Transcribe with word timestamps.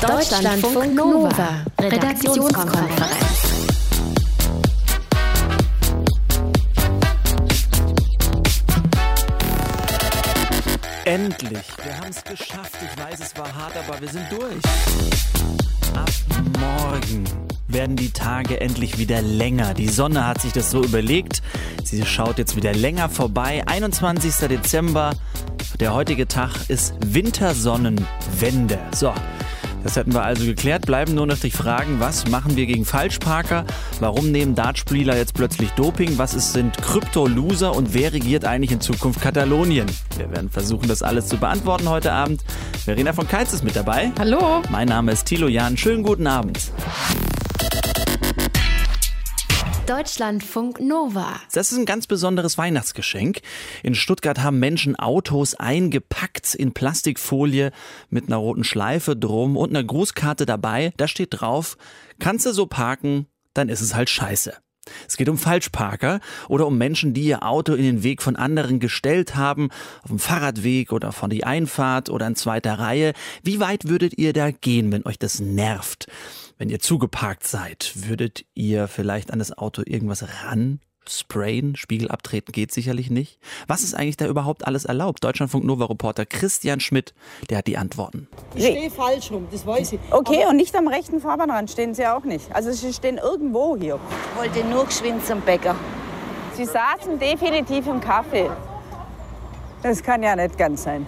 Deutschlandfunk 0.00 0.94
Nova, 0.94 1.64
Redaktionskonferenz. 1.78 3.04
Endlich, 11.04 11.58
wir 11.84 11.96
haben 11.98 12.08
es 12.08 12.24
geschafft. 12.24 12.76
Ich 12.80 13.02
weiß, 13.02 13.20
es 13.20 13.36
war 13.36 13.54
hart, 13.54 13.74
aber 13.76 14.00
wir 14.00 14.08
sind 14.08 14.24
durch. 14.30 14.64
Ab 15.94 16.10
morgen 16.58 17.24
werden 17.68 17.96
die 17.96 18.10
Tage 18.10 18.58
endlich 18.58 18.96
wieder 18.96 19.20
länger. 19.20 19.74
Die 19.74 19.88
Sonne 19.88 20.26
hat 20.26 20.40
sich 20.40 20.52
das 20.52 20.70
so 20.70 20.82
überlegt. 20.82 21.42
Sie 21.84 22.06
schaut 22.06 22.38
jetzt 22.38 22.56
wieder 22.56 22.72
länger 22.72 23.10
vorbei. 23.10 23.64
21. 23.66 24.34
Dezember. 24.48 25.12
Der 25.78 25.92
heutige 25.92 26.26
Tag 26.26 26.52
ist 26.68 26.94
Wintersonnenwende. 27.04 28.78
So. 28.94 29.12
Das 29.82 29.96
hätten 29.96 30.12
wir 30.12 30.22
also 30.22 30.44
geklärt. 30.44 30.86
Bleiben 30.86 31.14
nur 31.14 31.26
noch 31.26 31.38
die 31.38 31.50
Fragen, 31.50 32.00
was 32.00 32.28
machen 32.28 32.56
wir 32.56 32.66
gegen 32.66 32.84
Falschparker? 32.84 33.64
Warum 33.98 34.30
nehmen 34.30 34.54
Dartspieler 34.54 35.16
jetzt 35.16 35.34
plötzlich 35.34 35.70
Doping? 35.70 36.18
Was 36.18 36.34
ist, 36.34 36.52
sind 36.52 36.76
Krypto-Loser 36.76 37.74
und 37.74 37.94
wer 37.94 38.12
regiert 38.12 38.44
eigentlich 38.44 38.72
in 38.72 38.80
Zukunft 38.80 39.20
Katalonien? 39.20 39.86
Wir 40.16 40.30
werden 40.30 40.50
versuchen, 40.50 40.88
das 40.88 41.02
alles 41.02 41.28
zu 41.28 41.38
beantworten 41.38 41.88
heute 41.88 42.12
Abend. 42.12 42.42
Verena 42.84 43.12
von 43.12 43.26
Keitz 43.26 43.52
ist 43.52 43.64
mit 43.64 43.76
dabei. 43.76 44.12
Hallo. 44.18 44.62
Mein 44.70 44.88
Name 44.88 45.12
ist 45.12 45.24
Thilo 45.24 45.48
Jan. 45.48 45.76
Schönen 45.76 46.02
guten 46.02 46.26
Abend. 46.26 46.70
Deutschlandfunk 49.90 50.78
Nova. 50.78 51.40
Das 51.52 51.72
ist 51.72 51.78
ein 51.78 51.84
ganz 51.84 52.06
besonderes 52.06 52.56
Weihnachtsgeschenk. 52.56 53.40
In 53.82 53.96
Stuttgart 53.96 54.38
haben 54.38 54.60
Menschen 54.60 54.94
Autos 54.94 55.56
eingepackt 55.56 56.54
in 56.54 56.72
Plastikfolie 56.72 57.72
mit 58.08 58.28
einer 58.28 58.36
roten 58.36 58.62
Schleife 58.62 59.16
drum 59.16 59.56
und 59.56 59.70
einer 59.70 59.82
Grußkarte 59.82 60.46
dabei. 60.46 60.92
Da 60.96 61.08
steht 61.08 61.30
drauf, 61.32 61.76
kannst 62.20 62.46
du 62.46 62.52
so 62.52 62.66
parken, 62.66 63.26
dann 63.52 63.68
ist 63.68 63.80
es 63.80 63.96
halt 63.96 64.08
scheiße. 64.10 64.54
Es 65.08 65.16
geht 65.16 65.28
um 65.28 65.36
Falschparker 65.36 66.20
oder 66.48 66.68
um 66.68 66.78
Menschen, 66.78 67.12
die 67.12 67.24
ihr 67.24 67.42
Auto 67.42 67.74
in 67.74 67.82
den 67.82 68.02
Weg 68.04 68.22
von 68.22 68.36
anderen 68.36 68.78
gestellt 68.78 69.34
haben, 69.34 69.70
auf 70.02 70.10
dem 70.10 70.20
Fahrradweg 70.20 70.92
oder 70.92 71.10
von 71.10 71.30
die 71.30 71.42
Einfahrt 71.42 72.10
oder 72.10 72.28
in 72.28 72.36
zweiter 72.36 72.78
Reihe. 72.78 73.12
Wie 73.42 73.58
weit 73.58 73.88
würdet 73.88 74.16
ihr 74.18 74.32
da 74.34 74.52
gehen, 74.52 74.92
wenn 74.92 75.04
euch 75.04 75.18
das 75.18 75.40
nervt? 75.40 76.06
Wenn 76.60 76.68
ihr 76.68 76.78
zugeparkt 76.78 77.46
seid, 77.46 77.90
würdet 77.94 78.44
ihr 78.52 78.86
vielleicht 78.86 79.32
an 79.32 79.38
das 79.38 79.56
Auto 79.56 79.80
irgendwas 79.82 80.44
ran 80.44 80.80
sprayen, 81.08 81.74
Spiegel 81.74 82.10
abtreten 82.10 82.52
geht 82.52 82.70
sicherlich 82.70 83.08
nicht. 83.08 83.40
Was 83.66 83.82
ist 83.82 83.94
eigentlich 83.94 84.18
da 84.18 84.26
überhaupt 84.26 84.66
alles 84.66 84.84
erlaubt? 84.84 85.24
Deutschlandfunk 85.24 85.64
Nova 85.64 85.86
Reporter 85.86 86.26
Christian 86.26 86.78
Schmidt, 86.78 87.14
der 87.48 87.58
hat 87.58 87.66
die 87.66 87.78
Antworten. 87.78 88.28
Ich 88.54 88.66
stehe 88.66 88.90
falsch 88.90 89.32
rum, 89.32 89.48
das 89.50 89.66
weiß 89.66 89.94
ich. 89.94 90.00
Okay, 90.10 90.44
und 90.50 90.56
nicht 90.56 90.76
am 90.76 90.86
rechten 90.86 91.20
Fahrbahnrand 91.20 91.70
stehen 91.70 91.94
Sie 91.94 92.06
auch 92.06 92.24
nicht. 92.24 92.54
Also 92.54 92.70
Sie 92.72 92.92
stehen 92.92 93.16
irgendwo 93.16 93.78
hier. 93.78 93.98
Ich 94.34 94.38
wollte 94.38 94.62
nur 94.68 94.84
geschwind 94.84 95.24
zum 95.24 95.40
Bäcker. 95.40 95.74
Sie 96.52 96.66
saßen 96.66 97.18
definitiv 97.18 97.86
im 97.86 98.00
Kaffee. 98.00 98.50
Das 99.82 100.02
kann 100.02 100.22
ja 100.22 100.36
nicht 100.36 100.58
ganz 100.58 100.82
sein. 100.82 101.06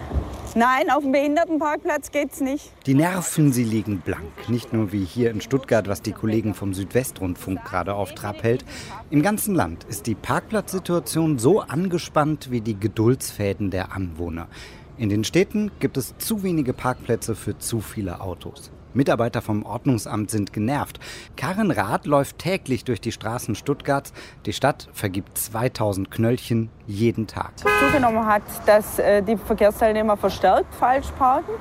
Nein, 0.55 0.91
auf 0.91 1.01
dem 1.01 1.11
Behindertenparkplatz 1.11 2.11
geht's 2.11 2.39
nicht. 2.39 2.71
Die 2.85 2.93
Nerven, 2.93 3.51
sie 3.51 3.63
liegen 3.63 4.01
blank. 4.01 4.49
Nicht 4.49 4.71
nur 4.71 4.91
wie 4.91 5.03
hier 5.03 5.31
in 5.31 5.41
Stuttgart, 5.41 5.87
was 5.87 6.03
die 6.03 6.11
Kollegen 6.11 6.53
vom 6.53 6.75
Südwestrundfunk 6.75 7.63
gerade 7.63 7.95
auf 7.95 8.13
Trab 8.13 8.43
hält. 8.43 8.63
Im 9.09 9.23
ganzen 9.23 9.55
Land 9.55 9.83
ist 9.85 10.05
die 10.05 10.13
Parkplatzsituation 10.13 11.39
so 11.39 11.61
angespannt 11.61 12.51
wie 12.51 12.61
die 12.61 12.79
Geduldsfäden 12.79 13.71
der 13.71 13.93
Anwohner. 13.93 14.47
In 14.95 15.09
den 15.09 15.23
Städten 15.23 15.71
gibt 15.79 15.97
es 15.97 16.15
zu 16.19 16.43
wenige 16.43 16.73
Parkplätze 16.73 17.33
für 17.33 17.57
zu 17.57 17.81
viele 17.81 18.21
Autos. 18.21 18.69
Mitarbeiter 18.93 19.41
vom 19.41 19.63
Ordnungsamt 19.65 20.31
sind 20.31 20.53
genervt. 20.53 20.99
Karin 21.35 21.71
Rath 21.71 22.05
läuft 22.05 22.39
täglich 22.39 22.83
durch 22.83 23.01
die 23.01 23.11
Straßen 23.11 23.55
Stuttgarts. 23.55 24.13
Die 24.45 24.53
Stadt 24.53 24.89
vergibt 24.93 25.37
2000 25.37 26.11
Knöllchen 26.11 26.69
jeden 26.87 27.27
Tag. 27.27 27.51
Zugenommen 27.57 28.25
hat, 28.25 28.43
dass 28.65 28.99
äh, 28.99 29.21
die 29.21 29.37
Verkehrsteilnehmer 29.37 30.17
verstärkt 30.17 30.73
falsch 30.75 31.07
parken. 31.17 31.53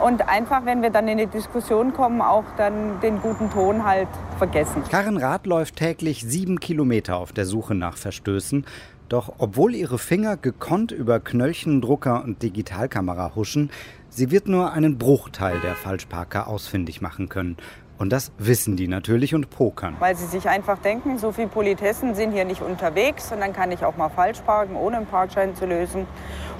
Und 0.00 0.28
einfach, 0.28 0.64
wenn 0.64 0.80
wir 0.80 0.90
dann 0.90 1.08
in 1.08 1.18
die 1.18 1.26
Diskussion 1.26 1.92
kommen, 1.92 2.20
auch 2.20 2.44
dann 2.56 3.00
den 3.00 3.20
guten 3.20 3.50
Ton 3.50 3.84
halt 3.84 4.08
vergessen. 4.38 4.84
Karin 4.88 5.16
Rath 5.16 5.46
läuft 5.46 5.76
täglich 5.76 6.22
sieben 6.22 6.60
Kilometer 6.60 7.16
auf 7.16 7.32
der 7.32 7.46
Suche 7.46 7.74
nach 7.74 7.96
Verstößen. 7.96 8.64
Doch 9.08 9.32
obwohl 9.38 9.74
ihre 9.74 9.98
Finger 9.98 10.36
gekonnt 10.36 10.92
über 10.92 11.18
Knöllchendrucker 11.18 12.22
und 12.22 12.42
Digitalkamera 12.42 13.34
huschen, 13.34 13.70
sie 14.18 14.32
wird 14.32 14.48
nur 14.48 14.72
einen 14.72 14.98
Bruchteil 14.98 15.60
der 15.60 15.76
Falschparker 15.76 16.48
ausfindig 16.48 17.00
machen 17.00 17.28
können. 17.28 17.56
Und 17.98 18.10
das 18.10 18.30
wissen 18.38 18.76
die 18.76 18.86
natürlich 18.86 19.34
und 19.34 19.50
pokern. 19.50 19.96
Weil 19.98 20.16
sie 20.16 20.26
sich 20.26 20.48
einfach 20.48 20.78
denken, 20.78 21.18
so 21.18 21.32
viele 21.32 21.48
Politessen 21.48 22.14
sind 22.14 22.32
hier 22.32 22.44
nicht 22.44 22.60
unterwegs 22.60 23.32
und 23.32 23.40
dann 23.40 23.52
kann 23.52 23.72
ich 23.72 23.84
auch 23.84 23.96
mal 23.96 24.08
falsch 24.08 24.40
parken, 24.40 24.76
ohne 24.76 24.98
einen 24.98 25.06
Parkschein 25.06 25.56
zu 25.56 25.66
lösen. 25.66 26.06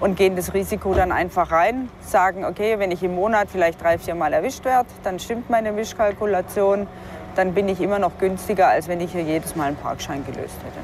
Und 0.01 0.17
gehen 0.17 0.37
das 0.37 0.55
Risiko 0.55 0.95
dann 0.95 1.11
einfach 1.11 1.51
rein, 1.51 1.89
sagen, 2.01 2.45
okay, 2.45 2.79
wenn 2.79 2.93
ich 2.93 3.03
im 3.03 3.17
Monat 3.17 3.49
vielleicht 3.51 3.83
drei, 3.83 3.99
vier 3.99 4.15
Mal 4.15 4.33
erwischt 4.33 4.65
werde, 4.65 4.89
dann 5.03 5.19
stimmt 5.19 5.51
meine 5.51 5.73
Mischkalkulation, 5.73 6.87
dann 7.35 7.55
bin 7.55 7.69
ich 7.69 7.81
immer 7.81 7.99
noch 7.99 8.19
günstiger, 8.19 8.69
als 8.69 8.87
wenn 8.87 9.01
ich 9.01 9.13
hier 9.13 9.23
jedes 9.23 9.57
Mal 9.57 9.65
einen 9.65 9.77
Parkschein 9.77 10.25
gelöst 10.25 10.57
hätte. 10.65 10.79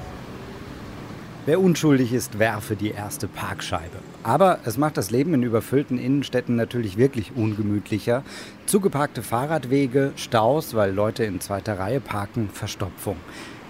Wer 1.46 1.60
unschuldig 1.60 2.12
ist, 2.12 2.38
werfe 2.40 2.74
die 2.74 2.90
erste 2.90 3.28
Parkscheibe. 3.28 3.98
Aber 4.24 4.60
es 4.64 4.78
macht 4.78 4.96
das 4.96 5.10
Leben 5.10 5.34
in 5.34 5.42
überfüllten 5.42 5.98
Innenstädten 5.98 6.56
natürlich 6.56 6.96
wirklich 6.96 7.36
ungemütlicher. 7.36 8.24
Zugeparkte 8.64 9.22
Fahrradwege, 9.22 10.12
Staus, 10.16 10.74
weil 10.74 10.92
Leute 10.92 11.24
in 11.24 11.40
zweiter 11.40 11.78
Reihe 11.78 12.00
parken, 12.00 12.48
Verstopfung. 12.50 13.16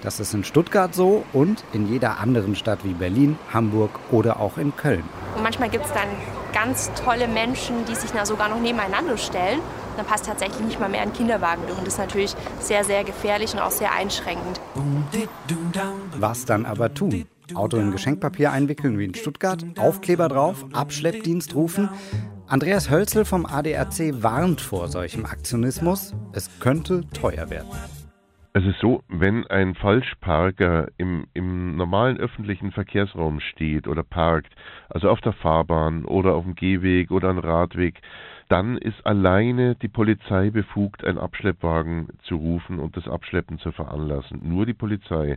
Das 0.05 0.21
ist 0.21 0.33
in 0.33 0.45
Stuttgart 0.45 0.95
so 0.95 1.25
und 1.33 1.65
in 1.73 1.91
jeder 1.91 2.21
anderen 2.21 2.55
Stadt 2.55 2.85
wie 2.85 2.93
Berlin, 2.93 3.37
Hamburg 3.53 3.91
oder 4.13 4.39
auch 4.39 4.57
in 4.57 4.77
Köln. 4.77 5.03
Und 5.35 5.43
manchmal 5.43 5.71
gibt 5.71 5.87
es 5.87 5.93
dann 5.93 6.09
ganz 6.53 6.93
tolle 6.95 7.27
Menschen, 7.27 7.85
die 7.89 7.97
sich 7.97 8.13
da 8.13 8.25
sogar 8.25 8.49
noch 8.49 8.61
nebeneinander 8.61 9.19
stellen. 9.19 9.59
Dann 9.97 10.07
passt 10.07 10.27
tatsächlich 10.27 10.61
nicht 10.61 10.79
mal 10.79 10.89
mehr 10.89 11.03
ein 11.03 11.13
Kinderwagen 11.13 11.63
durch. 11.67 11.79
Und 11.79 11.87
das 11.87 11.95
ist 11.95 12.01
natürlich 12.01 12.37
sehr, 12.61 12.85
sehr 12.85 13.03
gefährlich 13.03 13.55
und 13.55 13.61
auch 13.61 13.73
sehr 13.73 13.93
einschränkend. 13.93 14.61
Was 16.19 16.45
dann 16.45 16.65
aber 16.65 16.95
tun? 16.95 17.27
Auto 17.55 17.77
in 17.77 17.91
Geschenkpapier 17.91 18.53
einwickeln 18.53 18.99
wie 18.99 19.05
in 19.05 19.15
Stuttgart, 19.15 19.65
Aufkleber 19.79 20.29
drauf, 20.29 20.65
Abschleppdienst 20.73 21.55
rufen. 21.55 21.91
Andreas 22.47 22.91
Hölzel 22.91 23.25
vom 23.25 23.47
ADAC 23.47 24.23
warnt 24.23 24.61
vor 24.61 24.89
solchem 24.89 25.27
Aktionismus. 25.27 26.15
Es 26.33 26.61
könnte 26.61 27.03
teuer 27.11 27.51
werden. 27.51 27.69
Es 28.57 28.65
ist 28.65 28.79
so, 28.81 29.03
wenn 29.09 29.47
ein 29.49 29.75
Falschparker 29.75 30.87
im, 30.97 31.27
im 31.35 31.77
normalen 31.77 32.19
öffentlichen 32.19 32.71
Verkehrsraum 32.71 33.41
steht 33.41 33.89
oder 33.89 34.05
parkt, 34.05 34.55
also 34.89 35.09
auf 35.09 35.21
der 35.21 35.33
Fahrbahn 35.33 36.05
oder 36.05 36.35
auf 36.35 36.45
dem 36.45 36.55
Gehweg 36.55 37.11
oder 37.11 37.31
am 37.31 37.39
Radweg, 37.39 38.01
dann 38.49 38.77
ist 38.77 39.05
alleine 39.05 39.75
die 39.75 39.89
Polizei 39.89 40.51
befugt, 40.51 41.05
einen 41.05 41.19
Abschleppwagen 41.19 42.09
zu 42.23 42.37
rufen 42.37 42.79
und 42.79 42.97
das 42.97 43.09
Abschleppen 43.09 43.59
zu 43.59 43.73
veranlassen. 43.73 44.41
Nur 44.43 44.67
die 44.67 44.75
Polizei. 44.75 45.37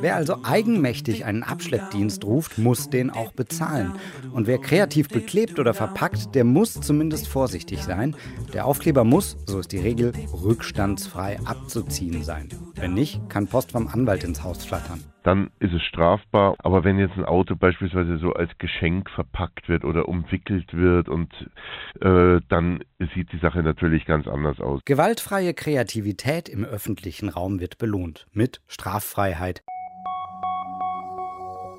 Wer 0.00 0.16
also 0.16 0.36
eigenmächtig 0.44 1.24
einen 1.24 1.42
Abschleppdienst 1.42 2.24
ruft, 2.24 2.58
muss 2.58 2.90
den 2.90 3.10
auch 3.10 3.32
bezahlen. 3.32 3.92
Und 4.32 4.46
wer 4.46 4.58
kreativ 4.58 5.08
beklebt 5.08 5.58
oder 5.58 5.74
verpackt, 5.74 6.34
der 6.34 6.44
muss 6.44 6.74
zumindest 6.80 7.28
vorsichtig 7.28 7.82
sein. 7.82 8.16
Der 8.52 8.66
Aufkleber 8.66 9.04
muss, 9.04 9.36
so 9.46 9.60
ist 9.60 9.72
die 9.72 9.78
Regel, 9.78 10.12
rückstandsfrei 10.32 11.38
abzuziehen 11.44 12.22
sein. 12.22 12.48
Wenn 12.80 12.94
nicht, 12.94 13.28
kann 13.28 13.46
Post 13.46 13.72
vom 13.72 13.88
Anwalt 13.88 14.24
ins 14.24 14.42
Haus 14.42 14.64
flattern 14.64 15.00
dann 15.28 15.50
ist 15.60 15.74
es 15.74 15.82
strafbar. 15.82 16.56
Aber 16.60 16.84
wenn 16.84 16.98
jetzt 16.98 17.18
ein 17.18 17.26
Auto 17.26 17.54
beispielsweise 17.54 18.16
so 18.16 18.32
als 18.32 18.50
Geschenk 18.56 19.10
verpackt 19.10 19.68
wird 19.68 19.84
oder 19.84 20.08
umwickelt 20.08 20.72
wird 20.72 21.10
und 21.10 21.30
äh, 22.00 22.40
dann 22.48 22.82
sieht 23.14 23.30
die 23.32 23.38
Sache 23.38 23.62
natürlich 23.62 24.06
ganz 24.06 24.26
anders 24.26 24.58
aus. 24.58 24.80
Gewaltfreie 24.86 25.52
Kreativität 25.52 26.48
im 26.48 26.64
öffentlichen 26.64 27.28
Raum 27.28 27.60
wird 27.60 27.76
belohnt 27.76 28.26
mit 28.32 28.62
Straffreiheit. 28.68 29.62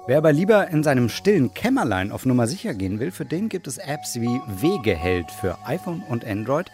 Wer 0.06 0.20
aber 0.20 0.32
lieber 0.32 0.68
in 0.68 0.84
seinem 0.84 1.10
stillen 1.10 1.54
Kämmerlein 1.56 2.12
auf 2.12 2.28
Nummer 2.28 2.46
sicher 2.46 2.76
gehen 2.76 3.00
will, 3.00 3.10
für 3.10 3.26
den 3.26 3.50
gibt 3.50 3.66
es 3.66 3.80
Apps 3.80 4.22
wie 4.22 4.40
Wegeheld 4.62 5.32
für 5.32 5.58
iPhone 5.66 6.04
und 6.08 6.24
Android. 6.24 6.72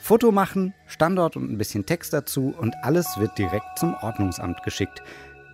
Foto 0.00 0.32
machen, 0.32 0.74
Standort 0.86 1.36
und 1.36 1.50
ein 1.50 1.58
bisschen 1.58 1.84
Text 1.84 2.12
dazu 2.12 2.54
und 2.58 2.74
alles 2.82 3.06
wird 3.18 3.36
direkt 3.36 3.78
zum 3.78 3.94
Ordnungsamt 3.94 4.62
geschickt. 4.62 5.02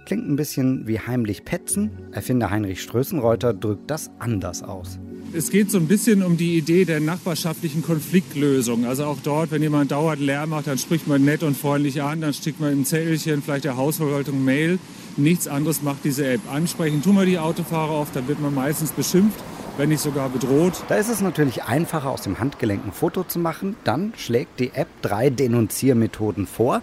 Klingt 0.06 0.28
ein 0.28 0.36
bisschen 0.36 0.86
wie 0.86 1.00
heimlich 1.00 1.44
petzen. 1.44 1.90
Erfinder 2.12 2.50
Heinrich 2.50 2.82
Strößenreuter 2.82 3.54
drückt 3.54 3.90
das 3.90 4.10
anders 4.18 4.62
aus. 4.62 4.98
Es 5.32 5.50
geht 5.50 5.70
so 5.70 5.78
ein 5.78 5.88
bisschen 5.88 6.22
um 6.22 6.36
die 6.36 6.56
Idee 6.56 6.84
der 6.84 7.00
nachbarschaftlichen 7.00 7.82
Konfliktlösung. 7.82 8.84
Also 8.84 9.06
auch 9.06 9.18
dort, 9.24 9.50
wenn 9.50 9.62
jemand 9.62 9.90
dauernd 9.90 10.20
Lärm 10.20 10.50
macht, 10.50 10.66
dann 10.66 10.78
spricht 10.78 11.08
man 11.08 11.24
nett 11.24 11.42
und 11.42 11.56
freundlich 11.56 12.02
an, 12.02 12.20
dann 12.20 12.34
schickt 12.34 12.60
man 12.60 12.72
im 12.72 12.84
Zettelchen 12.84 13.42
vielleicht 13.42 13.64
der 13.64 13.76
Hausverwaltung 13.76 14.44
Mail. 14.44 14.78
Nichts 15.16 15.48
anderes 15.48 15.82
macht 15.82 16.04
diese 16.04 16.26
App. 16.26 16.40
Ansprechen 16.52 17.02
tun 17.02 17.16
wir 17.16 17.24
die 17.24 17.38
Autofahrer 17.38 17.92
oft, 17.92 18.14
dann 18.14 18.28
wird 18.28 18.40
man 18.40 18.54
meistens 18.54 18.92
beschimpft. 18.92 19.42
Wenn 19.76 19.88
nicht 19.88 20.00
sogar 20.00 20.28
bedroht. 20.28 20.84
Da 20.88 20.96
ist 20.96 21.08
es 21.08 21.20
natürlich 21.20 21.64
einfacher, 21.64 22.10
aus 22.10 22.22
dem 22.22 22.38
Handgelenk 22.38 22.84
ein 22.86 22.92
Foto 22.92 23.24
zu 23.24 23.38
machen. 23.38 23.76
Dann 23.84 24.12
schlägt 24.16 24.60
die 24.60 24.72
App 24.74 24.88
drei 25.02 25.30
Denunziermethoden 25.30 26.46
vor. 26.46 26.80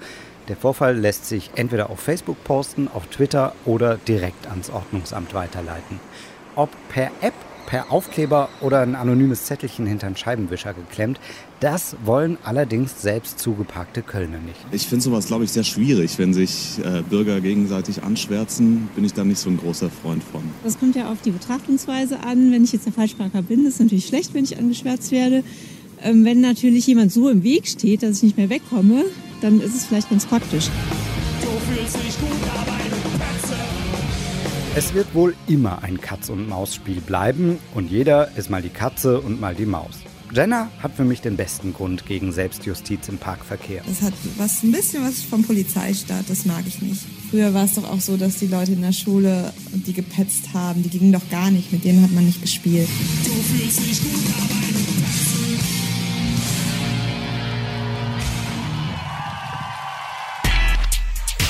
Der 0.48 0.58
Vorfall 0.58 0.98
lässt 0.98 1.28
sich 1.28 1.52
entweder 1.56 1.90
auf 1.90 2.00
Facebook 2.00 2.44
posten, 2.44 2.90
auf 2.94 3.08
Twitter 3.08 3.54
oder 3.66 3.98
direkt 4.08 4.48
ans 4.48 4.70
Ordnungsamt 4.70 5.34
weiterleiten. 5.34 6.00
Ob 6.56 6.70
per 6.90 7.12
App, 7.22 7.34
per 7.68 7.92
Aufkleber 7.92 8.50
oder 8.60 8.82
ein 8.82 8.96
anonymes 8.96 9.46
Zettelchen 9.46 9.86
hinter 9.86 10.08
einen 10.08 10.18
Scheibenwischer 10.18 10.74
geklemmt, 10.74 11.20
das 11.62 11.96
wollen 12.04 12.38
allerdings 12.44 13.02
selbst 13.02 13.40
zugeparkte 13.40 14.02
Kölner 14.02 14.40
nicht. 14.40 14.60
Ich 14.72 14.88
finde 14.88 15.04
sowas, 15.04 15.28
glaube 15.28 15.44
ich, 15.44 15.52
sehr 15.52 15.64
schwierig. 15.64 16.18
Wenn 16.18 16.34
sich 16.34 16.80
äh, 16.84 17.04
Bürger 17.04 17.40
gegenseitig 17.40 18.04
anschwärzen, 18.04 18.90
bin 18.96 19.06
ich 19.06 19.14
da 19.14 19.24
nicht 19.24 19.38
so 19.38 19.50
ein 19.50 19.58
großer 19.58 19.90
Freund 19.90 20.24
von. 20.24 20.42
Das 20.64 20.80
kommt 20.80 20.96
ja 20.96 21.12
auf 21.12 21.22
die 21.22 21.32
Betrachtungsweise 21.32 22.20
an. 22.22 22.52
Wenn 22.52 22.64
ich 22.64 22.74
jetzt 22.74 22.88
der 22.88 22.94
Falschparker 22.94 23.44
bin, 23.44 23.66
ist 23.66 23.76
es 23.76 23.80
natürlich 23.80 24.08
schlecht, 24.08 24.34
wenn 24.34 24.44
ich 24.44 24.58
angeschwärzt 24.58 25.12
werde. 25.12 25.44
Ähm, 26.02 26.26
wenn 26.26 26.42
natürlich 26.42 26.88
jemand 26.88 27.12
so 27.12 27.30
im 27.30 27.44
Weg 27.44 27.68
steht, 27.68 28.02
dass 28.02 28.18
ich 28.18 28.24
nicht 28.24 28.38
mehr 28.38 28.50
wegkomme, 28.50 29.06
dann 29.42 29.62
ist 29.62 29.76
es 29.76 29.86
vielleicht 29.86 30.10
ganz 30.10 30.26
praktisch. 30.26 30.68
Du 31.42 31.48
fühlst 31.74 31.96
dich 31.96 32.20
gut, 32.20 32.50
aber 32.60 32.72
es 34.74 34.94
wird 34.94 35.14
wohl 35.14 35.36
immer 35.50 35.84
ein 35.84 36.00
Katz-und-Maus-Spiel 36.00 37.02
bleiben 37.02 37.60
und 37.76 37.92
jeder 37.92 38.38
ist 38.38 38.50
mal 38.50 38.62
die 38.62 38.70
Katze 38.70 39.20
und 39.20 39.42
mal 39.42 39.54
die 39.54 39.66
Maus. 39.66 40.00
Jenna 40.34 40.70
hat 40.82 40.94
für 40.96 41.04
mich 41.04 41.20
den 41.20 41.36
besten 41.36 41.74
Grund 41.74 42.06
gegen 42.06 42.32
Selbstjustiz 42.32 43.10
im 43.10 43.18
Parkverkehr. 43.18 43.84
Es 43.90 44.02
hat 44.02 44.14
was 44.38 44.64
ein 44.64 44.72
bisschen 44.72 45.04
was 45.04 45.24
vom 45.24 45.44
Polizeistaat, 45.44 46.24
das 46.30 46.46
mag 46.46 46.64
ich 46.66 46.82
nicht. 46.82 47.02
Früher 47.30 47.54
war 47.54 47.66
es 47.66 47.74
doch 47.74 47.84
auch 47.84 48.00
so, 48.00 48.16
dass 48.16 48.38
die 48.38 48.48
Leute 48.48 48.72
in 48.72 48.82
der 48.82 48.94
Schule, 48.94 49.52
die 49.74 49.92
gepetzt 49.92 50.54
haben, 50.54 50.84
die 50.84 50.90
gingen 50.90 51.12
doch 51.12 51.30
gar 51.30 51.52
nicht, 51.52 51.74
mit 51.74 51.84
denen 51.84 52.02
hat 52.02 52.12
man 52.12 52.26
nicht 52.26 52.42
gespielt. 52.42 52.88
Du 53.26 53.32
fühlst 53.32 53.80
dich 53.80 54.02
gut, 54.02 54.34
aber 54.42 54.62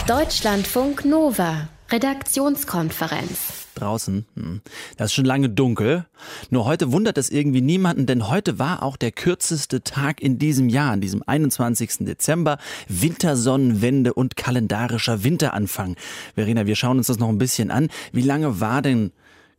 Deutschlandfunk 0.08 1.06
Nova 1.06 1.70
Redaktionskonferenz. 1.92 3.61
Draußen, 3.82 4.26
hm. 4.36 4.62
das 4.98 5.08
ist 5.08 5.14
schon 5.14 5.26
lange 5.26 5.50
dunkel. 5.50 6.06
Nur 6.50 6.66
heute 6.66 6.92
wundert 6.92 7.18
es 7.18 7.30
irgendwie 7.30 7.62
niemanden, 7.62 8.06
denn 8.06 8.30
heute 8.30 8.60
war 8.60 8.84
auch 8.84 8.96
der 8.96 9.12
kürzeste 9.12 9.84
Tag 9.84 10.22
in 10.22 10.38
diesem 10.38 10.70
Jahr, 10.70 10.92
an 10.92 11.02
diesem 11.02 11.24
21. 11.26 12.06
Dezember. 12.06 12.58
Wintersonnenwende 12.88 14.14
und 14.14 14.36
kalendarischer 14.36 15.24
Winteranfang. 15.24 15.96
Verena, 16.36 16.68
wir 16.68 16.76
schauen 16.76 16.98
uns 17.00 17.08
das 17.08 17.20
noch 17.20 17.30
ein 17.30 17.40
bisschen 17.40 17.72
an. 17.72 17.90
Wie 18.12 18.22
lange 18.22 18.60
war 18.60 18.82
denn 18.82 19.12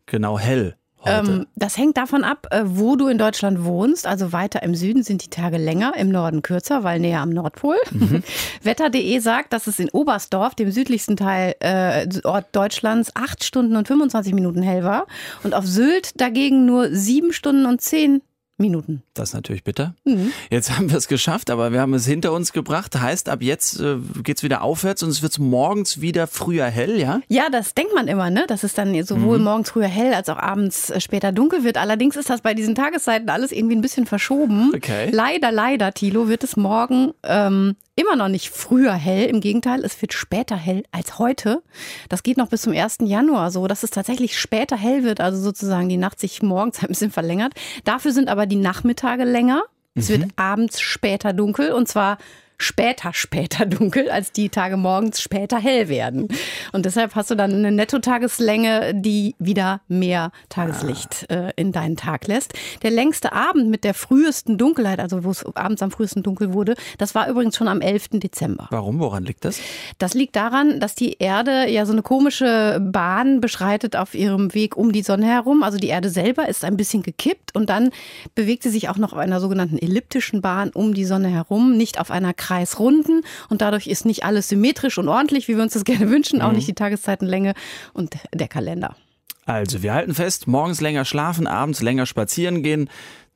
genau 0.07 0.39
hell 0.39 0.77
ähm, 1.05 1.47
das 1.57 1.77
hängt 1.77 1.97
davon 1.97 2.25
ab, 2.25 2.47
äh, 2.51 2.63
wo 2.65 2.97
du 2.97 3.09
in 3.09 3.19
Deutschland 3.19 3.65
wohnst. 3.65 4.07
Also 4.07 4.33
weiter 4.33 4.63
im 4.63 4.75
Süden 4.75 5.03
sind 5.03 5.25
die 5.25 5.31
Tage 5.31 5.59
länger, 5.59 5.95
im 5.97 6.11
Norden 6.11 6.43
kürzer, 6.43 6.85
weil 6.85 7.01
näher 7.01 7.21
am 7.21 7.31
Nordpol. 7.31 7.77
Mhm. 7.91 8.23
Wetter.de 8.63 9.19
sagt, 9.19 9.53
dass 9.53 9.67
es 9.67 9.79
in 9.79 9.91
Oberstdorf, 9.91 10.55
dem 10.55 10.71
südlichsten 10.71 11.17
Teil 11.17 11.55
äh, 11.61 12.07
Ort 12.25 12.47
Deutschlands, 12.53 13.11
acht 13.15 13.45
Stunden 13.45 13.77
und 13.77 13.89
25 13.89 14.35
Minuten 14.35 14.63
hell 14.63 14.85
war. 14.85 15.07
Und 15.43 15.55
auf 15.55 15.67
Sylt 15.67 16.21
dagegen 16.21 16.67
nur 16.67 16.95
sieben 16.95 17.33
Stunden 17.33 17.67
und 17.67 17.81
zehn 17.81 18.23
Minuten. 18.59 19.03
Das 19.15 19.31
ist 19.31 19.35
natürlich 19.35 19.65
bitter. 19.65 19.95
Mhm. 20.05 20.33
Jetzt 20.51 20.77
haben 20.77 20.91
wir 20.91 20.97
es 20.97 21.09
geschafft, 21.09 21.51
aber 21.51 21.73
wir 21.73 21.81
haben 21.81 21.95
es 21.95 22.07
hinter 22.07 22.33
uns 22.33 22.53
gebracht. 22.53 22.99
Heißt, 23.01 23.29
ab 23.29 23.43
jetzt 23.43 23.81
äh, 23.81 23.97
geht 24.23 24.39
es 24.39 24.43
wieder 24.43 24.63
aufwärts 24.63 25.03
und 25.03 25.09
es 25.09 25.23
wird 25.23 25.39
morgens 25.39 26.01
wieder 26.01 26.27
früher 26.27 26.67
hell, 26.67 26.99
ja? 26.99 27.21
Ja, 27.29 27.49
das 27.51 27.75
denkt 27.75 27.95
man 27.95 28.09
immer, 28.09 28.31
ne? 28.31 28.45
Dass 28.47 28.63
es 28.63 28.75
dann 28.75 29.03
sowohl 29.05 29.39
mhm. 29.39 29.45
morgens 29.45 29.71
früher 29.71 29.89
hell 29.89 30.15
als 30.15 30.29
auch 30.29 30.39
abends 30.39 30.91
äh, 30.91 31.01
später 31.01 31.33
dunkel 31.33 31.65
wird. 31.65 31.77
Allerdings 31.77 32.17
ist 32.17 32.31
das 32.31 32.41
bei 32.41 32.55
diesen 32.55 32.75
Tageszeiten 32.75 33.29
alles 33.29 33.53
irgendwie 33.53 33.77
ein 33.77 33.83
bisschen 33.83 34.07
verschoben. 34.07 34.73
Okay. 34.75 35.11
Leider, 35.11 35.51
leider, 35.51 35.93
Tilo, 35.93 36.29
wird 36.29 36.45
es 36.45 36.57
morgen 36.57 37.13
ähm, 37.25 37.77
immer 37.97 38.17
noch 38.17 38.29
nicht 38.29 38.51
früher 38.51 38.95
hell. 38.95 39.27
Im 39.27 39.41
Gegenteil, 39.41 39.85
es 39.85 40.01
wird 40.01 40.13
später 40.13 40.57
hell 40.57 40.85
als 40.93 41.19
heute. 41.19 41.63
Das 42.09 42.23
geht 42.23 42.37
noch 42.37 42.49
bis 42.49 42.63
zum 42.63 42.73
1. 42.73 42.99
Januar 43.03 43.51
so, 43.51 43.67
dass 43.67 43.83
es 43.83 43.91
tatsächlich 43.91 44.39
später 44.39 44.77
hell 44.77 45.05
wird, 45.05 45.21
also 45.21 45.41
sozusagen 45.41 45.89
die 45.89 45.97
Nacht 45.97 46.19
sich 46.19 46.43
morgens 46.43 46.79
ein 46.83 46.89
bisschen 46.89 47.11
verlängert. 47.11 47.53
Dafür 47.85 48.13
sind 48.13 48.29
aber 48.29 48.47
die 48.47 48.57
Nachmittage 48.57 49.25
länger. 49.25 49.63
Es 49.95 50.09
wird 50.09 50.23
mhm. 50.23 50.33
abends 50.37 50.81
später 50.81 51.35
dunkel 51.35 51.73
und 51.73 51.87
zwar 51.87 52.17
später, 52.63 53.13
später 53.13 53.67
dunkel, 53.67 54.11
als 54.11 54.33
die 54.33 54.49
Tage 54.49 54.77
morgens 54.77 55.21
später 55.21 55.59
hell 55.59 55.89
werden. 55.89 56.29
Und 56.73 56.87
deshalb 56.87 57.15
hast 57.15 57.31
du 57.31 57.35
dann 57.35 57.53
eine 57.53 57.73
Nettotageslänge, 57.73 58.95
die 58.95 59.35
wieder 59.39 59.81
mehr 59.89 60.33
Tageslicht 60.49 61.27
ah. 61.29 61.49
äh, 61.49 61.53
in 61.57 61.73
deinen 61.73 61.97
Tag 61.97 62.27
lässt. 62.27 62.55
Der 62.83 62.91
längste 62.91 63.33
Abend 63.33 63.69
mit 63.69 63.85
der 63.85 63.95
frühesten 63.95 64.59
Dunkelheit, 64.59 65.01
also 65.01 65.25
wo 65.25 65.31
es 65.31 65.45
abends 65.55 65.83
am 65.83 65.91
frühesten 65.91 66.23
dunkel 66.23 66.53
wurde, 66.53 66.75
das 66.99 67.15
war 67.15 67.29
übrigens 67.29 67.57
schon 67.57 67.69
am 67.69 67.81
11. 67.81 68.11
Dezember. 68.15 68.69
Warum? 68.71 68.99
Woran 68.99 69.25
liegt 69.25 69.45
das? 69.45 69.61
Das 69.99 70.15
liegt 70.15 70.37
daran, 70.37 70.81
dass 70.81 70.95
die 70.95 71.15
Erde 71.19 71.69
ja 71.69 71.87
so 71.87 71.93
eine 71.93 72.03
komische 72.03 72.81
Bahn 72.81 73.41
beschreitet 73.41 73.97
auf 73.97 74.15
ihrem 74.15 74.55
Weg 74.55 74.77
um 74.77 74.93
die 74.93 75.03
Sonne 75.03 75.27
herum. 75.27 75.63
Also 75.63 75.79
die 75.79 75.89
Erde 75.89 76.09
selber 76.11 76.49
ist 76.49 76.65
ein 76.65 76.77
bisschen 76.77 77.03
gekippt 77.03 77.55
und 77.55 77.69
dann 77.69 77.91
bewegt 78.35 78.63
sie 78.63 78.71
sich 78.71 78.89
auch 78.89 78.97
noch 78.97 79.13
auf 79.13 79.19
einer 79.19 79.41
sogenannten 79.41 79.79
elliptischen 79.79 80.41
Bahn 80.41 80.71
um 80.71 80.95
die 80.95 81.05
Sonne 81.05 81.29
herum, 81.29 81.77
nicht 81.77 82.01
auf 82.01 82.11
einer 82.11 82.35
kreisrunden 82.53 83.23
und 83.49 83.63
dadurch 83.63 83.87
ist 83.87 84.05
nicht 84.05 84.25
alles 84.25 84.49
symmetrisch 84.49 84.99
und 84.99 85.09
ordentlich, 85.09 85.49
wie 85.49 85.57
wir 85.57 85.63
uns 85.63 85.73
das 85.73 85.85
gerne 85.93 86.11
wünschen, 86.11 86.43
auch 86.43 86.51
mhm. 86.51 86.57
nicht 86.57 86.69
die 86.69 86.75
Tageszeitenlänge 86.75 87.55
und 87.93 88.15
der 88.33 88.49
Kalender. 88.49 88.97
Also, 89.45 89.83
wir 89.83 89.93
halten 89.93 90.15
fest, 90.15 90.47
morgens 90.47 90.81
länger 90.81 91.05
schlafen, 91.05 91.47
abends 91.49 91.83
länger 91.83 92.07
spazieren 92.07 92.63
gehen. 92.63 92.89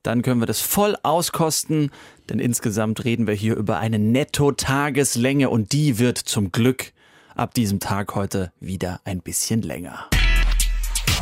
Dann 0.04 0.22
können 0.22 0.40
wir 0.40 0.46
das 0.46 0.60
voll 0.60 0.96
auskosten, 1.02 1.90
denn 2.28 2.38
insgesamt 2.38 3.04
reden 3.04 3.26
wir 3.26 3.34
hier 3.34 3.56
über 3.56 3.78
eine 3.78 3.98
Netto-Tageslänge 3.98 5.50
und 5.50 5.72
die 5.72 5.98
wird 5.98 6.18
zum 6.18 6.52
Glück 6.52 6.92
ab 7.34 7.54
diesem 7.54 7.80
Tag 7.80 8.14
heute 8.14 8.52
wieder 8.60 9.00
ein 9.04 9.20
bisschen 9.20 9.62
länger. 9.62 10.06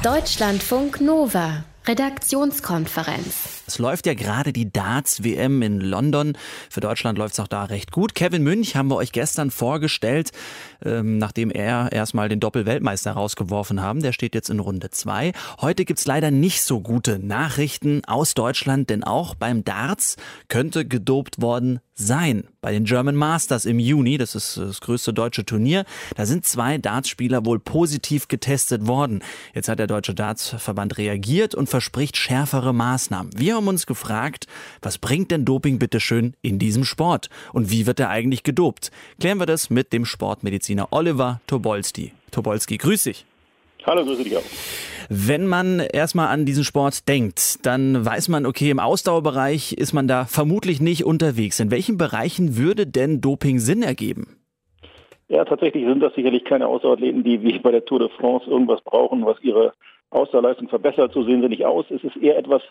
Deutschlandfunk 0.02 1.00
Nova 1.00 1.64
Redaktionskonferenz. 1.86 3.53
Es 3.66 3.78
läuft 3.78 4.06
ja 4.06 4.14
gerade 4.14 4.52
die 4.52 4.70
Darts-WM 4.70 5.62
in 5.62 5.80
London. 5.80 6.36
Für 6.68 6.80
Deutschland 6.80 7.18
läuft 7.18 7.34
es 7.34 7.40
auch 7.40 7.48
da 7.48 7.64
recht 7.64 7.92
gut. 7.92 8.14
Kevin 8.14 8.42
Münch 8.42 8.76
haben 8.76 8.88
wir 8.88 8.96
euch 8.96 9.12
gestern 9.12 9.50
vorgestellt, 9.50 10.32
ähm, 10.84 11.18
nachdem 11.18 11.50
er 11.50 11.90
erstmal 11.92 12.28
den 12.28 12.40
Doppel-Weltmeister 12.40 13.12
rausgeworfen 13.12 13.80
haben. 13.80 14.02
Der 14.02 14.12
steht 14.12 14.34
jetzt 14.34 14.50
in 14.50 14.60
Runde 14.60 14.90
zwei. 14.90 15.32
Heute 15.60 15.84
gibt's 15.84 16.06
leider 16.06 16.30
nicht 16.30 16.62
so 16.62 16.80
gute 16.80 17.18
Nachrichten 17.18 18.02
aus 18.06 18.34
Deutschland, 18.34 18.90
denn 18.90 19.02
auch 19.02 19.34
beim 19.34 19.64
Darts 19.64 20.16
könnte 20.48 20.84
gedopt 20.86 21.40
worden 21.40 21.80
sein. 21.94 22.44
Bei 22.60 22.72
den 22.72 22.84
German 22.84 23.14
Masters 23.14 23.66
im 23.66 23.78
Juni, 23.78 24.18
das 24.18 24.34
ist 24.34 24.56
das 24.56 24.80
größte 24.80 25.12
deutsche 25.12 25.44
Turnier, 25.44 25.84
da 26.16 26.26
sind 26.26 26.44
zwei 26.44 26.78
Dartspieler 26.78 27.44
wohl 27.46 27.60
positiv 27.60 28.26
getestet 28.26 28.86
worden. 28.86 29.22
Jetzt 29.54 29.68
hat 29.68 29.78
der 29.78 29.86
Deutsche 29.86 30.14
Dartsverband 30.14 30.98
reagiert 30.98 31.54
und 31.54 31.68
verspricht 31.68 32.16
schärfere 32.16 32.74
Maßnahmen. 32.74 33.32
Wir 33.36 33.53
haben 33.54 33.68
uns 33.68 33.86
gefragt, 33.86 34.46
was 34.82 34.98
bringt 34.98 35.30
denn 35.30 35.44
Doping 35.44 35.78
bitteschön 35.78 36.34
in 36.42 36.58
diesem 36.58 36.84
Sport? 36.84 37.30
Und 37.52 37.70
wie 37.70 37.86
wird 37.86 38.00
er 38.00 38.10
eigentlich 38.10 38.42
gedopt? 38.42 38.90
Klären 39.20 39.38
wir 39.38 39.46
das 39.46 39.70
mit 39.70 39.92
dem 39.92 40.04
Sportmediziner 40.04 40.88
Oliver 40.90 41.40
Tobolski. 41.46 42.12
Tobolski, 42.30 42.76
grüß 42.76 43.04
dich. 43.04 43.24
Hallo, 43.86 44.04
grüße 44.04 44.24
dich 44.24 44.36
auch. 44.36 44.42
Wenn 45.08 45.46
man 45.46 45.80
erstmal 45.80 46.28
an 46.28 46.46
diesen 46.46 46.64
Sport 46.64 47.08
denkt, 47.08 47.64
dann 47.66 48.04
weiß 48.04 48.28
man, 48.28 48.46
okay, 48.46 48.70
im 48.70 48.80
Ausdauerbereich 48.80 49.72
ist 49.74 49.92
man 49.92 50.08
da 50.08 50.24
vermutlich 50.24 50.80
nicht 50.80 51.04
unterwegs. 51.04 51.60
In 51.60 51.70
welchen 51.70 51.98
Bereichen 51.98 52.56
würde 52.56 52.86
denn 52.86 53.20
Doping 53.20 53.58
Sinn 53.58 53.82
ergeben? 53.82 54.36
Ja, 55.28 55.44
tatsächlich 55.44 55.84
sind 55.84 56.00
das 56.00 56.14
sicherlich 56.14 56.44
keine 56.44 56.66
Ausdauerathleten, 56.66 57.24
die 57.24 57.42
wie 57.42 57.58
bei 57.58 57.70
der 57.70 57.84
Tour 57.84 57.98
de 57.98 58.08
France 58.08 58.48
irgendwas 58.48 58.80
brauchen, 58.82 59.24
was 59.26 59.36
ihre 59.42 59.72
Ausdauerleistung 60.10 60.68
verbessert, 60.68 61.12
so 61.12 61.24
sehen 61.24 61.42
sie 61.42 61.48
nicht 61.48 61.66
aus. 61.66 61.86
Es 61.90 62.04
ist 62.04 62.16
eher 62.16 62.38
etwas, 62.38 62.62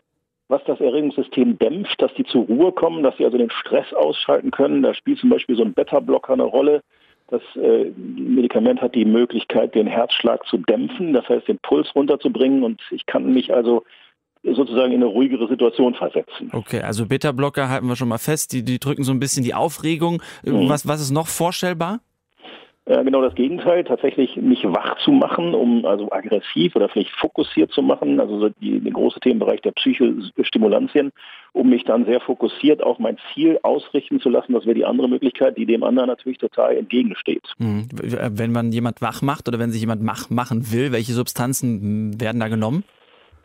was 0.48 0.62
das 0.66 0.80
Erregungssystem 0.80 1.58
dämpft, 1.58 2.02
dass 2.02 2.14
die 2.16 2.26
zur 2.26 2.46
Ruhe 2.46 2.72
kommen, 2.72 3.04
dass 3.04 3.18
sie 3.18 3.26
also 3.26 3.38
den 3.38 3.50
Stress 3.50 3.92
ausschalten 3.94 4.52
können. 4.52 4.84
Da 4.84 4.94
spielt 4.94 5.20
zum 5.20 5.30
Beispiel 5.30 5.56
so 5.56 5.64
ein 5.64 5.74
Beta-Blocker 5.74 6.34
eine 6.34 6.44
Rolle. 6.44 6.82
Das 7.30 7.42
äh, 7.56 7.92
Medikament 7.96 8.82
hat 8.82 8.96
die 8.96 9.06
Möglichkeit, 9.06 9.74
den 9.76 9.88
Herzschlag 9.88 10.46
zu 10.46 10.58
dämpfen, 10.58 11.14
das 11.14 11.28
heißt 11.30 11.48
den 11.48 11.58
Puls 11.60 11.96
runterzubringen 11.96 12.64
und 12.64 12.82
ich 12.92 13.06
kann 13.06 13.34
mich 13.34 13.54
also 13.54 13.84
sozusagen 14.44 14.92
in 14.92 15.02
eine 15.02 15.06
ruhigere 15.06 15.48
Situation 15.48 15.96
versetzen. 15.96 16.50
Okay, 16.52 16.82
also 16.82 17.06
Beta-Blocker 17.06 17.70
halten 17.70 17.88
wir 17.88 17.96
schon 17.96 18.10
mal 18.10 18.18
fest, 18.18 18.52
die, 18.52 18.64
die 18.64 18.78
drücken 18.78 19.04
so 19.04 19.14
ein 19.14 19.20
bisschen 19.20 19.44
die 19.44 19.54
Aufregung. 19.54 20.22
Mhm. 20.44 20.68
Was, 20.68 20.86
was 20.86 21.00
ist 21.00 21.12
noch 21.12 21.28
vorstellbar? 21.28 22.02
Äh, 22.86 23.02
genau 23.06 23.22
das 23.22 23.34
Gegenteil, 23.36 23.86
tatsächlich 23.86 24.36
mich 24.36 24.66
wach 24.66 24.98
zu 24.98 25.12
machen, 25.12 25.56
um 25.56 25.86
also 25.86 26.12
aggressiv 26.12 26.76
oder 26.76 26.90
vielleicht 26.90 27.12
fokussiert 27.12 27.72
zu 27.72 27.82
machen, 27.82 28.20
also 28.20 28.40
so 28.40 28.50
die, 28.50 28.82
der 28.82 28.92
große 28.92 29.22
Themenbereich 29.22 29.62
der 29.62 29.72
Psychostimulantien, 29.72 31.14
um 31.54 31.70
mich 31.70 31.86
dann 31.86 32.04
sehr 32.04 32.20
fokussiert 32.20 32.84
auf 32.84 33.00
mein 33.00 33.18
Ziel 33.34 33.58
ausrichten 33.64 34.20
zu 34.20 34.28
lassen. 34.28 34.52
Das 34.52 34.66
wäre 34.66 34.76
die 34.76 34.84
andere 34.84 35.08
Möglichkeit, 35.08 35.58
die 35.58 35.66
dem 35.66 35.84
anderen 35.84 36.10
natürlich 36.10 36.40
total 36.40 36.76
entgegensteht. 36.76 37.48
Mhm. 37.58 37.88
Wenn 37.94 38.52
man 38.52 38.74
jemand 38.74 39.02
wach 39.02 39.22
macht 39.22 39.48
oder 39.48 39.60
wenn 39.60 39.72
sich 39.72 39.80
jemand 39.80 40.06
wach 40.06 40.30
machen 40.30 40.74
will, 40.74 40.92
welche 40.92 41.14
Substanzen 41.14 42.20
werden 42.20 42.42
da 42.42 42.50
genommen? 42.50 42.84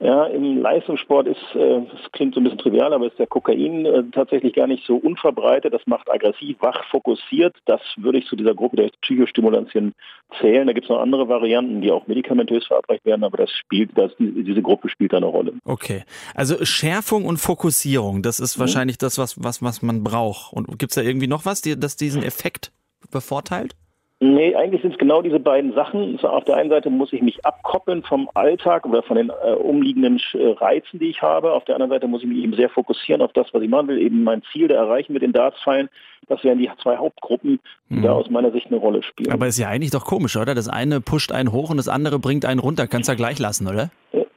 Ja, 0.00 0.26
im 0.26 0.62
Leistungssport 0.62 1.26
ist, 1.26 1.54
äh, 1.54 1.80
das 1.90 2.12
klingt 2.12 2.34
so 2.34 2.40
ein 2.40 2.44
bisschen 2.44 2.58
trivial, 2.58 2.92
aber 2.92 3.06
ist 3.06 3.18
der 3.18 3.26
Kokain 3.26 3.84
äh, 3.84 4.04
tatsächlich 4.12 4.54
gar 4.54 4.68
nicht 4.68 4.86
so 4.86 4.94
unverbreitet. 4.94 5.74
Das 5.74 5.84
macht 5.86 6.08
aggressiv, 6.08 6.56
wach, 6.60 6.84
fokussiert. 6.90 7.56
Das 7.64 7.80
würde 7.96 8.18
ich 8.18 8.26
zu 8.26 8.36
dieser 8.36 8.54
Gruppe 8.54 8.76
der 8.76 8.90
Psychostimulantien 9.02 9.94
zählen. 10.40 10.68
Da 10.68 10.72
gibt 10.72 10.84
es 10.84 10.90
noch 10.90 11.00
andere 11.00 11.28
Varianten, 11.28 11.80
die 11.80 11.90
auch 11.90 12.06
medikamentös 12.06 12.64
verabreicht 12.66 13.04
werden, 13.04 13.24
aber 13.24 13.38
das 13.38 13.50
spielt, 13.50 13.90
das, 13.98 14.12
diese 14.18 14.62
Gruppe 14.62 14.88
spielt 14.88 15.12
da 15.12 15.16
eine 15.16 15.26
Rolle. 15.26 15.54
Okay. 15.64 16.04
Also 16.34 16.64
Schärfung 16.64 17.24
und 17.24 17.38
Fokussierung, 17.38 18.22
das 18.22 18.38
ist 18.38 18.56
mhm. 18.56 18.60
wahrscheinlich 18.60 18.98
das, 18.98 19.18
was, 19.18 19.42
was, 19.42 19.62
was 19.62 19.82
man 19.82 20.04
braucht. 20.04 20.52
Und 20.52 20.78
gibt 20.78 20.92
es 20.92 20.94
da 20.94 21.02
irgendwie 21.02 21.26
noch 21.26 21.44
was, 21.44 21.60
die, 21.60 21.78
das 21.78 21.96
diesen 21.96 22.22
Effekt 22.22 22.70
bevorteilt? 23.10 23.74
Nee, 24.20 24.56
eigentlich 24.56 24.82
sind 24.82 24.92
es 24.92 24.98
genau 24.98 25.22
diese 25.22 25.38
beiden 25.38 25.74
Sachen. 25.74 26.18
Auf 26.20 26.42
der 26.44 26.56
einen 26.56 26.70
Seite 26.70 26.90
muss 26.90 27.12
ich 27.12 27.22
mich 27.22 27.46
abkoppeln 27.46 28.02
vom 28.02 28.28
Alltag 28.34 28.84
oder 28.84 29.02
von 29.04 29.16
den 29.16 29.30
äh, 29.30 29.52
umliegenden 29.52 30.20
äh, 30.32 30.48
Reizen, 30.58 30.98
die 30.98 31.10
ich 31.10 31.22
habe. 31.22 31.52
Auf 31.52 31.64
der 31.66 31.76
anderen 31.76 31.90
Seite 31.90 32.08
muss 32.08 32.22
ich 32.22 32.28
mich 32.28 32.38
eben 32.38 32.54
sehr 32.54 32.68
fokussieren 32.68 33.22
auf 33.22 33.32
das, 33.32 33.46
was 33.52 33.62
ich 33.62 33.68
machen 33.68 33.86
will, 33.86 33.98
eben 33.98 34.24
mein 34.24 34.42
Ziel 34.50 34.66
da 34.66 34.74
erreichen 34.74 35.12
mit 35.12 35.22
den 35.22 35.32
Dartspfeilen. 35.32 35.88
Das 36.26 36.42
wären 36.42 36.58
die 36.58 36.68
zwei 36.82 36.96
Hauptgruppen, 36.96 37.60
die 37.90 37.94
mhm. 37.94 38.02
da 38.02 38.12
aus 38.12 38.28
meiner 38.28 38.50
Sicht 38.50 38.66
eine 38.66 38.76
Rolle 38.76 39.04
spielen. 39.04 39.30
Aber 39.30 39.46
ist 39.46 39.56
ja 39.56 39.68
eigentlich 39.68 39.92
doch 39.92 40.04
komisch, 40.04 40.36
oder? 40.36 40.56
Das 40.56 40.68
eine 40.68 41.00
pusht 41.00 41.30
einen 41.30 41.52
hoch 41.52 41.70
und 41.70 41.76
das 41.76 41.88
andere 41.88 42.18
bringt 42.18 42.44
einen 42.44 42.58
runter. 42.58 42.88
Kannst 42.88 43.08
du 43.08 43.12
ja 43.12 43.16
gleich 43.16 43.38
lassen, 43.38 43.68
oder? 43.68 43.90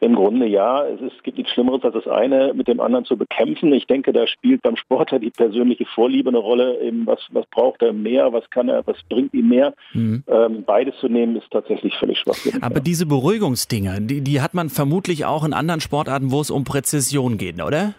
Im 0.03 0.15
Grunde 0.15 0.47
ja. 0.47 0.83
Es, 0.87 0.99
ist, 0.99 1.13
es 1.15 1.23
gibt 1.23 1.37
nichts 1.37 1.53
Schlimmeres, 1.53 1.83
als 1.83 1.93
das 1.93 2.07
eine 2.07 2.55
mit 2.55 2.67
dem 2.67 2.79
anderen 2.79 3.05
zu 3.05 3.15
bekämpfen. 3.15 3.71
Ich 3.71 3.85
denke, 3.85 4.11
da 4.11 4.25
spielt 4.25 4.63
beim 4.63 4.75
Sportler 4.75 5.19
die 5.19 5.29
persönliche 5.29 5.85
Vorliebe 5.85 6.29
eine 6.29 6.39
Rolle. 6.39 6.81
Eben 6.81 7.05
was, 7.05 7.19
was 7.29 7.45
braucht 7.51 7.83
er 7.83 7.93
mehr? 7.93 8.33
Was 8.33 8.49
kann 8.49 8.67
er? 8.67 8.85
Was 8.87 8.97
bringt 9.09 9.31
ihm 9.35 9.49
mehr? 9.49 9.75
Mhm. 9.93 10.23
Ähm, 10.27 10.63
beides 10.65 10.97
zu 10.99 11.07
nehmen 11.07 11.35
ist 11.35 11.51
tatsächlich 11.51 11.95
völlig 11.97 12.17
schwachsinnig. 12.17 12.63
Aber 12.63 12.79
diese 12.79 13.05
Beruhigungsdinge, 13.05 14.01
die, 14.01 14.21
die 14.21 14.41
hat 14.41 14.55
man 14.55 14.69
vermutlich 14.69 15.25
auch 15.25 15.45
in 15.45 15.53
anderen 15.53 15.81
Sportarten, 15.81 16.31
wo 16.31 16.41
es 16.41 16.49
um 16.49 16.63
Präzision 16.63 17.37
geht, 17.37 17.61
oder? 17.61 17.93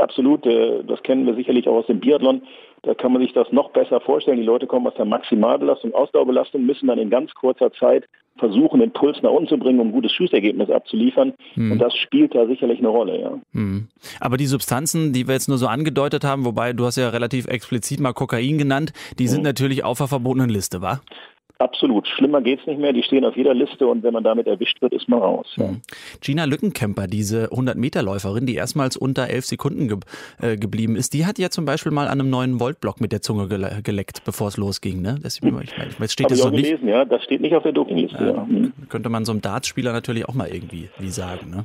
Absolut. 0.00 0.46
Äh, 0.46 0.82
das 0.84 1.02
kennen 1.02 1.26
wir 1.26 1.34
sicherlich 1.34 1.68
auch 1.68 1.76
aus 1.76 1.86
dem 1.86 2.00
Biathlon. 2.00 2.40
Da 2.84 2.94
kann 2.94 3.12
man 3.12 3.20
sich 3.20 3.34
das 3.34 3.52
noch 3.52 3.70
besser 3.70 4.00
vorstellen. 4.00 4.38
Die 4.38 4.44
Leute 4.44 4.66
kommen 4.66 4.86
aus 4.86 4.94
der 4.94 5.04
Maximalbelastung, 5.04 5.92
Ausdauerbelastung, 5.92 6.64
müssen 6.64 6.86
dann 6.86 6.98
in 6.98 7.10
ganz 7.10 7.34
kurzer 7.34 7.70
Zeit 7.72 8.04
versuchen, 8.36 8.80
den 8.80 8.92
Puls 8.92 9.18
nach 9.22 9.30
unten 9.30 9.48
zu 9.48 9.58
bringen, 9.58 9.80
um 9.80 9.88
ein 9.88 9.92
gutes 9.92 10.12
Schussergebnis 10.12 10.70
abzuliefern. 10.70 11.34
Hm. 11.54 11.72
Und 11.72 11.78
das 11.78 11.94
spielt 11.96 12.34
da 12.34 12.46
sicherlich 12.46 12.78
eine 12.78 12.88
Rolle, 12.88 13.20
ja. 13.20 13.38
Hm. 13.52 13.88
Aber 14.20 14.36
die 14.36 14.46
Substanzen, 14.46 15.12
die 15.12 15.26
wir 15.26 15.34
jetzt 15.34 15.48
nur 15.48 15.58
so 15.58 15.66
angedeutet 15.66 16.24
haben, 16.24 16.44
wobei 16.44 16.72
du 16.72 16.84
hast 16.84 16.96
ja 16.96 17.08
relativ 17.10 17.46
explizit 17.46 18.00
mal 18.00 18.12
Kokain 18.12 18.58
genannt, 18.58 18.92
die 19.18 19.28
sind 19.28 19.38
hm. 19.38 19.44
natürlich 19.44 19.84
auf 19.84 19.98
der 19.98 20.08
verbotenen 20.08 20.50
Liste, 20.50 20.82
wa? 20.82 21.00
Absolut. 21.64 22.06
Schlimmer 22.06 22.42
geht's 22.42 22.66
nicht 22.66 22.78
mehr. 22.78 22.92
Die 22.92 23.02
stehen 23.02 23.24
auf 23.24 23.38
jeder 23.38 23.54
Liste 23.54 23.86
und 23.86 24.02
wenn 24.02 24.12
man 24.12 24.22
damit 24.22 24.46
erwischt 24.46 24.82
wird, 24.82 24.92
ist 24.92 25.08
man 25.08 25.20
raus. 25.20 25.46
Ja. 25.56 25.70
Gina 26.20 26.44
Lückenkämper, 26.44 27.06
diese 27.06 27.46
100-Meter-Läuferin, 27.46 28.44
die 28.44 28.54
erstmals 28.54 28.98
unter 28.98 29.30
11 29.30 29.46
Sekunden 29.46 29.88
ge 29.88 29.98
äh, 30.42 30.58
geblieben 30.58 30.94
ist, 30.94 31.14
die 31.14 31.24
hat 31.24 31.38
ja 31.38 31.48
zum 31.48 31.64
Beispiel 31.64 31.90
mal 31.90 32.06
an 32.08 32.20
einem 32.20 32.28
neuen 32.28 32.60
Voltblock 32.60 33.00
mit 33.00 33.12
der 33.12 33.22
Zunge 33.22 33.48
gele 33.48 33.80
geleckt, 33.82 34.24
bevor 34.26 34.48
es 34.48 34.58
losging. 34.58 35.00
Ne? 35.00 35.16
Das, 35.22 35.36
ich 35.36 35.42
meine, 35.42 35.64
jetzt 35.98 36.12
steht 36.12 36.30
das 36.30 36.40
so 36.40 36.50
gelesen, 36.50 36.86
Ja, 36.86 37.06
das 37.06 37.24
steht 37.24 37.40
nicht 37.40 37.54
auf 37.54 37.62
der 37.62 37.72
Dopingliste. 37.72 38.18
Äh, 38.18 38.26
ja. 38.26 38.46
Hm. 38.46 38.72
Könnte 38.90 39.08
man 39.08 39.24
so 39.24 39.32
einem 39.32 39.40
Dartspieler 39.40 39.94
natürlich 39.94 40.28
auch 40.28 40.34
mal 40.34 40.48
irgendwie 40.48 40.90
wie 40.98 41.08
sagen. 41.08 41.50
Ne? 41.50 41.64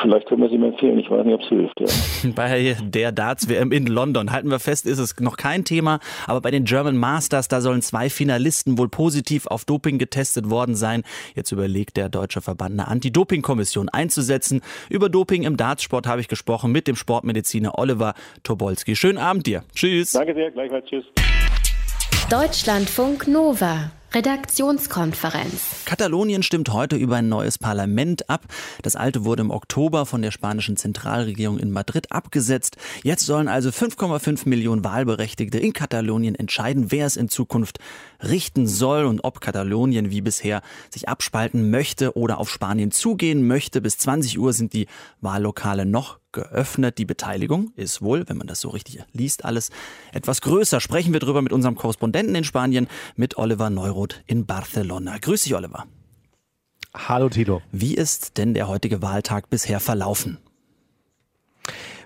Vielleicht 0.00 0.26
können 0.26 0.40
wir 0.40 0.46
es 0.46 0.52
ihm 0.52 0.64
empfehlen. 0.64 0.98
Ich 0.98 1.10
weiß 1.10 1.26
nicht, 1.26 1.34
ob 1.34 1.42
es 1.42 1.48
hilft. 1.48 1.80
Ja. 1.80 2.30
bei 2.34 2.76
der 2.82 3.12
Darts-WM 3.12 3.72
in 3.72 3.88
London, 3.88 4.32
halten 4.32 4.50
wir 4.50 4.58
fest, 4.58 4.86
ist 4.86 4.98
es 4.98 5.20
noch 5.20 5.36
kein 5.36 5.64
Thema. 5.64 5.98
Aber 6.26 6.40
bei 6.40 6.50
den 6.50 6.64
German 6.64 6.96
Masters, 6.96 7.48
da 7.48 7.60
sollen 7.60 7.82
zwei 7.82 8.08
Finalisten 8.08 8.78
wohl 8.78 8.88
positiv 8.88 9.33
positiv 9.34 9.46
auf 9.46 9.64
Doping 9.64 9.98
getestet 9.98 10.50
worden 10.50 10.74
sein. 10.74 11.02
Jetzt 11.34 11.52
überlegt 11.52 11.96
der 11.96 12.08
Deutsche 12.08 12.40
Verband 12.40 12.72
eine 12.72 12.88
Anti-Doping-Kommission 12.88 13.88
einzusetzen. 13.88 14.62
Über 14.88 15.08
Doping 15.08 15.42
im 15.42 15.56
Dartsport 15.56 16.06
habe 16.06 16.20
ich 16.20 16.28
gesprochen 16.28 16.72
mit 16.72 16.86
dem 16.86 16.96
Sportmediziner 16.96 17.78
Oliver 17.78 18.14
Tobolski. 18.42 18.96
Schönen 18.96 19.18
Abend 19.18 19.46
dir. 19.46 19.64
Tschüss. 19.74 20.12
Danke 20.12 20.34
sehr, 20.34 20.50
gleichfalls. 20.50 20.86
Tschüss. 20.86 21.04
Deutschlandfunk 22.30 23.28
Nova. 23.28 23.90
Redaktionskonferenz. 24.14 25.84
Katalonien 25.86 26.44
stimmt 26.44 26.72
heute 26.72 26.94
über 26.94 27.16
ein 27.16 27.28
neues 27.28 27.58
Parlament 27.58 28.30
ab. 28.30 28.44
Das 28.82 28.94
alte 28.94 29.24
wurde 29.24 29.42
im 29.42 29.50
Oktober 29.50 30.06
von 30.06 30.22
der 30.22 30.30
spanischen 30.30 30.76
Zentralregierung 30.76 31.58
in 31.58 31.72
Madrid 31.72 32.12
abgesetzt. 32.12 32.76
Jetzt 33.02 33.26
sollen 33.26 33.48
also 33.48 33.70
5,5 33.70 34.48
Millionen 34.48 34.84
Wahlberechtigte 34.84 35.58
in 35.58 35.72
Katalonien 35.72 36.36
entscheiden, 36.36 36.92
wer 36.92 37.06
es 37.06 37.16
in 37.16 37.28
Zukunft 37.28 37.80
richten 38.22 38.68
soll 38.68 39.04
und 39.04 39.24
ob 39.24 39.40
Katalonien 39.40 40.10
wie 40.10 40.20
bisher 40.20 40.62
sich 40.90 41.08
abspalten 41.08 41.70
möchte 41.70 42.16
oder 42.16 42.38
auf 42.38 42.48
Spanien 42.50 42.92
zugehen 42.92 43.48
möchte. 43.48 43.80
Bis 43.80 43.98
20 43.98 44.38
Uhr 44.38 44.52
sind 44.52 44.74
die 44.74 44.86
Wahllokale 45.20 45.86
noch 45.86 46.20
geöffnet. 46.34 46.98
Die 46.98 47.06
Beteiligung 47.06 47.72
ist 47.76 48.02
wohl, 48.02 48.28
wenn 48.28 48.36
man 48.36 48.46
das 48.46 48.60
so 48.60 48.68
richtig 48.68 48.98
liest, 49.12 49.46
alles 49.46 49.70
etwas 50.12 50.42
größer. 50.42 50.80
Sprechen 50.80 51.14
wir 51.14 51.20
drüber 51.20 51.40
mit 51.40 51.52
unserem 51.52 51.76
Korrespondenten 51.76 52.34
in 52.34 52.44
Spanien, 52.44 52.88
mit 53.16 53.38
Oliver 53.38 53.70
Neuroth 54.04 54.22
in 54.26 54.46
Barcelona. 54.46 55.18
Grüß 55.18 55.42
dich, 55.42 55.54
Oliver. 55.54 55.86
Hallo, 56.94 57.28
Tilo. 57.28 57.62
Wie 57.72 57.94
ist 57.94 58.38
denn 58.38 58.54
der 58.54 58.68
heutige 58.68 59.02
Wahltag 59.02 59.50
bisher 59.50 59.80
verlaufen? 59.80 60.38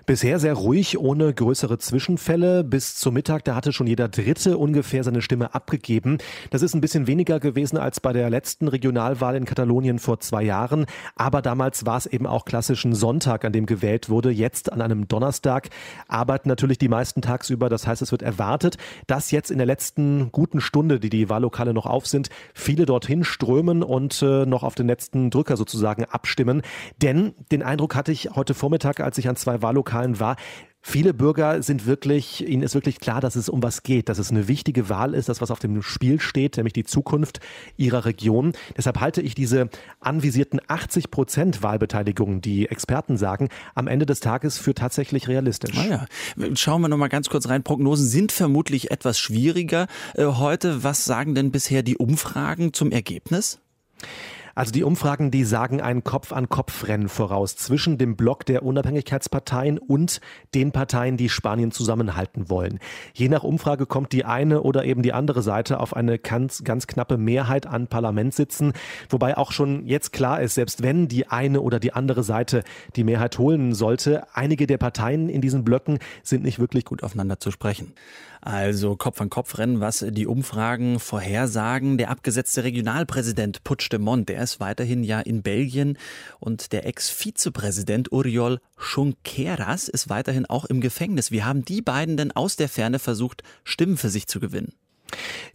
Bisher 0.09 0.39
sehr 0.39 0.55
ruhig, 0.55 0.97
ohne 0.97 1.31
größere 1.31 1.77
Zwischenfälle. 1.77 2.63
Bis 2.63 2.95
zum 2.95 3.13
Mittag, 3.13 3.43
da 3.43 3.53
hatte 3.53 3.71
schon 3.71 3.85
jeder 3.85 4.07
Dritte 4.07 4.57
ungefähr 4.57 5.03
seine 5.03 5.21
Stimme 5.21 5.53
abgegeben. 5.53 6.17
Das 6.49 6.63
ist 6.63 6.73
ein 6.73 6.81
bisschen 6.81 7.05
weniger 7.05 7.39
gewesen 7.39 7.77
als 7.77 7.99
bei 7.99 8.11
der 8.11 8.31
letzten 8.31 8.67
Regionalwahl 8.67 9.35
in 9.35 9.45
Katalonien 9.45 9.99
vor 9.99 10.19
zwei 10.19 10.41
Jahren. 10.41 10.87
Aber 11.15 11.43
damals 11.43 11.85
war 11.85 11.97
es 11.97 12.07
eben 12.07 12.25
auch 12.25 12.45
klassisch 12.45 12.85
ein 12.85 12.95
Sonntag, 12.95 13.45
an 13.45 13.53
dem 13.53 13.67
gewählt 13.67 14.09
wurde. 14.09 14.31
Jetzt 14.31 14.71
an 14.71 14.81
einem 14.81 15.07
Donnerstag 15.07 15.69
arbeiten 16.07 16.49
natürlich 16.49 16.79
die 16.79 16.89
meisten 16.89 17.21
tagsüber. 17.21 17.69
Das 17.69 17.85
heißt, 17.85 18.01
es 18.01 18.11
wird 18.11 18.23
erwartet, 18.23 18.77
dass 19.05 19.29
jetzt 19.29 19.51
in 19.51 19.59
der 19.59 19.67
letzten 19.67 20.31
guten 20.31 20.59
Stunde, 20.59 20.99
die 20.99 21.11
die 21.11 21.29
Wahllokale 21.29 21.71
noch 21.71 21.85
auf 21.85 22.07
sind, 22.07 22.29
viele 22.55 22.87
dorthin 22.87 23.23
strömen 23.23 23.83
und 23.83 24.23
äh, 24.23 24.47
noch 24.47 24.63
auf 24.63 24.73
den 24.73 24.87
letzten 24.87 25.29
Drücker 25.29 25.55
sozusagen 25.55 26.05
abstimmen. 26.05 26.63
Denn 26.99 27.35
den 27.51 27.61
Eindruck 27.61 27.93
hatte 27.93 28.11
ich 28.11 28.31
heute 28.35 28.55
Vormittag, 28.55 29.01
als 29.01 29.19
ich 29.19 29.29
an 29.29 29.35
zwei 29.35 29.61
Wahllokalen 29.61 29.98
Wahlen 29.99 30.19
war. 30.19 30.35
Viele 30.81 31.13
Bürger 31.13 31.61
sind 31.61 31.85
wirklich, 31.85 32.47
ihnen 32.47 32.63
ist 32.63 32.73
wirklich 32.73 33.01
klar, 33.01 33.19
dass 33.19 33.35
es 33.35 33.49
um 33.49 33.61
was 33.61 33.83
geht, 33.83 34.07
dass 34.07 34.17
es 34.17 34.31
eine 34.31 34.47
wichtige 34.47 34.87
Wahl 34.87 35.13
ist, 35.13 35.27
das 35.27 35.41
was 35.41 35.51
auf 35.51 35.59
dem 35.59 35.81
Spiel 35.81 36.21
steht, 36.21 36.55
nämlich 36.55 36.71
die 36.71 36.85
Zukunft 36.85 37.41
ihrer 37.75 38.05
Region. 38.05 38.53
Deshalb 38.77 39.01
halte 39.01 39.21
ich 39.21 39.35
diese 39.35 39.69
anvisierten 39.99 40.61
80 40.69 41.11
Prozent 41.11 41.61
Wahlbeteiligung, 41.63 42.39
die 42.39 42.69
Experten 42.69 43.17
sagen, 43.17 43.49
am 43.75 43.87
Ende 43.87 44.05
des 44.05 44.21
Tages 44.21 44.57
für 44.57 44.73
tatsächlich 44.73 45.27
realistisch. 45.27 45.77
Ah 45.77 46.07
ja. 46.37 46.55
Schauen 46.55 46.81
wir 46.81 46.87
noch 46.87 46.97
mal 46.97 47.09
ganz 47.09 47.27
kurz 47.27 47.49
rein. 47.49 47.61
Prognosen 47.61 48.07
sind 48.07 48.31
vermutlich 48.31 48.89
etwas 48.89 49.19
schwieriger 49.19 49.87
äh, 50.15 50.23
heute. 50.23 50.81
Was 50.81 51.03
sagen 51.03 51.35
denn 51.35 51.51
bisher 51.51 51.83
die 51.83 51.97
Umfragen 51.97 52.71
zum 52.71 52.91
Ergebnis? 52.91 53.59
Also 54.59 54.73
die 54.73 54.83
Umfragen, 54.83 55.31
die 55.31 55.45
sagen 55.45 55.79
ein 55.79 56.03
Kopf-an-Kopf-Rennen 56.03 57.07
voraus 57.07 57.55
zwischen 57.55 57.97
dem 57.97 58.17
Block 58.17 58.45
der 58.45 58.63
Unabhängigkeitsparteien 58.63 59.77
und 59.77 60.19
den 60.53 60.73
Parteien, 60.73 61.15
die 61.15 61.29
Spanien 61.29 61.71
zusammenhalten 61.71 62.49
wollen. 62.49 62.79
Je 63.13 63.29
nach 63.29 63.45
Umfrage 63.45 63.85
kommt 63.85 64.11
die 64.11 64.25
eine 64.25 64.61
oder 64.63 64.83
eben 64.83 65.01
die 65.01 65.13
andere 65.13 65.43
Seite 65.43 65.79
auf 65.79 65.95
eine 65.95 66.19
ganz, 66.19 66.65
ganz 66.65 66.87
knappe 66.87 67.15
Mehrheit 67.15 67.67
an 67.67 67.87
Parlamentssitzen, 67.87 68.73
wobei 69.09 69.37
auch 69.37 69.53
schon 69.53 69.85
jetzt 69.85 70.11
klar 70.11 70.41
ist, 70.41 70.55
selbst 70.55 70.83
wenn 70.83 71.07
die 71.07 71.29
eine 71.29 71.61
oder 71.61 71.79
die 71.79 71.93
andere 71.93 72.23
Seite 72.23 72.65
die 72.97 73.05
Mehrheit 73.05 73.39
holen 73.39 73.73
sollte, 73.73 74.27
einige 74.33 74.67
der 74.67 74.77
Parteien 74.77 75.29
in 75.29 75.39
diesen 75.39 75.63
Blöcken 75.63 75.99
sind 76.21 76.43
nicht 76.43 76.59
wirklich 76.59 76.83
gut 76.83 77.01
aufeinander 77.01 77.39
zu 77.39 77.51
sprechen. 77.51 77.93
Also 78.41 78.95
Kopf 78.95 79.19
an 79.21 79.29
Kopf 79.29 79.57
rennen, 79.57 79.79
was 79.79 80.05
die 80.09 80.27
Umfragen 80.27 80.99
vorhersagen. 80.99 81.97
Der 81.97 82.09
abgesetzte 82.09 82.63
Regionalpräsident 82.63 83.63
Puigdemont, 83.63 84.29
der 84.29 84.41
ist 84.41 84.59
weiterhin 84.59 85.03
ja 85.03 85.19
in 85.19 85.41
Belgien 85.41 85.97
und 86.39 86.71
der 86.71 86.85
Ex-Vizepräsident 86.85 88.11
Uriol 88.11 88.59
Junqueras 88.79 89.89
ist 89.89 90.09
weiterhin 90.09 90.45
auch 90.45 90.65
im 90.65 90.79
Gefängnis. 90.79 91.31
Wie 91.31 91.43
haben 91.43 91.65
die 91.65 91.81
beiden 91.81 92.15
denn 92.17 92.31
aus 92.31 92.55
der 92.55 92.69
Ferne 92.69 92.99
versucht, 92.99 93.43
Stimmen 93.63 93.97
für 93.97 94.09
sich 94.09 94.27
zu 94.27 94.39
gewinnen? 94.39 94.73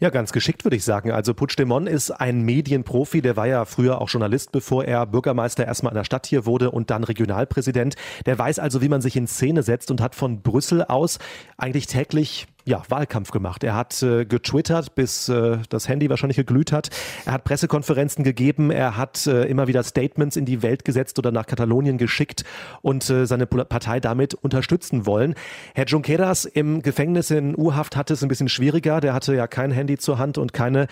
Ja, 0.00 0.10
ganz 0.10 0.32
geschickt 0.32 0.64
würde 0.64 0.76
ich 0.76 0.84
sagen. 0.84 1.12
Also 1.12 1.32
Puigdemont 1.34 1.88
ist 1.88 2.10
ein 2.10 2.42
Medienprofi, 2.42 3.22
der 3.22 3.36
war 3.36 3.46
ja 3.46 3.64
früher 3.64 4.00
auch 4.00 4.08
Journalist, 4.08 4.52
bevor 4.52 4.84
er 4.84 5.06
Bürgermeister 5.06 5.64
erstmal 5.64 5.92
in 5.92 5.96
der 5.96 6.04
Stadt 6.04 6.26
hier 6.26 6.46
wurde 6.46 6.70
und 6.70 6.90
dann 6.90 7.04
Regionalpräsident. 7.04 7.94
Der 8.26 8.38
weiß 8.38 8.58
also, 8.58 8.82
wie 8.82 8.88
man 8.88 9.00
sich 9.00 9.16
in 9.16 9.26
Szene 9.26 9.62
setzt 9.62 9.90
und 9.90 10.00
hat 10.00 10.14
von 10.14 10.42
Brüssel 10.42 10.82
aus 10.82 11.18
eigentlich 11.56 11.86
täglich 11.86 12.46
ja, 12.66 12.82
Wahlkampf 12.88 13.30
gemacht. 13.30 13.62
Er 13.62 13.74
hat 13.74 14.02
äh, 14.02 14.24
getwittert, 14.24 14.94
bis 14.94 15.28
äh, 15.28 15.58
das 15.68 15.88
Handy 15.88 16.08
wahrscheinlich 16.08 16.38
geglüht 16.38 16.72
hat. 16.72 16.88
Er 17.26 17.32
hat 17.32 17.44
Pressekonferenzen 17.44 18.24
gegeben. 18.24 18.70
Er 18.70 18.96
hat 18.96 19.26
äh, 19.26 19.44
immer 19.44 19.66
wieder 19.66 19.82
Statements 19.82 20.36
in 20.36 20.46
die 20.46 20.62
Welt 20.62 20.84
gesetzt 20.84 21.18
oder 21.18 21.30
nach 21.30 21.46
Katalonien 21.46 21.98
geschickt 21.98 22.44
und 22.80 23.08
äh, 23.10 23.26
seine 23.26 23.46
Partei 23.46 24.00
damit 24.00 24.34
unterstützen 24.34 25.04
wollen. 25.04 25.34
Herr 25.74 25.84
Junqueras 25.84 26.46
im 26.46 26.80
Gefängnis 26.80 27.30
in 27.30 27.54
U-Haft 27.56 27.96
hatte 27.96 28.14
es 28.14 28.22
ein 28.22 28.28
bisschen 28.28 28.48
schwieriger. 28.48 29.00
Der 29.00 29.12
hatte 29.12 29.34
ja 29.34 29.46
kein 29.46 29.70
Handy 29.70 29.98
zur 29.98 30.18
Hand 30.18 30.38
und 30.38 30.54
keine 30.54 30.86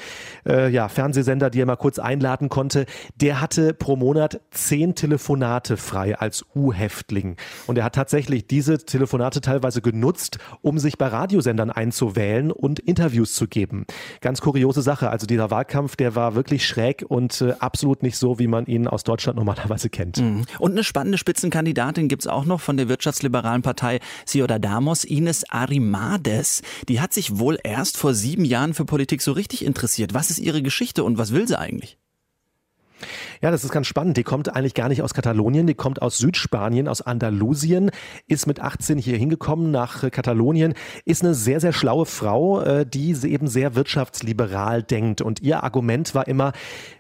äh, 0.47 0.69
ja, 0.69 0.89
Fernsehsender, 0.89 1.49
die 1.49 1.63
er 1.63 1.67
mal 1.67 1.77
kurz 1.77 1.99
einladen 1.99 2.51
konnte. 2.51 2.85
Der 3.17 3.41
hatte 3.41 3.73
pro 3.73 3.97
Monat 3.97 4.41
zehn 4.51 4.95
Telefonate 4.95 5.79
frei 5.79 6.19
als 6.19 6.45
U-Häftling. 6.55 7.37
Und 7.67 7.79
er 7.79 7.85
hat 7.85 7.95
tatsächlich 7.95 8.47
diese 8.47 8.85
Telefonate 8.85 9.41
teilweise 9.41 9.81
genutzt, 9.81 10.39
um 10.61 10.79
sich 10.79 10.99
bei 10.99 11.07
Radiosendern 11.07 11.62
dann 11.63 11.71
einzuwählen 11.71 12.51
und 12.51 12.81
Interviews 12.81 13.35
zu 13.35 13.47
geben. 13.47 13.87
Ganz 14.21 14.41
kuriose 14.41 14.83
Sache. 14.83 15.11
Also 15.11 15.27
dieser 15.27 15.51
Wahlkampf, 15.51 15.97
der 15.97 16.15
war 16.15 16.35
wirklich 16.35 16.67
schräg 16.67 17.05
und 17.07 17.41
äh, 17.41 17.53
absolut 17.61 18.03
nicht 18.03 18.17
so, 18.19 18.39
wie 18.39 18.49
man 18.49 18.67
ihn 18.67 18.89
aus 18.89 19.05
Deutschland 19.05 19.37
normalerweise 19.39 19.89
kennt. 19.89 20.19
Mhm. 20.19 20.45
Und 20.59 20.73
eine 20.73 20.85
spannende 20.85 21.19
Spitzenkandidatin 21.19 22.09
gibt 22.09 22.23
es 22.23 22.27
auch 22.27 22.45
noch 22.45 22.61
von 22.61 22.77
der 22.77 22.89
wirtschaftsliberalen 22.89 23.63
Partei 23.63 24.01
Ciudadanos, 24.27 25.05
Ines 25.05 25.49
Arimades. 25.49 26.63
Die 26.89 27.01
hat 27.01 27.13
sich 27.13 27.39
wohl 27.39 27.59
erst 27.63 27.97
vor 27.97 28.15
sieben 28.15 28.45
Jahren 28.45 28.75
für 28.75 28.85
Politik 28.85 29.23
so 29.23 29.33
richtig 29.33 29.65
interessiert. 29.65 30.15
Was 30.15 30.31
ist 30.31 30.39
ihre 30.39 30.63
Geschichte 30.63 31.05
und 31.05 31.19
was 31.19 31.33
will 31.33 31.47
sie 31.47 31.59
eigentlich? 31.59 31.99
Ja, 33.43 33.51
das 33.51 33.65
ist 33.65 33.73
ganz 33.73 33.89
spannend. 33.89 34.17
Die 34.17 34.23
kommt 34.23 34.55
eigentlich 34.55 34.73
gar 34.73 34.89
nicht 34.89 35.03
aus 35.03 35.15
Katalonien, 35.15 35.67
die 35.67 35.75
kommt 35.75 36.01
aus 36.01 36.17
Südspanien, 36.17 36.87
aus 36.87 37.03
Andalusien, 37.03 37.91
ist 38.29 38.47
mit 38.47 38.61
18 38.61 38.99
hier 38.99 39.17
hingekommen 39.17 39.73
nach 39.73 40.09
Katalonien, 40.13 40.75
ist 41.07 41.25
eine 41.25 41.35
sehr, 41.35 41.59
sehr 41.59 41.73
schlaue 41.73 42.07
Frau, 42.07 42.61
äh, 42.61 42.87
die 42.87 43.17
eben 43.27 43.49
sehr 43.49 43.75
wirtschaftsliberal 43.75 44.85
denkt. 44.85 45.23
Und 45.23 45.43
ihr 45.43 45.65
Argument 45.65 46.15
war 46.15 46.29
immer, 46.29 46.53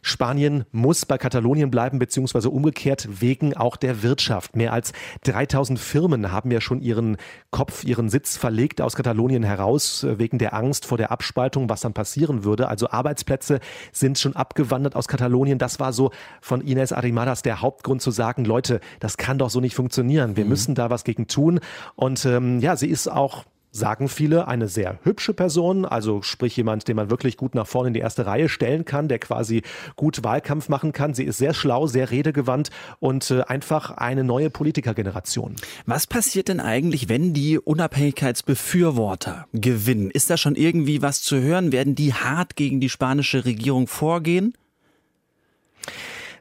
Spanien 0.02 0.64
muss 0.72 1.06
bei 1.06 1.16
Katalonien 1.16 1.70
bleiben, 1.70 2.00
beziehungsweise 2.00 2.50
umgekehrt 2.50 3.06
wegen 3.20 3.56
auch 3.56 3.76
der 3.76 4.02
Wirtschaft. 4.02 4.56
Mehr 4.56 4.72
als 4.72 4.92
3000 5.22 5.78
Firmen 5.78 6.32
haben 6.32 6.50
ja 6.50 6.60
schon 6.60 6.80
ihren 6.80 7.18
Kopf, 7.52 7.84
ihren 7.84 8.08
Sitz 8.08 8.36
verlegt 8.36 8.80
aus 8.80 8.96
Katalonien 8.96 9.44
heraus, 9.44 10.02
äh, 10.02 10.18
wegen 10.18 10.38
der 10.38 10.54
Angst 10.54 10.86
vor 10.86 10.98
der 10.98 11.12
Abspaltung, 11.12 11.68
was 11.68 11.82
dann 11.82 11.92
passieren 11.92 12.42
würde. 12.42 12.66
Also 12.66 12.90
Arbeitsplätze 12.90 13.60
sind 13.92 14.18
schon 14.18 14.34
abgewandert 14.34 14.96
aus 14.96 15.06
Katalonien. 15.06 15.58
Das 15.58 15.78
war 15.78 15.92
so 15.92 16.10
von 16.40 16.60
Ines 16.60 16.92
Arimadas 16.92 17.42
der 17.42 17.60
Hauptgrund 17.60 18.02
zu 18.02 18.10
sagen, 18.10 18.44
Leute, 18.44 18.80
das 19.00 19.16
kann 19.16 19.38
doch 19.38 19.50
so 19.50 19.60
nicht 19.60 19.74
funktionieren. 19.74 20.36
Wir 20.36 20.44
mhm. 20.44 20.50
müssen 20.50 20.74
da 20.74 20.90
was 20.90 21.04
gegen 21.04 21.26
tun. 21.26 21.60
Und 21.94 22.24
ähm, 22.24 22.60
ja, 22.60 22.76
sie 22.76 22.88
ist 22.88 23.08
auch 23.08 23.44
sagen 23.72 24.08
viele, 24.08 24.46
eine 24.46 24.68
sehr 24.68 24.98
hübsche 25.02 25.32
Person, 25.32 25.84
also 25.84 26.22
sprich 26.22 26.56
jemand, 26.56 26.86
den 26.86 26.96
man 26.96 27.10
wirklich 27.10 27.38
gut 27.38 27.54
nach 27.54 27.66
vorne 27.66 27.88
in 27.88 27.94
die 27.94 28.00
erste 28.00 28.26
Reihe 28.26 28.48
stellen 28.48 28.84
kann, 28.84 29.08
der 29.08 29.18
quasi 29.18 29.62
gut 29.96 30.22
Wahlkampf 30.22 30.68
machen 30.68 30.92
kann. 30.92 31.14
Sie 31.14 31.24
ist 31.24 31.38
sehr 31.38 31.54
schlau, 31.54 31.86
sehr 31.86 32.10
redegewandt 32.10 32.70
und 33.00 33.30
äh, 33.30 33.40
einfach 33.42 33.90
eine 33.90 34.24
neue 34.24 34.50
Politikergeneration. 34.50 35.56
Was 35.86 36.06
passiert 36.06 36.48
denn 36.48 36.60
eigentlich, 36.60 37.08
wenn 37.08 37.32
die 37.32 37.58
Unabhängigkeitsbefürworter 37.58 39.46
gewinnen? 39.54 40.10
Ist 40.10 40.28
da 40.28 40.36
schon 40.36 40.54
irgendwie 40.54 41.00
was 41.00 41.22
zu 41.22 41.40
hören? 41.40 41.72
Werden 41.72 41.94
die 41.94 42.12
hart 42.12 42.56
gegen 42.56 42.78
die 42.80 42.90
spanische 42.90 43.46
Regierung 43.46 43.86
vorgehen? 43.86 44.54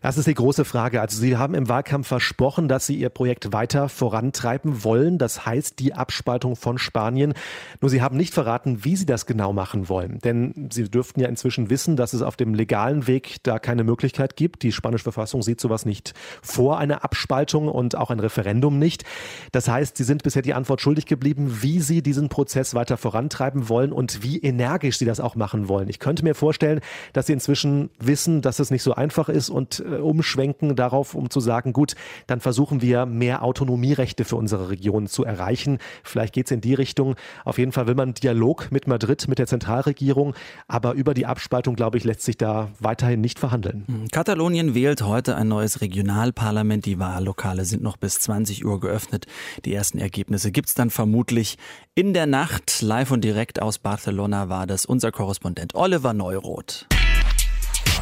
Das 0.01 0.17
ist 0.17 0.27
die 0.27 0.34
große 0.34 0.65
Frage. 0.65 1.00
Also 1.00 1.20
Sie 1.20 1.38
haben 1.38 1.53
im 1.53 1.70
Wahlkampf 1.70 2.08
versprochen, 2.08 2.67
dass 2.67 2.88
Sie 2.88 2.96
Ihr 2.96 3.10
Projekt 3.10 3.53
weiter 3.53 3.88
vorantreiben 3.88 4.84
wollen. 4.84 5.20
Das 5.20 5.46
heißt 5.46 5.77
die 5.77 5.93
Abspaltung 5.93 6.55
von 6.55 6.79
Spanien. 6.79 7.36
Nur 7.81 7.89
Sie 7.91 8.01
haben 8.01 8.17
nicht 8.17 8.34
verraten, 8.34 8.84
wie 8.84 8.96
Sie 8.96 9.05
das 9.05 9.27
genau 9.27 9.53
machen 9.53 9.89
wollen. 9.89 10.17
Denn 10.20 10.70
Sie 10.74 10.89
dürften 10.89 11.20
ja 11.20 11.27
inzwischen 11.27 11.70
wissen, 11.70 11.98
dass 11.98 12.13
es 12.13 12.24
auf 12.24 12.36
dem 12.36 12.55
legalen 12.55 13.05
Weg 13.05 13.38
da 13.43 13.60
keine 13.60 13.84
Möglichkeit 13.84 14.36
gibt. 14.36 14.63
Die 14.63 14.72
spanische 14.72 15.03
Verfassung 15.03 15.43
sieht 15.43 15.62
sowas 15.62 15.86
nicht 15.86 16.15
vor, 16.41 16.79
eine 16.79 17.03
Abspaltung 17.03 17.67
und 17.67 17.96
auch 17.96 18.10
ein 18.10 18.20
Referendum 18.20 18.79
nicht. 18.79 19.03
Das 19.51 19.67
heißt, 19.67 19.98
Sie 19.98 20.03
sind 20.03 20.24
bisher 20.24 20.41
die 20.41 20.55
Antwort 20.55 20.81
schuldig 20.81 21.05
geblieben, 21.05 21.60
wie 21.62 21.79
Sie 21.79 22.01
diesen 22.01 22.27
Prozess 22.27 22.74
weiter 22.74 22.98
vorantreiben 22.98 23.70
wollen 23.70 23.91
und 23.91 24.24
wie 24.24 24.39
energisch 24.39 24.98
Sie 24.98 25.05
das 25.05 25.20
auch 25.20 25.36
machen 25.36 25.67
wollen. 25.67 25.89
Ich 25.89 26.00
könnte 26.00 26.24
mir 26.24 26.34
vorstellen, 26.34 26.81
dass 27.13 27.27
Sie 27.27 27.34
inzwischen 27.34 27.91
wissen, 28.00 28.41
dass 28.41 28.58
es 28.58 28.72
nicht 28.72 28.81
so 28.81 28.96
einfach 28.96 29.29
ist 29.29 29.51
und 29.51 29.84
umschwenken 30.00 30.75
darauf, 30.75 31.15
um 31.15 31.29
zu 31.29 31.39
sagen, 31.39 31.74
gut, 31.74 31.93
dann 32.27 32.39
versuchen 32.39 32.81
wir 32.81 33.05
mehr 33.05 33.43
Autonomierechte 33.43 34.25
für 34.25 34.36
unsere 34.36 34.69
Region 34.69 35.07
zu 35.07 35.24
erreichen. 35.24 35.79
Vielleicht 36.03 36.33
geht 36.33 36.45
es 36.45 36.51
in 36.51 36.62
die 36.62 36.74
Richtung. 36.74 37.15
Auf 37.45 37.57
jeden 37.57 37.71
Fall 37.71 37.88
will 37.88 37.95
man 37.95 38.13
Dialog 38.13 38.71
mit 38.71 38.88
Madrid, 38.88 39.27
mit 39.27 39.39
der 39.39 39.48
Zentralregierung, 39.48 40.33
aber 40.67 40.93
über 40.93 41.13
die 41.13 41.25
Abspaltung, 41.25 41.75
glaube 41.75 41.97
ich, 41.97 42.04
lässt 42.04 42.23
sich 42.23 42.38
da 42.38 42.69
weiterhin 42.80 43.21
nicht 43.21 43.39
verhandeln. 43.39 43.86
Hm, 43.88 44.08
Katalonien 44.10 44.75
wählt 44.75 45.01
heute 45.01 45.36
ein 45.36 45.47
neues 45.47 45.82
Regionalparlament. 45.82 46.86
Die 46.86 46.99
Wahllokale 46.99 47.65
sind 47.65 47.84
noch 47.84 47.97
bis 47.97 48.19
20 48.19 48.65
Uhr 48.65 48.80
geöffnet. 48.80 49.25
Die 49.65 49.73
ersten 49.73 49.97
Ergebnisse 49.97 50.51
gibt 50.51 50.69
es 50.69 50.75
dann 50.75 50.89
vermutlich 50.89 51.58
in 51.95 52.13
der 52.13 52.25
Nacht. 52.25 52.82
Live 52.82 53.12
und 53.12 53.23
direkt 53.23 53.62
aus 53.62 53.80
Barcelona 53.80 54.49
war 54.49 54.67
das 54.67 54.86
unser 54.86 55.12
Korrespondent 55.12 55.75
Oliver 55.75 56.13
Neuroth. 56.13 56.88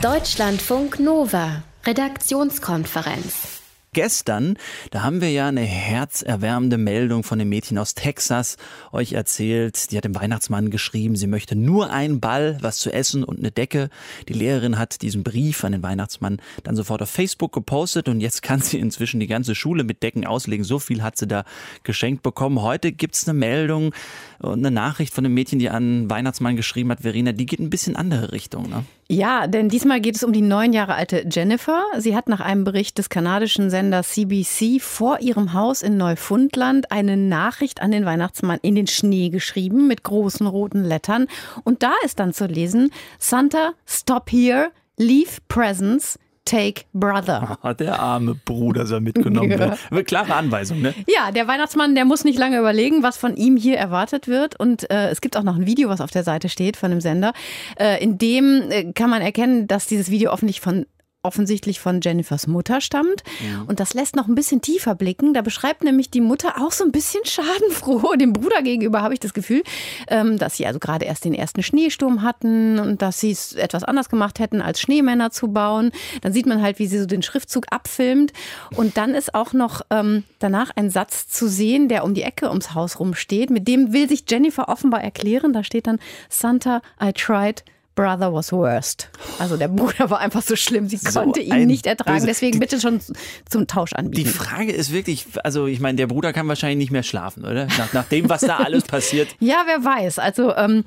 Deutschlandfunk 0.01 0.99
Nova, 0.99 1.63
Redaktionskonferenz. 1.89 3.63
Gestern, 3.93 4.57
da 4.91 5.01
haben 5.01 5.21
wir 5.21 5.31
ja 5.31 5.47
eine 5.47 5.61
herzerwärmende 5.61 6.77
Meldung 6.77 7.23
von 7.23 7.39
dem 7.39 7.49
Mädchen 7.49 7.79
aus 7.79 7.95
Texas 7.95 8.57
euch 8.91 9.13
erzählt. 9.13 9.89
Die 9.91 9.97
hat 9.97 10.03
dem 10.03 10.13
Weihnachtsmann 10.13 10.69
geschrieben, 10.69 11.15
sie 11.15 11.25
möchte 11.25 11.55
nur 11.55 11.89
einen 11.89 12.19
Ball, 12.19 12.59
was 12.61 12.77
zu 12.77 12.93
essen 12.93 13.23
und 13.23 13.39
eine 13.39 13.49
Decke. 13.49 13.89
Die 14.27 14.33
Lehrerin 14.33 14.77
hat 14.77 15.01
diesen 15.01 15.23
Brief 15.23 15.63
an 15.63 15.71
den 15.71 15.81
Weihnachtsmann 15.81 16.39
dann 16.63 16.75
sofort 16.75 17.01
auf 17.01 17.09
Facebook 17.09 17.53
gepostet 17.53 18.07
und 18.07 18.21
jetzt 18.21 18.43
kann 18.43 18.61
sie 18.61 18.77
inzwischen 18.77 19.19
die 19.19 19.25
ganze 19.25 19.55
Schule 19.55 19.83
mit 19.83 20.03
Decken 20.03 20.27
auslegen. 20.27 20.63
So 20.63 20.77
viel 20.77 21.01
hat 21.01 21.17
sie 21.17 21.25
da 21.25 21.43
geschenkt 21.81 22.21
bekommen. 22.21 22.61
Heute 22.61 22.91
gibt's 22.91 23.27
eine 23.27 23.35
Meldung 23.35 23.95
und 24.37 24.59
eine 24.59 24.69
Nachricht 24.69 25.15
von 25.15 25.25
einem 25.25 25.33
Mädchen, 25.33 25.57
die 25.57 25.71
an 25.71 26.07
Weihnachtsmann 26.07 26.55
geschrieben 26.55 26.91
hat, 26.91 27.01
Verena, 27.01 27.31
die 27.31 27.47
geht 27.47 27.59
ein 27.59 27.71
bisschen 27.71 27.95
andere 27.95 28.31
Richtung. 28.31 28.69
Ne? 28.69 28.85
Ja, 29.11 29.47
denn 29.47 29.69
diesmal 29.69 30.01
geht 30.01 30.15
es 30.15 30.23
um 30.23 30.33
die 30.33 30.43
neun 30.43 30.71
Jahre 30.71 30.93
alte 30.93 31.25
Jennifer. 31.27 31.83
Sie 31.97 32.15
hat 32.15 32.29
nach 32.29 32.41
einem 32.41 32.63
Bericht 32.63 32.99
des 32.99 33.09
kanadischen 33.09 33.71
Senders 33.71 34.09
CBC 34.09 34.79
vor 34.79 35.19
ihrem 35.19 35.53
Haus 35.53 35.81
in 35.81 35.97
Neufundland 35.97 36.91
eine 36.91 37.17
Nachricht 37.17 37.81
an 37.81 37.89
den 37.89 38.05
Weihnachtsmann 38.05 38.59
in 38.61 38.75
den 38.75 38.85
Schnee 38.85 39.29
geschrieben 39.29 39.87
mit 39.87 40.03
großen 40.03 40.45
roten 40.45 40.83
Lettern. 40.83 41.25
Und 41.63 41.81
da 41.81 41.93
ist 42.05 42.19
dann 42.19 42.33
zu 42.33 42.45
lesen, 42.45 42.91
Santa, 43.17 43.73
stop 43.87 44.29
here, 44.29 44.71
leave 44.97 45.39
presents, 45.47 46.19
Take 46.49 46.85
Brother. 46.93 47.59
Der 47.79 47.99
arme 47.99 48.33
Bruder 48.33 48.87
soll 48.87 49.01
mitgenommen 49.01 49.49
werden. 49.59 49.77
Ja. 49.91 50.01
Klare 50.01 50.33
Anweisung, 50.33 50.81
ne? 50.81 50.95
Ja, 51.05 51.31
der 51.31 51.47
Weihnachtsmann, 51.47 51.93
der 51.93 52.05
muss 52.05 52.23
nicht 52.23 52.39
lange 52.39 52.57
überlegen, 52.57 53.03
was 53.03 53.17
von 53.17 53.35
ihm 53.35 53.55
hier 53.55 53.77
erwartet 53.77 54.27
wird. 54.27 54.59
Und 54.59 54.89
äh, 54.89 55.09
es 55.09 55.21
gibt 55.21 55.37
auch 55.37 55.43
noch 55.43 55.55
ein 55.55 55.67
Video, 55.67 55.89
was 55.89 56.01
auf 56.01 56.09
der 56.09 56.23
Seite 56.23 56.49
steht 56.49 56.75
von 56.75 56.89
dem 56.89 57.01
Sender. 57.01 57.33
Äh, 57.79 58.03
in 58.03 58.17
dem 58.17 58.63
äh, 58.71 58.91
kann 58.93 59.11
man 59.11 59.21
erkennen, 59.21 59.67
dass 59.67 59.85
dieses 59.85 60.09
Video 60.09 60.31
offensichtlich 60.31 60.63
von 60.63 60.87
offensichtlich 61.21 61.79
von 61.81 61.99
Jennifers 62.01 62.47
Mutter 62.47 62.79
stammt. 62.79 63.23
Ja. 63.43 63.65
Und 63.67 63.79
das 63.81 63.93
lässt 63.93 64.15
noch 64.15 64.27
ein 64.27 64.35
bisschen 64.35 64.61
tiefer 64.61 64.95
blicken. 64.95 65.33
Da 65.33 65.41
beschreibt 65.41 65.83
nämlich 65.83 66.09
die 66.09 66.21
Mutter 66.21 66.61
auch 66.61 66.71
so 66.71 66.85
ein 66.85 66.91
bisschen 66.91 67.21
schadenfroh. 67.25 68.15
Dem 68.15 68.31
Bruder 68.33 68.61
gegenüber 68.61 69.01
habe 69.01 69.13
ich 69.13 69.19
das 69.19 69.33
Gefühl, 69.33 69.63
ähm, 70.07 70.37
dass 70.37 70.55
sie 70.55 70.65
also 70.65 70.79
gerade 70.79 71.05
erst 71.05 71.25
den 71.25 71.33
ersten 71.33 71.61
Schneesturm 71.61 72.21
hatten 72.21 72.79
und 72.79 73.01
dass 73.01 73.19
sie 73.19 73.31
es 73.31 73.53
etwas 73.53 73.83
anders 73.83 74.09
gemacht 74.09 74.39
hätten, 74.39 74.61
als 74.61 74.79
Schneemänner 74.79 75.29
zu 75.31 75.49
bauen. 75.49 75.91
Dann 76.21 76.31
sieht 76.31 76.45
man 76.45 76.61
halt, 76.61 76.79
wie 76.79 76.87
sie 76.87 76.99
so 76.99 77.05
den 77.05 77.21
Schriftzug 77.21 77.65
abfilmt. 77.69 78.31
Und 78.75 78.95
dann 78.95 79.13
ist 79.13 79.33
auch 79.35 79.51
noch 79.51 79.81
ähm, 79.89 80.23
danach 80.39 80.71
ein 80.75 80.89
Satz 80.89 81.27
zu 81.27 81.49
sehen, 81.49 81.89
der 81.89 82.05
um 82.05 82.13
die 82.13 82.23
Ecke 82.23 82.47
ums 82.49 82.73
Haus 82.73 82.99
rumsteht. 82.99 83.49
Mit 83.49 83.67
dem 83.67 83.91
will 83.91 84.07
sich 84.07 84.23
Jennifer 84.29 84.69
offenbar 84.69 85.03
erklären. 85.03 85.51
Da 85.51 85.65
steht 85.65 85.87
dann, 85.87 85.99
Santa, 86.29 86.81
I 87.03 87.11
tried 87.11 87.65
brother 87.99 88.33
was 88.33 88.53
worst. 88.53 89.09
Also 89.39 89.57
der 89.57 89.67
Bruder 89.67 90.09
war 90.09 90.19
einfach 90.19 90.41
so 90.41 90.55
schlimm, 90.55 90.87
sie 90.87 90.95
so 90.95 91.19
konnte 91.19 91.41
ihn 91.41 91.67
nicht 91.67 91.85
ertragen. 91.85 92.25
Deswegen 92.25 92.57
bitte 92.57 92.79
schon 92.79 93.01
zum 93.49 93.67
Tausch 93.67 93.91
anbieten. 93.91 94.23
Die 94.23 94.29
Frage 94.29 94.71
ist 94.71 94.93
wirklich, 94.93 95.25
also 95.43 95.67
ich 95.67 95.81
meine, 95.81 95.97
der 95.97 96.07
Bruder 96.07 96.31
kann 96.31 96.47
wahrscheinlich 96.47 96.77
nicht 96.77 96.91
mehr 96.91 97.03
schlafen, 97.03 97.43
oder? 97.43 97.65
Nach, 97.65 97.91
nach 97.91 98.05
dem, 98.05 98.29
was 98.29 98.41
da 98.41 98.57
alles 98.57 98.85
passiert. 98.85 99.27
Ja, 99.41 99.63
wer 99.65 99.83
weiß. 99.83 100.19
Also 100.19 100.55
ähm, 100.55 100.83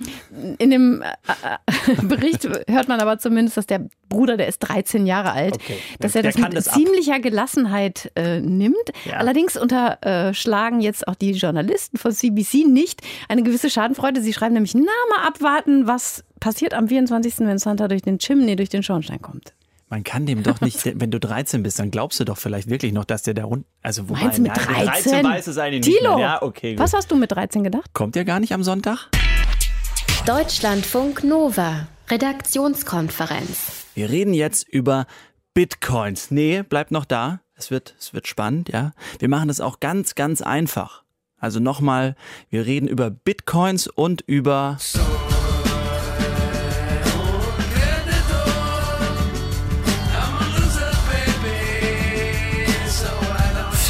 in 0.59 0.71
dem 0.71 1.03
äh, 1.03 1.07
äh 1.89 1.95
Bericht 2.03 2.49
hört 2.69 2.89
man 2.89 3.01
aber 3.01 3.19
zumindest, 3.19 3.57
dass 3.57 3.67
der 3.67 3.87
Bruder, 4.09 4.37
der 4.37 4.47
ist 4.47 4.61
13 4.61 5.07
Jahre 5.07 5.33
alt, 5.33 5.55
okay. 5.55 5.79
dass 5.99 6.15
er 6.15 6.23
das 6.23 6.39
mit 6.39 6.55
das 6.55 6.67
ziemlicher 6.67 7.19
Gelassenheit 7.19 8.13
äh, 8.15 8.41
nimmt. 8.41 8.77
Ja. 9.05 9.17
Allerdings 9.17 9.57
unterschlagen 9.57 10.81
jetzt 10.81 11.09
auch 11.09 11.15
die 11.15 11.33
Journalisten 11.33 11.97
von 11.99 12.13
CBC 12.13 12.67
nicht 12.69 13.01
eine 13.29 13.43
gewisse 13.43 13.71
Schadenfreude. 13.71 14.21
Sie 14.21 14.33
schreiben 14.33 14.55
nämlich, 14.55 14.75
na 14.75 14.93
mal 15.17 15.27
abwarten, 15.27 15.87
was 15.87 16.25
passiert 16.43 16.75
am 16.75 16.89
24., 16.89 17.39
wenn 17.41 17.59
Santa 17.59 17.87
durch 17.87 18.03
den 18.03 18.19
Chimney, 18.19 18.57
durch 18.57 18.69
den 18.69 18.83
Schornstein 18.83 19.23
kommt? 19.23 19.55
Man 19.89 20.03
kann 20.03 20.27
dem 20.27 20.43
doch 20.43 20.61
nicht, 20.61 20.85
wenn 21.01 21.11
du 21.11 21.21
13 21.21 21.63
bist, 21.63 21.79
dann 21.79 21.91
glaubst 21.91 22.19
du 22.19 22.25
doch 22.25 22.37
vielleicht 22.37 22.69
wirklich 22.69 22.93
noch, 22.93 23.05
dass 23.05 23.23
der 23.23 23.35
da 23.35 23.45
rund. 23.45 23.65
Also 23.81 24.09
wobei, 24.09 24.25
Meinst 24.25 24.39
du 24.39 24.43
mit 24.43 24.57
13? 24.57 24.87
13 24.87 25.25
weiß 25.25 25.47
es 25.47 25.59
eigentlich 25.59 25.83
Tilo, 25.83 26.11
nicht 26.11 26.17
mehr. 26.17 26.19
Ja, 26.19 26.43
okay, 26.43 26.75
gut. 26.75 26.83
Was 26.83 26.95
hast 26.95 27.11
du 27.11 27.17
mit 27.17 27.31
13 27.31 27.63
gedacht? 27.63 27.93
Kommt 27.93 28.17
der 28.17 28.25
gar 28.25 28.41
nicht 28.41 28.53
am 28.53 28.65
Sonntag? 28.65 29.09
Deutschlandfunk 30.27 31.23
Nova, 31.23 31.87
Redaktionskonferenz. 32.11 33.87
Wir 33.95 34.11
reden 34.11 34.35
jetzt 34.35 34.69
über 34.69 35.07
Bitcoins. 35.55 36.33
Nee, 36.33 36.63
bleibt 36.63 36.91
noch 36.91 37.05
da. 37.05 37.41
Es 37.55 37.71
wird, 37.71 37.95
es 38.01 38.15
wird 38.15 38.27
spannend, 38.27 38.71
ja. 38.71 38.93
Wir 39.21 39.29
machen 39.29 39.49
es 39.49 39.61
auch 39.61 39.79
ganz, 39.79 40.17
ganz 40.17 40.43
einfach. 40.43 41.05
Also 41.39 41.61
nochmal, 41.61 42.17
wir 42.51 42.67
reden 42.67 42.89
über 42.89 43.11
Bitcoins 43.11 43.87
und 43.87 44.23
über. 44.23 44.77
So. 44.81 44.99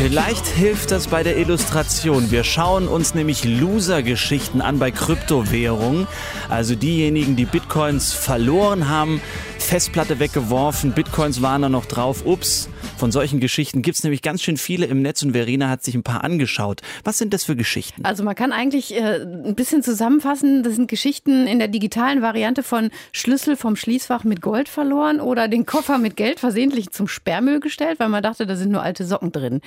Vielleicht 0.04 0.48
hilft 0.48 0.90
das 0.90 1.06
bei 1.06 1.22
der 1.22 1.36
Illustration. 1.36 2.32
Wir 2.32 2.42
schauen 2.42 2.88
uns 2.88 3.14
nämlich 3.14 3.44
Loser-Geschichten 3.44 4.60
an 4.60 4.80
bei 4.80 4.90
Kryptowährungen. 4.90 6.08
Also 6.48 6.74
diejenigen, 6.74 7.36
die 7.36 7.44
Bitcoins 7.44 8.12
verloren 8.12 8.88
haben, 8.88 9.20
Festplatte 9.60 10.18
weggeworfen, 10.18 10.90
Bitcoins 10.90 11.40
waren 11.40 11.62
da 11.62 11.68
noch 11.68 11.86
drauf. 11.86 12.26
Ups, 12.26 12.68
von 13.02 13.10
solchen 13.10 13.40
Geschichten 13.40 13.82
gibt 13.82 13.96
es 13.96 14.04
nämlich 14.04 14.22
ganz 14.22 14.44
schön 14.44 14.56
viele 14.56 14.86
im 14.86 15.02
Netz 15.02 15.24
und 15.24 15.32
Verena 15.32 15.68
hat 15.68 15.82
sich 15.82 15.96
ein 15.96 16.04
paar 16.04 16.22
angeschaut. 16.22 16.82
Was 17.02 17.18
sind 17.18 17.34
das 17.34 17.42
für 17.42 17.56
Geschichten? 17.56 18.04
Also 18.04 18.22
man 18.22 18.36
kann 18.36 18.52
eigentlich 18.52 18.94
äh, 18.94 19.22
ein 19.22 19.56
bisschen 19.56 19.82
zusammenfassen, 19.82 20.62
das 20.62 20.76
sind 20.76 20.86
Geschichten 20.86 21.48
in 21.48 21.58
der 21.58 21.66
digitalen 21.66 22.22
Variante 22.22 22.62
von 22.62 22.92
Schlüssel 23.10 23.56
vom 23.56 23.74
Schließfach 23.74 24.22
mit 24.22 24.40
Gold 24.40 24.68
verloren 24.68 25.20
oder 25.20 25.48
den 25.48 25.66
Koffer 25.66 25.98
mit 25.98 26.14
Geld 26.16 26.38
versehentlich 26.38 26.90
zum 26.90 27.08
Sperrmüll 27.08 27.58
gestellt, 27.58 27.98
weil 27.98 28.08
man 28.08 28.22
dachte, 28.22 28.46
da 28.46 28.54
sind 28.54 28.70
nur 28.70 28.84
alte 28.84 29.04
Socken 29.04 29.32
drin. 29.32 29.62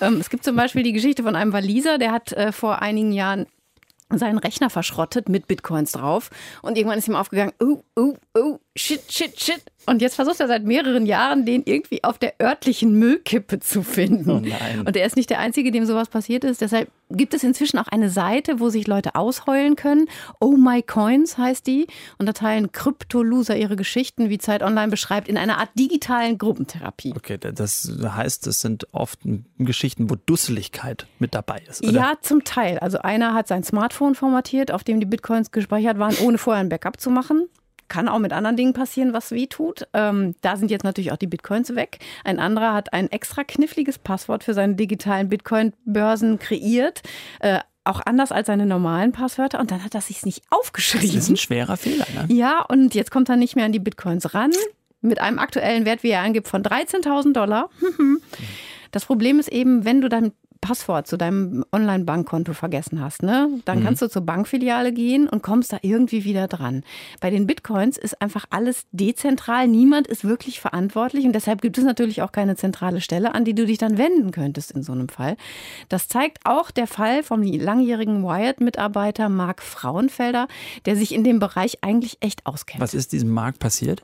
Ähm, 0.00 0.18
es 0.20 0.30
gibt 0.30 0.44
zum 0.44 0.54
Beispiel 0.54 0.84
die 0.84 0.92
Geschichte 0.92 1.24
von 1.24 1.34
einem 1.34 1.52
Waliser, 1.52 1.98
der 1.98 2.12
hat 2.12 2.32
äh, 2.34 2.52
vor 2.52 2.80
einigen 2.80 3.10
Jahren 3.10 3.46
seinen 4.10 4.38
Rechner 4.38 4.70
verschrottet 4.70 5.28
mit 5.28 5.48
Bitcoins 5.48 5.92
drauf. 5.92 6.30
Und 6.62 6.78
irgendwann 6.78 6.98
ist 6.98 7.08
ihm 7.08 7.16
aufgegangen, 7.16 7.52
oh, 7.60 7.82
oh, 7.96 8.14
oh, 8.34 8.58
shit, 8.78 9.12
shit, 9.12 9.40
shit. 9.40 9.62
Und 9.86 10.02
jetzt 10.02 10.16
versucht 10.16 10.38
er 10.40 10.48
seit 10.48 10.64
mehreren 10.64 11.06
Jahren, 11.06 11.46
den 11.46 11.62
irgendwie 11.64 12.04
auf 12.04 12.18
der 12.18 12.34
örtlichen 12.42 12.98
Müllkippe 12.98 13.58
zu 13.58 13.82
finden. 13.82 14.30
Oh 14.30 14.40
nein. 14.40 14.86
Und 14.86 14.94
er 14.96 15.06
ist 15.06 15.16
nicht 15.16 15.30
der 15.30 15.38
Einzige, 15.38 15.70
dem 15.70 15.86
sowas 15.86 16.10
passiert 16.10 16.44
ist. 16.44 16.60
Deshalb 16.60 16.90
gibt 17.08 17.32
es 17.32 17.42
inzwischen 17.42 17.78
auch 17.78 17.88
eine 17.88 18.10
Seite, 18.10 18.60
wo 18.60 18.68
sich 18.68 18.86
Leute 18.86 19.14
ausheulen 19.14 19.76
können. 19.76 20.06
Oh 20.40 20.56
My 20.58 20.82
Coins 20.82 21.38
heißt 21.38 21.66
die. 21.66 21.86
Und 22.18 22.26
da 22.26 22.34
teilen 22.34 22.70
Krypto-Loser 22.70 23.56
ihre 23.56 23.76
Geschichten, 23.76 24.28
wie 24.28 24.36
Zeit 24.36 24.62
Online 24.62 24.88
beschreibt, 24.88 25.26
in 25.26 25.38
einer 25.38 25.56
Art 25.56 25.70
digitalen 25.78 26.36
Gruppentherapie. 26.36 27.14
Okay, 27.16 27.38
das 27.38 27.90
heißt, 28.04 28.46
es 28.46 28.60
sind 28.60 28.92
oft 28.92 29.20
Geschichten, 29.58 30.10
wo 30.10 30.16
Dusseligkeit 30.16 31.06
mit 31.18 31.34
dabei 31.34 31.62
ist. 31.66 31.82
Oder? 31.82 31.92
Ja, 31.92 32.12
zum 32.20 32.44
Teil. 32.44 32.78
Also 32.78 32.98
einer 32.98 33.32
hat 33.32 33.48
sein 33.48 33.64
Smartphone 33.64 34.14
formatiert, 34.14 34.70
auf 34.70 34.84
dem 34.84 35.00
die 35.00 35.06
Bitcoins 35.06 35.50
gespeichert 35.50 35.98
waren, 35.98 36.14
ohne 36.22 36.36
vorher 36.36 36.62
ein 36.62 36.68
Backup 36.68 37.00
zu 37.00 37.08
machen. 37.08 37.48
Kann 37.88 38.08
auch 38.08 38.18
mit 38.18 38.32
anderen 38.32 38.56
Dingen 38.56 38.72
passieren, 38.72 39.12
was 39.12 39.30
weh 39.30 39.46
tut. 39.46 39.86
Ähm, 39.94 40.34
da 40.42 40.56
sind 40.56 40.70
jetzt 40.70 40.84
natürlich 40.84 41.12
auch 41.12 41.16
die 41.16 41.26
Bitcoins 41.26 41.74
weg. 41.74 41.98
Ein 42.24 42.38
anderer 42.38 42.74
hat 42.74 42.92
ein 42.92 43.10
extra 43.10 43.44
kniffliges 43.44 43.98
Passwort 43.98 44.44
für 44.44 44.54
seine 44.54 44.74
digitalen 44.74 45.28
Bitcoin-Börsen 45.28 46.38
kreiert. 46.38 47.02
Äh, 47.40 47.60
auch 47.84 48.02
anders 48.04 48.32
als 48.32 48.46
seine 48.46 48.66
normalen 48.66 49.12
Passwörter 49.12 49.58
und 49.58 49.70
dann 49.70 49.82
hat 49.82 49.94
er 49.94 50.02
sich 50.02 50.24
nicht 50.24 50.42
aufgeschrieben. 50.50 51.08
Das 51.08 51.24
ist 51.24 51.30
ein 51.30 51.36
schwerer 51.36 51.76
Fehler, 51.76 52.06
ne? 52.14 52.32
Ja, 52.34 52.62
und 52.62 52.94
jetzt 52.94 53.10
kommt 53.10 53.30
er 53.30 53.36
nicht 53.36 53.56
mehr 53.56 53.64
an 53.64 53.72
die 53.72 53.78
Bitcoins 53.78 54.34
ran. 54.34 54.52
Mit 55.00 55.20
einem 55.20 55.38
aktuellen 55.38 55.86
Wert, 55.86 56.02
wie 56.02 56.10
er 56.10 56.20
angibt, 56.20 56.48
von 56.48 56.62
13.000 56.62 57.32
Dollar. 57.32 57.70
Das 58.90 59.04
Problem 59.04 59.38
ist 59.38 59.48
eben, 59.52 59.84
wenn 59.84 60.00
du 60.00 60.08
dann 60.08 60.32
Passwort 60.60 61.06
zu 61.06 61.16
deinem 61.16 61.64
Online-Bankkonto 61.72 62.52
vergessen 62.52 63.00
hast, 63.00 63.22
ne? 63.22 63.48
dann 63.64 63.80
mhm. 63.80 63.84
kannst 63.84 64.02
du 64.02 64.08
zur 64.08 64.22
Bankfiliale 64.22 64.92
gehen 64.92 65.28
und 65.28 65.42
kommst 65.42 65.72
da 65.72 65.78
irgendwie 65.82 66.24
wieder 66.24 66.48
dran. 66.48 66.82
Bei 67.20 67.30
den 67.30 67.46
Bitcoins 67.46 67.96
ist 67.96 68.20
einfach 68.20 68.44
alles 68.50 68.86
dezentral. 68.92 69.68
Niemand 69.68 70.06
ist 70.06 70.24
wirklich 70.24 70.60
verantwortlich 70.60 71.24
und 71.24 71.32
deshalb 71.32 71.62
gibt 71.62 71.78
es 71.78 71.84
natürlich 71.84 72.22
auch 72.22 72.32
keine 72.32 72.56
zentrale 72.56 73.00
Stelle, 73.00 73.34
an 73.34 73.44
die 73.44 73.54
du 73.54 73.66
dich 73.66 73.78
dann 73.78 73.98
wenden 73.98 74.30
könntest 74.30 74.72
in 74.72 74.82
so 74.82 74.92
einem 74.92 75.08
Fall. 75.08 75.36
Das 75.88 76.08
zeigt 76.08 76.40
auch 76.44 76.70
der 76.70 76.86
Fall 76.86 77.22
vom 77.22 77.42
langjährigen 77.42 78.22
Wired-Mitarbeiter 78.22 79.28
Mark 79.28 79.62
Frauenfelder, 79.62 80.48
der 80.86 80.96
sich 80.96 81.14
in 81.14 81.24
dem 81.24 81.38
Bereich 81.38 81.78
eigentlich 81.82 82.18
echt 82.20 82.46
auskennt. 82.46 82.80
Was 82.80 82.94
ist 82.94 83.12
diesem 83.12 83.30
Mark 83.30 83.58
passiert? 83.58 84.02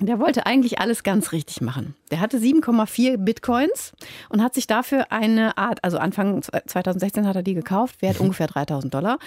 Der 0.00 0.20
wollte 0.20 0.46
eigentlich 0.46 0.78
alles 0.78 1.02
ganz 1.02 1.32
richtig 1.32 1.60
machen. 1.60 1.94
Der 2.10 2.20
hatte 2.20 2.38
7,4 2.38 3.16
Bitcoins 3.16 3.92
und 4.28 4.42
hat 4.42 4.54
sich 4.54 4.66
dafür 4.66 5.10
eine 5.10 5.58
Art, 5.58 5.82
also 5.82 5.98
Anfang 5.98 6.42
2016 6.42 7.26
hat 7.26 7.34
er 7.34 7.42
die 7.42 7.54
gekauft, 7.54 8.00
wert 8.00 8.18
mhm. 8.18 8.26
ungefähr 8.26 8.46
3000 8.46 8.94
Dollar, 8.94 9.18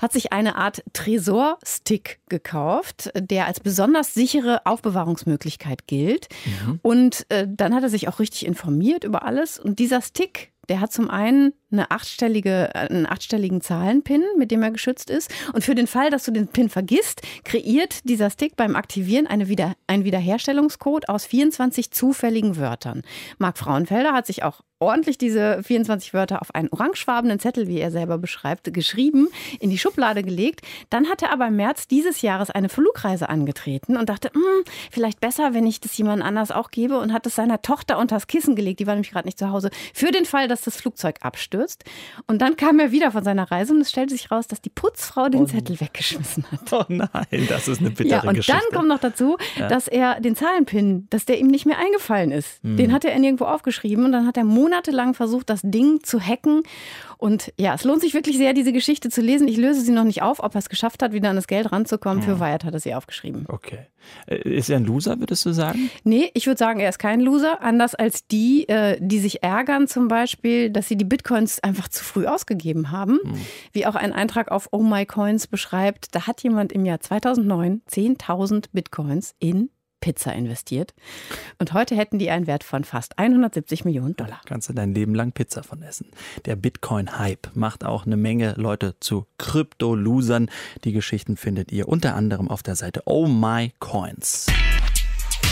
hat 0.00 0.12
sich 0.12 0.32
eine 0.32 0.56
Art 0.56 0.84
Tresorstick 0.92 2.20
gekauft, 2.28 3.10
der 3.16 3.46
als 3.46 3.60
besonders 3.60 4.14
sichere 4.14 4.64
Aufbewahrungsmöglichkeit 4.64 5.86
gilt. 5.88 6.28
Mhm. 6.44 6.80
Und 6.82 7.26
äh, 7.28 7.46
dann 7.48 7.74
hat 7.74 7.82
er 7.82 7.88
sich 7.88 8.08
auch 8.08 8.20
richtig 8.20 8.46
informiert 8.46 9.04
über 9.04 9.24
alles. 9.24 9.58
Und 9.58 9.80
dieser 9.80 10.02
Stick, 10.02 10.51
der 10.68 10.80
hat 10.80 10.92
zum 10.92 11.10
einen 11.10 11.52
eine 11.70 11.90
achtstellige, 11.90 12.74
einen 12.74 13.06
achtstelligen 13.06 13.60
Zahlenpin, 13.60 14.22
mit 14.36 14.50
dem 14.50 14.62
er 14.62 14.70
geschützt 14.70 15.10
ist. 15.10 15.30
Und 15.52 15.64
für 15.64 15.74
den 15.74 15.86
Fall, 15.86 16.10
dass 16.10 16.24
du 16.24 16.30
den 16.30 16.48
Pin 16.48 16.68
vergisst, 16.68 17.22
kreiert 17.44 18.08
dieser 18.08 18.30
Stick 18.30 18.56
beim 18.56 18.76
Aktivieren 18.76 19.26
eine 19.26 19.48
Wieder, 19.48 19.74
einen 19.86 20.04
Wiederherstellungscode 20.04 21.08
aus 21.08 21.24
24 21.24 21.90
zufälligen 21.90 22.56
Wörtern. 22.56 23.02
Marc 23.38 23.58
Frauenfelder 23.58 24.12
hat 24.12 24.26
sich 24.26 24.42
auch 24.42 24.60
ordentlich 24.82 25.18
diese 25.18 25.62
24 25.62 26.12
Wörter 26.12 26.42
auf 26.42 26.54
einen 26.54 26.68
orangefarbenen 26.70 27.38
Zettel, 27.38 27.68
wie 27.68 27.78
er 27.78 27.90
selber 27.90 28.18
beschreibt, 28.18 28.72
geschrieben, 28.72 29.28
in 29.60 29.70
die 29.70 29.78
Schublade 29.78 30.22
gelegt. 30.22 30.62
Dann 30.90 31.08
hat 31.08 31.22
er 31.22 31.32
aber 31.32 31.46
im 31.46 31.56
März 31.56 31.88
dieses 31.88 32.22
Jahres 32.22 32.50
eine 32.50 32.68
Flugreise 32.68 33.28
angetreten 33.28 33.96
und 33.96 34.08
dachte, 34.08 34.30
hm, 34.32 34.64
vielleicht 34.90 35.20
besser, 35.20 35.54
wenn 35.54 35.66
ich 35.66 35.80
das 35.80 35.96
jemand 35.96 36.22
anders 36.22 36.50
auch 36.50 36.70
gebe 36.70 36.98
und 36.98 37.12
hat 37.12 37.26
es 37.26 37.36
seiner 37.36 37.62
Tochter 37.62 37.98
unter 37.98 38.16
das 38.16 38.26
Kissen 38.26 38.56
gelegt, 38.56 38.80
die 38.80 38.86
war 38.86 38.94
nämlich 38.94 39.10
gerade 39.10 39.28
nicht 39.28 39.38
zu 39.38 39.50
Hause, 39.50 39.70
für 39.94 40.10
den 40.10 40.24
Fall, 40.24 40.48
dass 40.48 40.62
das 40.62 40.76
Flugzeug 40.76 41.16
abstürzt. 41.20 41.84
Und 42.26 42.42
dann 42.42 42.56
kam 42.56 42.78
er 42.78 42.92
wieder 42.92 43.12
von 43.12 43.24
seiner 43.24 43.50
Reise 43.50 43.74
und 43.74 43.80
es 43.80 43.90
stellte 43.90 44.14
sich 44.14 44.30
raus, 44.30 44.46
dass 44.46 44.60
die 44.60 44.70
Putzfrau 44.70 45.28
den 45.28 45.42
oh. 45.42 45.46
Zettel 45.46 45.80
weggeschmissen 45.80 46.44
hat. 46.50 46.72
Oh 46.72 46.84
nein, 46.88 47.46
das 47.48 47.68
ist 47.68 47.80
eine 47.80 47.90
bittere 47.90 48.22
ja, 48.22 48.28
und 48.28 48.34
Geschichte. 48.34 48.60
dann 48.60 48.76
kommt 48.76 48.88
noch 48.88 48.98
dazu, 48.98 49.36
ja. 49.56 49.68
dass 49.68 49.88
er 49.88 50.20
den 50.20 50.34
Zahlenpin, 50.36 51.06
dass 51.10 51.24
der 51.26 51.38
ihm 51.38 51.48
nicht 51.48 51.66
mehr 51.66 51.78
eingefallen 51.78 52.32
ist. 52.32 52.62
Hm. 52.62 52.76
Den 52.76 52.92
hat 52.92 53.04
er 53.04 53.18
nirgendwo 53.18 53.44
aufgeschrieben 53.44 54.04
und 54.04 54.12
dann 54.12 54.26
hat 54.26 54.36
er 54.36 54.44
monatelang 54.72 55.14
versucht, 55.14 55.50
das 55.50 55.60
Ding 55.62 56.02
zu 56.02 56.20
hacken. 56.20 56.62
Und 57.18 57.52
ja, 57.58 57.74
es 57.74 57.84
lohnt 57.84 58.00
sich 58.00 58.14
wirklich 58.14 58.36
sehr, 58.36 58.52
diese 58.52 58.72
Geschichte 58.72 59.08
zu 59.08 59.20
lesen. 59.20 59.46
Ich 59.46 59.56
löse 59.56 59.80
sie 59.82 59.92
noch 59.92 60.04
nicht 60.04 60.22
auf, 60.22 60.42
ob 60.42 60.54
er 60.54 60.58
es 60.58 60.68
geschafft 60.68 61.02
hat, 61.02 61.12
wieder 61.12 61.30
an 61.30 61.36
das 61.36 61.46
Geld 61.46 61.70
ranzukommen. 61.70 62.22
Für 62.22 62.40
Wired 62.40 62.64
hat 62.64 62.74
er 62.74 62.80
sie 62.80 62.94
aufgeschrieben. 62.94 63.44
Okay. 63.48 63.86
Äh, 64.26 64.48
ist 64.48 64.70
er 64.70 64.78
ein 64.78 64.84
Loser, 64.84 65.20
würdest 65.20 65.46
du 65.46 65.52
sagen? 65.52 65.90
Nee, 66.02 66.30
ich 66.34 66.46
würde 66.46 66.58
sagen, 66.58 66.80
er 66.80 66.88
ist 66.88 66.98
kein 66.98 67.20
Loser. 67.20 67.62
Anders 67.62 67.94
als 67.94 68.26
die, 68.26 68.68
äh, 68.68 68.96
die 69.00 69.20
sich 69.20 69.42
ärgern 69.42 69.86
zum 69.86 70.08
Beispiel, 70.08 70.70
dass 70.70 70.88
sie 70.88 70.96
die 70.96 71.04
Bitcoins 71.04 71.62
einfach 71.62 71.88
zu 71.88 72.02
früh 72.02 72.26
ausgegeben 72.26 72.90
haben. 72.90 73.20
Hm. 73.22 73.34
Wie 73.72 73.86
auch 73.86 73.94
ein 73.94 74.12
Eintrag 74.12 74.50
auf 74.50 74.68
Oh 74.72 74.82
My 74.82 75.06
Coins 75.06 75.46
beschreibt, 75.46 76.14
da 76.14 76.26
hat 76.26 76.42
jemand 76.42 76.72
im 76.72 76.84
Jahr 76.84 77.00
2009 77.00 77.82
10.000 77.88 78.66
Bitcoins 78.72 79.34
in 79.38 79.70
Pizza 80.02 80.34
investiert. 80.34 80.92
Und 81.58 81.72
heute 81.72 81.96
hätten 81.96 82.18
die 82.18 82.28
einen 82.28 82.46
Wert 82.46 82.64
von 82.64 82.84
fast 82.84 83.18
170 83.18 83.86
Millionen 83.86 84.14
Dollar. 84.16 84.42
Kannst 84.44 84.68
du 84.68 84.74
dein 84.74 84.92
Leben 84.92 85.14
lang 85.14 85.32
Pizza 85.32 85.62
von 85.62 85.80
essen. 85.80 86.10
Der 86.44 86.56
Bitcoin-Hype 86.56 87.52
macht 87.54 87.86
auch 87.86 88.04
eine 88.04 88.18
Menge 88.18 88.52
Leute 88.58 88.96
zu 89.00 89.26
Krypto-Losern. 89.38 90.50
Die 90.84 90.92
Geschichten 90.92 91.38
findet 91.38 91.72
ihr 91.72 91.88
unter 91.88 92.14
anderem 92.14 92.50
auf 92.50 92.62
der 92.62 92.76
Seite 92.76 93.02
Oh 93.06 93.26
My 93.26 93.72
Coins. 93.78 94.46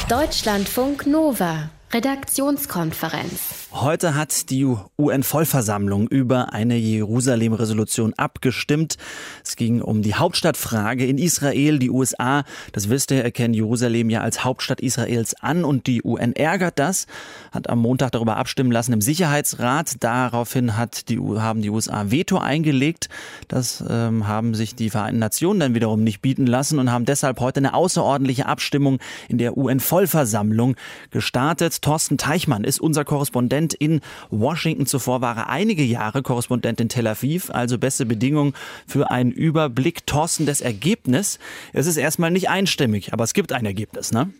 Deutschlandfunk 0.09 1.07
Nova. 1.07 1.71
Redaktionskonferenz. 1.92 3.66
Heute 3.72 4.14
hat 4.14 4.50
die 4.50 4.64
UN-Vollversammlung 4.96 6.07
über 6.07 6.53
eine 6.53 6.76
Jerusalem-Resolution 6.76 8.14
abgestimmt. 8.14 8.96
Es 9.44 9.57
ging 9.57 9.83
um 9.83 10.00
die 10.03 10.14
Hauptstadtfrage 10.14 11.05
in 11.05 11.18
Israel. 11.18 11.81
Die 11.81 11.90
USA, 11.90 12.44
das 12.72 12.90
wisst 12.90 13.11
ihr, 13.11 13.24
erkennen 13.24 13.55
Jerusalem 13.55 14.09
ja 14.09 14.20
als 14.20 14.44
Hauptstadt 14.44 14.81
Israels 14.81 15.35
an 15.40 15.64
und 15.64 15.88
die 15.88 16.03
UN 16.05 16.33
ärgert 16.33 16.79
das, 16.79 17.07
hat 17.50 17.68
am 17.68 17.81
Montag 17.81 18.12
darüber 18.12 18.37
abstimmen 18.37 18.70
lassen 18.70 18.92
im 18.92 19.00
Sicherheitsrat. 19.00 19.94
Daraufhin 19.98 20.76
hat 20.76 21.09
die, 21.09 21.18
haben 21.18 21.61
die 21.61 21.70
USA 21.70 22.12
Veto 22.12 22.38
eingelegt. 22.38 23.09
Das 23.48 23.83
ähm, 23.88 24.29
haben 24.29 24.55
sich 24.55 24.76
die 24.76 24.90
Vereinten 24.90 25.18
Nationen 25.18 25.59
dann 25.59 25.74
wiederum 25.74 26.05
nicht 26.05 26.22
bieten 26.22 26.46
lassen 26.46 26.79
und 26.79 26.92
haben 26.92 27.05
deshalb 27.05 27.40
heute 27.40 27.59
eine 27.59 27.74
außerordentliche 27.74 28.46
Abstimmung 28.46 29.00
in 29.29 29.38
der 29.38 29.57
UN-Vollversammlung 29.57 30.76
gestartet. 31.11 31.80
Thorsten 31.81 32.19
Teichmann 32.19 32.64
ist 32.64 32.81
unser 32.81 33.05
Korrespondent 33.05 33.75
in 33.75 34.01
Washington. 34.31 34.87
Zuvor 34.87 35.21
war 35.21 35.37
er 35.37 35.49
einige 35.49 35.83
Jahre 35.83 36.23
Korrespondent 36.23 36.81
in 36.81 36.88
Tel 36.88 37.07
Aviv, 37.07 37.51
also 37.51 37.79
beste 37.79 38.07
Bedingungen 38.07 38.55
für 38.87 39.11
einen 39.11 39.33
Überblick. 39.33 40.07
Thorsten, 40.07 40.47
das 40.47 40.61
Ergebnis, 40.61 41.38
es 41.73 41.87
ist 41.87 41.97
erstmal 41.97 42.31
nicht 42.31 42.49
einstimmig, 42.49 43.12
aber 43.12 43.25
es 43.25 43.35
gibt 43.35 43.53
ein 43.53 43.66
Ergebnis, 43.66 44.12
ne? 44.12 44.31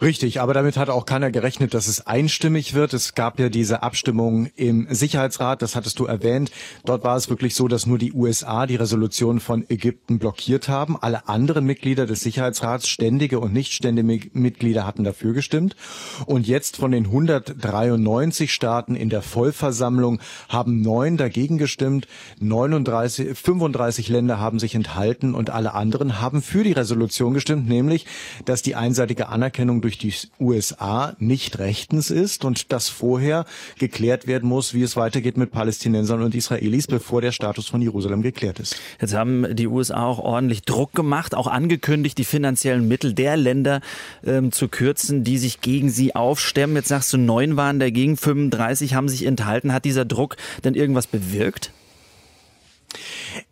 Richtig, 0.00 0.40
aber 0.40 0.54
damit 0.54 0.76
hat 0.76 0.88
auch 0.88 1.06
keiner 1.06 1.30
gerechnet, 1.30 1.74
dass 1.74 1.86
es 1.86 2.06
einstimmig 2.06 2.74
wird. 2.74 2.94
Es 2.94 3.14
gab 3.14 3.38
ja 3.38 3.48
diese 3.48 3.82
Abstimmung 3.82 4.46
im 4.56 4.86
Sicherheitsrat, 4.90 5.62
das 5.62 5.76
hattest 5.76 5.98
du 5.98 6.06
erwähnt. 6.06 6.50
Dort 6.84 7.04
war 7.04 7.16
es 7.16 7.28
wirklich 7.28 7.54
so, 7.54 7.68
dass 7.68 7.86
nur 7.86 7.98
die 7.98 8.12
USA 8.12 8.66
die 8.66 8.76
Resolution 8.76 9.40
von 9.40 9.64
Ägypten 9.68 10.18
blockiert 10.18 10.68
haben. 10.68 10.96
Alle 11.00 11.28
anderen 11.28 11.64
Mitglieder 11.64 12.06
des 12.06 12.20
Sicherheitsrats, 12.20 12.88
ständige 12.88 13.40
und 13.40 13.52
nicht 13.52 13.72
ständige 13.72 14.30
Mitglieder, 14.32 14.86
hatten 14.86 15.04
dafür 15.04 15.32
gestimmt. 15.32 15.76
Und 16.26 16.46
jetzt 16.46 16.76
von 16.76 16.90
den 16.90 17.06
193 17.06 18.52
Staaten 18.52 18.94
in 18.94 19.10
der 19.10 19.22
Vollversammlung 19.22 20.20
haben 20.48 20.80
neun 20.80 21.16
dagegen 21.16 21.58
gestimmt, 21.58 22.06
39, 22.40 23.38
35 23.38 24.08
Länder 24.08 24.40
haben 24.40 24.58
sich 24.58 24.74
enthalten 24.74 25.34
und 25.34 25.50
alle 25.50 25.74
anderen 25.74 26.20
haben 26.20 26.42
für 26.42 26.64
die 26.64 26.72
Resolution 26.72 27.34
gestimmt, 27.34 27.68
nämlich, 27.68 28.06
dass 28.44 28.62
die 28.62 28.74
einseitige 28.74 29.28
Anerkennung 29.28 29.69
durch 29.78 29.98
die 29.98 30.12
USA 30.40 31.14
nicht 31.18 31.58
rechtens 31.58 32.10
ist 32.10 32.44
und 32.44 32.72
dass 32.72 32.88
vorher 32.88 33.44
geklärt 33.78 34.26
werden 34.26 34.48
muss, 34.48 34.74
wie 34.74 34.82
es 34.82 34.96
weitergeht 34.96 35.36
mit 35.36 35.52
Palästinensern 35.52 36.22
und 36.22 36.34
Israelis, 36.34 36.86
bevor 36.86 37.20
der 37.20 37.32
Status 37.32 37.68
von 37.68 37.80
Jerusalem 37.80 38.22
geklärt 38.22 38.58
ist. 38.58 38.76
Jetzt 39.00 39.14
haben 39.14 39.54
die 39.54 39.66
USA 39.66 40.04
auch 40.04 40.18
ordentlich 40.18 40.62
Druck 40.62 40.92
gemacht, 40.94 41.34
auch 41.34 41.46
angekündigt, 41.46 42.18
die 42.18 42.24
finanziellen 42.24 42.88
Mittel 42.88 43.14
der 43.14 43.36
Länder 43.36 43.80
ähm, 44.24 44.52
zu 44.52 44.68
kürzen, 44.68 45.24
die 45.24 45.38
sich 45.38 45.60
gegen 45.60 45.90
sie 45.90 46.14
aufstemmen. 46.14 46.76
Jetzt 46.76 46.88
sagst 46.88 47.12
du, 47.12 47.18
neun 47.18 47.56
waren 47.56 47.78
dagegen, 47.78 48.16
35 48.16 48.94
haben 48.94 49.08
sich 49.08 49.24
enthalten. 49.24 49.72
Hat 49.72 49.84
dieser 49.84 50.04
Druck 50.04 50.36
denn 50.64 50.74
irgendwas 50.74 51.06
bewirkt? 51.06 51.72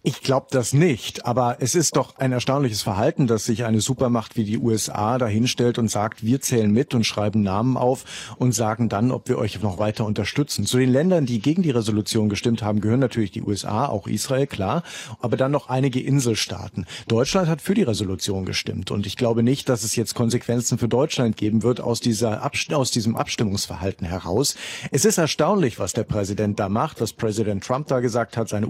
Ich 0.03 0.23
glaube 0.23 0.47
das 0.51 0.73
nicht, 0.73 1.27
aber 1.27 1.59
es 1.61 1.75
ist 1.75 1.97
doch 1.97 2.17
ein 2.17 2.33
erstaunliches 2.33 2.83
Verhalten, 2.83 3.27
dass 3.27 3.45
sich 3.45 3.65
eine 3.65 3.81
Supermacht 3.81 4.37
wie 4.37 4.45
die 4.45 4.59
USA 4.59 5.19
dahinstellt 5.19 5.79
und 5.79 5.91
sagt, 5.91 6.25
wir 6.25 6.41
zählen 6.41 6.71
mit 6.71 6.95
und 6.95 7.05
schreiben 7.05 7.43
Namen 7.43 7.77
auf 7.77 8.05
und 8.39 8.53
sagen 8.53 8.89
dann, 8.89 9.11
ob 9.11 9.29
wir 9.29 9.39
euch 9.39 9.61
noch 9.61 9.79
weiter 9.79 10.07
unterstützen. 10.07 10.65
Zu 10.65 10.79
den 10.79 10.91
Ländern, 10.91 11.27
die 11.27 11.41
gegen 11.41 11.63
die 11.63 11.71
Resolution 11.71 12.29
gestimmt 12.29 12.63
haben, 12.63 12.81
gehören 12.81 13.01
natürlich 13.01 13.33
die 13.33 13.43
USA, 13.43 13.87
auch 13.87 14.07
Israel, 14.07 14.47
klar, 14.47 14.83
aber 15.21 15.37
dann 15.37 15.53
noch 15.53 15.69
einige 15.69 16.01
Inselstaaten. 16.01 16.87
Deutschland 17.07 17.49
hat 17.49 17.61
für 17.61 17.75
die 17.75 17.83
Resolution 17.83 18.45
gestimmt 18.45 18.91
und 18.91 19.07
ich 19.07 19.17
glaube 19.17 19.43
nicht, 19.43 19.69
dass 19.69 19.85
es 19.85 19.95
jetzt 19.95 20.15
Konsequenzen 20.15 20.79
für 20.79 20.89
Deutschland 20.89 21.37
geben 21.37 21.63
wird 21.63 21.81
aus, 21.81 22.01
dieser 22.01 22.43
Abst 22.43 22.73
aus 22.73 22.91
diesem 22.91 23.15
Abstimmungsverhalten 23.15 24.07
heraus. 24.07 24.57
Es 24.91 25.05
ist 25.05 25.19
erstaunlich, 25.19 25.79
was 25.79 25.93
der 25.93 26.05
Präsident 26.05 26.59
da 26.59 26.69
macht, 26.69 27.01
was 27.01 27.13
Präsident 27.13 27.65
Trump 27.65 27.89
da 27.89 28.01
gesagt 28.01 28.37
hat, 28.37 28.49
seine 28.49 28.69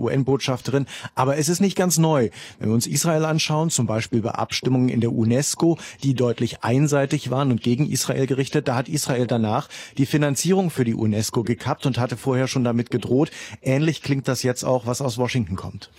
UN-Botschafterin, 0.59 0.87
aber 1.14 1.37
es 1.38 1.49
ist 1.49 1.61
nicht 1.61 1.77
ganz 1.77 1.99
neu. 1.99 2.31
Wenn 2.59 2.68
wir 2.68 2.75
uns 2.75 2.87
Israel 2.87 3.25
anschauen, 3.25 3.71
zum 3.71 3.87
Beispiel 3.87 4.21
bei 4.21 4.31
Abstimmungen 4.31 4.88
in 4.88 5.01
der 5.01 5.12
UNESCO, 5.12 5.79
die 6.03 6.14
deutlich 6.14 6.62
einseitig 6.62 7.31
waren 7.31 7.51
und 7.51 7.62
gegen 7.62 7.90
Israel 7.90 8.27
gerichtet, 8.27 8.68
da 8.68 8.77
hat 8.77 8.88
Israel 8.88 9.27
danach 9.27 9.68
die 9.97 10.07
Finanzierung 10.07 10.71
für 10.71 10.85
die 10.85 10.94
UNESCO 10.94 11.42
gekappt 11.42 11.87
und 11.87 11.99
hatte 11.99 12.16
vorher 12.16 12.49
schon 12.49 12.64
damit 12.64 12.90
gedroht. 12.90 13.31
Ähnlich 13.62 14.03
klingt 14.03 14.29
das 14.29 14.42
jetzt 14.42 14.64
auch, 14.64 14.87
was 14.87 15.01
aus 15.01 15.18
Washington 15.18 15.57
kommt. 15.57 15.90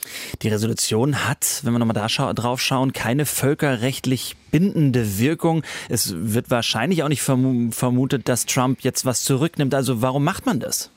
Die 0.41 0.49
Resolution 0.49 1.27
hat, 1.27 1.61
wenn 1.63 1.73
wir 1.73 1.79
nochmal 1.79 1.95
da 1.95 2.09
scha 2.09 2.33
drauf 2.33 2.61
schauen, 2.61 2.93
keine 2.93 3.25
völkerrechtlich 3.25 4.35
bindende 4.51 5.19
Wirkung. 5.19 5.63
Es 5.89 6.13
wird 6.15 6.49
wahrscheinlich 6.49 7.03
auch 7.03 7.09
nicht 7.09 7.21
vermutet, 7.21 8.27
dass 8.27 8.45
Trump 8.45 8.81
jetzt 8.81 9.05
was 9.05 9.23
zurücknimmt. 9.23 9.73
Also 9.73 10.01
warum 10.01 10.23
macht 10.23 10.45
man 10.45 10.59
das? 10.59 10.91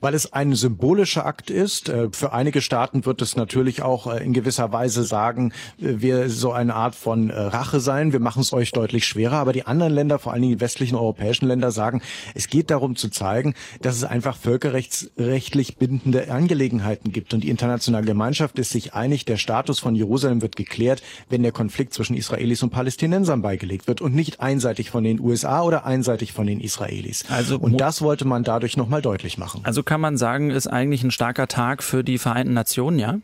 Weil 0.00 0.14
es 0.14 0.32
ein 0.32 0.54
symbolischer 0.54 1.26
Akt 1.26 1.50
ist. 1.50 1.88
Äh, 1.88 2.08
für 2.12 2.32
einige 2.32 2.60
Staaten 2.60 3.06
wird 3.06 3.22
es 3.22 3.36
natürlich 3.36 3.82
auch 3.82 4.06
äh, 4.06 4.24
in 4.24 4.32
gewisser 4.32 4.72
Weise 4.72 5.04
sagen, 5.04 5.52
äh, 5.80 5.94
wir 5.98 6.30
so 6.30 6.52
eine 6.52 6.74
Art 6.74 6.94
von 6.94 7.30
Rache 7.30 7.80
sein. 7.80 8.12
Wir 8.12 8.20
machen 8.20 8.40
es 8.40 8.52
euch 8.52 8.72
deutlich 8.72 9.06
schwerer. 9.06 9.36
Aber 9.36 9.52
die 9.52 9.66
anderen 9.66 9.92
Länder, 9.92 10.18
vor 10.18 10.32
allen 10.32 10.42
Dingen 10.42 10.54
die 10.54 10.60
westlichen 10.60 10.96
europäischen 10.96 11.46
Länder, 11.46 11.70
sagen, 11.70 12.02
es 12.34 12.48
geht 12.48 12.70
darum 12.70 12.96
zu 12.96 13.08
zeigen, 13.08 13.54
dass 13.80 13.96
es 13.96 14.04
einfach 14.04 14.36
völkerrechtsrechtlich 14.36 15.76
bindende 15.76 16.30
Angelegenheiten 16.30 17.12
gibt. 17.12 17.34
Und 17.34 17.44
die 17.44 17.50
internationale 17.50 18.06
Gemeinschaft 18.06 18.58
ist 18.58 18.70
sich 18.70 18.94
einig, 18.94 19.24
der 19.24 19.36
Status 19.36 19.80
von 19.80 19.94
Jerusalem 19.94 20.42
wird 20.42 20.56
geklärt, 20.56 21.02
wenn 21.28 21.42
der 21.42 21.52
Konflikt 21.52 21.94
zwischen 21.94 22.16
Israelis 22.16 22.62
und 22.62 22.70
Palästinensern 22.70 23.42
beigelegt 23.42 23.86
wird 23.86 24.00
und 24.00 24.14
nicht 24.14 24.40
einseitig 24.40 24.90
von 24.90 25.04
den 25.04 25.20
USA 25.20 25.62
oder 25.62 25.84
einseitig 25.84 26.32
von 26.32 26.46
den 26.46 26.60
Israelis. 26.60 27.24
Also, 27.28 27.58
und 27.58 27.80
das 27.80 28.02
wollte 28.02 28.24
man 28.24 28.44
dadurch 28.44 28.76
nochmal 28.76 29.02
deutlich 29.02 29.38
machen. 29.38 29.53
Also 29.62 29.82
kann 29.82 30.00
man 30.00 30.16
sagen, 30.16 30.50
ist 30.50 30.66
eigentlich 30.66 31.02
ein 31.04 31.10
starker 31.10 31.48
Tag 31.48 31.82
für 31.82 32.04
die 32.04 32.18
Vereinten 32.18 32.54
Nationen, 32.54 32.98
ja? 32.98 33.18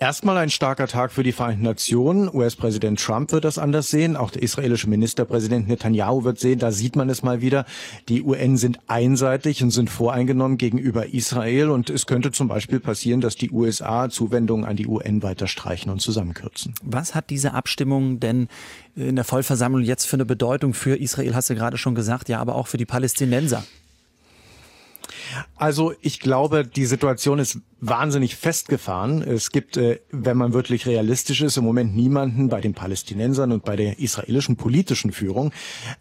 Erstmal 0.00 0.36
ein 0.38 0.50
starker 0.50 0.88
Tag 0.88 1.12
für 1.12 1.22
die 1.22 1.32
Vereinten 1.32 1.62
Nationen. 1.62 2.28
US-Präsident 2.28 3.00
Trump 3.00 3.30
wird 3.32 3.44
das 3.44 3.58
anders 3.58 3.90
sehen. 3.90 4.16
Auch 4.16 4.30
der 4.30 4.42
israelische 4.42 4.86
Ministerpräsident 4.86 5.68
Netanyahu 5.68 6.24
wird 6.24 6.40
sehen. 6.40 6.58
Da 6.58 6.72
sieht 6.72 6.96
man 6.96 7.08
es 7.08 7.22
mal 7.22 7.40
wieder. 7.40 7.64
Die 8.08 8.22
UN 8.22 8.56
sind 8.56 8.80
einseitig 8.88 9.62
und 9.62 9.70
sind 9.70 9.88
voreingenommen 9.88 10.58
gegenüber 10.58 11.14
Israel. 11.14 11.70
Und 11.70 11.90
es 11.90 12.06
könnte 12.06 12.32
zum 12.32 12.48
Beispiel 12.48 12.80
passieren, 12.80 13.20
dass 13.20 13.36
die 13.36 13.50
USA 13.50 14.10
Zuwendungen 14.10 14.66
an 14.66 14.76
die 14.76 14.88
UN 14.88 15.22
weiter 15.22 15.46
streichen 15.46 15.90
und 15.90 16.00
zusammenkürzen. 16.00 16.74
Was 16.82 17.14
hat 17.14 17.30
diese 17.30 17.54
Abstimmung 17.54 18.18
denn 18.18 18.48
in 18.96 19.14
der 19.14 19.24
Vollversammlung 19.24 19.82
jetzt 19.82 20.06
für 20.06 20.16
eine 20.16 20.26
Bedeutung 20.26 20.74
für 20.74 20.96
Israel? 20.96 21.34
Hast 21.34 21.50
du 21.50 21.54
gerade 21.54 21.78
schon 21.78 21.94
gesagt, 21.94 22.28
ja, 22.28 22.40
aber 22.40 22.56
auch 22.56 22.66
für 22.66 22.78
die 22.78 22.86
Palästinenser? 22.86 23.64
Also 25.56 25.92
ich 26.00 26.20
glaube, 26.20 26.66
die 26.66 26.86
Situation 26.86 27.38
ist 27.38 27.58
wahnsinnig 27.80 28.36
festgefahren. 28.36 29.22
Es 29.22 29.50
gibt, 29.50 29.76
äh, 29.76 30.00
wenn 30.10 30.36
man 30.36 30.52
wirklich 30.52 30.86
realistisch 30.86 31.42
ist, 31.42 31.56
im 31.56 31.64
Moment 31.64 31.94
niemanden 31.94 32.48
bei 32.48 32.60
den 32.60 32.72
Palästinensern 32.72 33.52
und 33.52 33.64
bei 33.64 33.76
der 33.76 33.98
israelischen 33.98 34.56
politischen 34.56 35.12
Führung, 35.12 35.52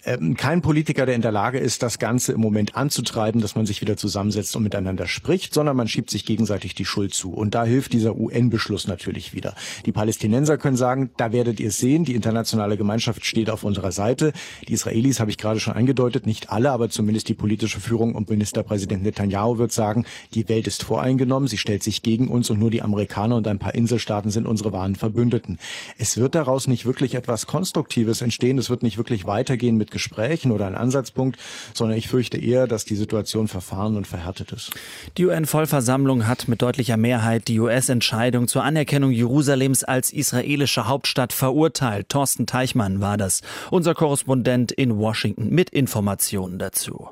ähm, 0.06 0.36
kein 0.38 0.62
Politiker, 0.62 1.06
der 1.06 1.15
in 1.15 1.22
der 1.22 1.32
Lage 1.32 1.60
ist, 1.60 1.84
das 1.84 2.00
Ganze 2.00 2.32
im 2.34 2.39
Moment 2.39 2.76
anzutreiben, 2.76 3.41
dass 3.41 3.56
man 3.56 3.65
sich 3.65 3.82
wieder 3.82 3.98
zusammensetzt 3.98 4.56
und 4.56 4.63
miteinander 4.63 5.08
spricht, 5.08 5.54
sondern 5.54 5.76
man 5.76 5.88
schiebt 5.88 6.10
sich 6.10 6.26
gegenseitig 6.26 6.74
die 6.74 6.86
Schuld 6.86 7.13
zu. 7.13 7.34
Und 7.34 7.54
da 7.54 7.65
hilft 7.65 7.93
dieser 7.93 8.15
UN-Beschluss 8.15 8.88
natürlich 8.88 9.34
wieder. 9.34 9.54
Die 9.86 9.91
Palästinenser 9.91 10.58
können 10.58 10.78
sagen, 10.78 11.12
da 11.17 11.34
werdet 11.34 11.60
ihr 11.60 11.72
sehen, 11.72 12.06
die 12.06 12.15
internationale 12.15 12.78
Gemeinschaft 12.78 13.26
steht 13.26 13.50
auf 13.50 13.63
unserer 13.63 13.91
Seite. 13.91 14.32
Die 14.67 14.74
Israelis 14.74 15.19
habe 15.19 15.32
ich 15.32 15.38
gerade 15.38 15.60
schon 15.60 15.74
angedeutet, 15.74 16.26
nicht 16.26 16.50
alle, 16.50 16.72
aber 16.72 16.89
zumindest 16.89 17.28
die 17.28 17.34
politische 17.34 17.80
Führung 17.80 18.15
und 18.15 18.30
Ministerpräsident 18.30 19.04
Netanyahu 19.04 19.23
wird 19.32 19.72
sagen, 19.72 20.06
die 20.34 20.50
Welt 20.50 20.68
ist 20.68 20.84
voreingenommen, 20.84 21.48
sie 21.48 21.58
stellt 21.58 21.84
sich 21.84 22.02
gegen 22.02 22.28
uns 22.28 22.50
und 22.50 22.60
nur 22.60 22.72
die 22.72 22.82
Amerikaner 22.82 23.36
und 23.36 23.48
ein 23.48 23.60
paar 23.60 23.76
Inselstaaten 23.76 24.32
sind 24.32 24.48
unsere 24.48 24.72
wahren 24.72 24.96
Verbündeten. 24.96 25.60
Es 25.98 26.18
wird 26.18 26.36
daraus 26.36 26.68
nicht 26.68 26.86
wirklich 26.86 27.16
etwas 27.16 27.48
Konstruktives 27.48 28.22
entstehen. 28.22 28.58
Es 28.58 28.70
wird 28.70 28.84
nicht 28.84 28.98
wirklich 28.98 29.26
weitergehen 29.26 29.78
mit 29.78 29.92
Gesprächen 29.92 30.52
oder 30.52 30.68
ein 30.68 30.76
Ansatzpunkt, 30.76 31.38
sondern 31.74 31.98
ich 31.98 32.08
fürchte 32.08 32.38
eher, 32.38 32.68
dass 32.68 32.86
die 32.86 32.96
Situation 32.96 33.48
verfahren 33.48 33.96
und 33.96 34.08
verhärtet 34.08 34.52
ist. 34.52 34.72
Die 35.18 35.26
UN-Vollversammlung 35.26 36.28
hat 36.28 36.48
mit 36.48 36.62
deutlicher 36.62 36.98
Mehrheit 36.98 37.48
die 37.48 37.60
US-Entscheidung 37.60 38.48
zur 38.48 38.64
Anerkennung 38.64 39.12
Jerusalems 39.12 39.84
als 39.84 40.12
israelische 40.12 40.88
Hauptstadt 40.88 41.34
verurteilt. 41.34 42.10
Thorsten 42.10 42.46
Teichmann 42.46 43.02
war 43.02 43.18
das, 43.18 43.42
unser 43.72 43.94
Korrespondent 43.94 44.72
in 44.72 44.98
Washington 44.98 45.50
mit 45.50 45.70
Informationen 45.70 46.60
dazu. 46.60 47.10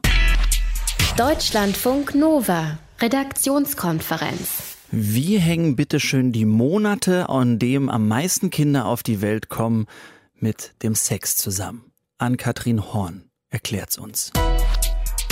Deutschlandfunk 1.18 2.16
Nova 2.16 2.80
Redaktionskonferenz. 3.02 4.78
Wie 4.92 5.38
hängen 5.38 5.76
bitteschön 5.76 6.32
die 6.32 6.46
Monate, 6.46 7.28
an 7.28 7.60
dem 7.60 7.90
am 7.90 8.08
meisten 8.08 8.50
Kinder 8.50 8.86
auf 8.86 9.04
die 9.04 9.22
Welt 9.22 9.50
kommen, 9.50 9.88
mit 10.36 10.74
dem 10.84 10.96
Sex 10.96 11.36
zusammen? 11.36 11.92
Ann-Kathrin 12.18 12.94
Horn 12.94 13.26
erklärt's 13.50 13.98
uns. 13.98 14.32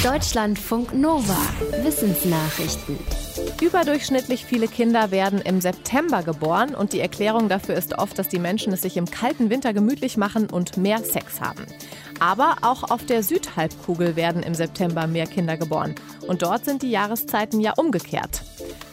Deutschlandfunk 0.04 0.94
Nova. 0.94 1.38
Wissensnachrichten. 1.84 2.98
Überdurchschnittlich 3.62 4.46
viele 4.46 4.68
Kinder 4.68 5.12
werden 5.12 5.42
im 5.42 5.60
September 5.60 6.24
geboren 6.24 6.74
und 6.74 6.94
die 6.94 7.02
Erklärung 7.02 7.50
dafür 7.50 7.76
ist 7.76 7.98
oft, 7.98 8.18
dass 8.18 8.30
die 8.30 8.40
Menschen 8.40 8.72
es 8.72 8.82
sich 8.82 8.96
im 8.96 9.06
kalten 9.06 9.50
Winter 9.50 9.74
gemütlich 9.74 10.16
machen 10.16 10.50
und 10.50 10.78
mehr 10.78 11.00
Sex 11.04 11.42
haben. 11.42 11.66
Aber 12.20 12.58
auch 12.62 12.90
auf 12.90 13.06
der 13.06 13.24
Südhalbkugel 13.24 14.16
werden 14.16 14.44
im 14.44 14.54
September 14.54 15.08
mehr 15.08 15.28
Kinder 15.28 15.58
geboren. 15.58 15.96
Und 16.28 16.42
dort 16.42 16.66
sind 16.66 16.82
die 16.82 16.92
Jahreszeiten 16.92 17.62
ja 17.62 17.74
umgekehrt. 17.78 18.42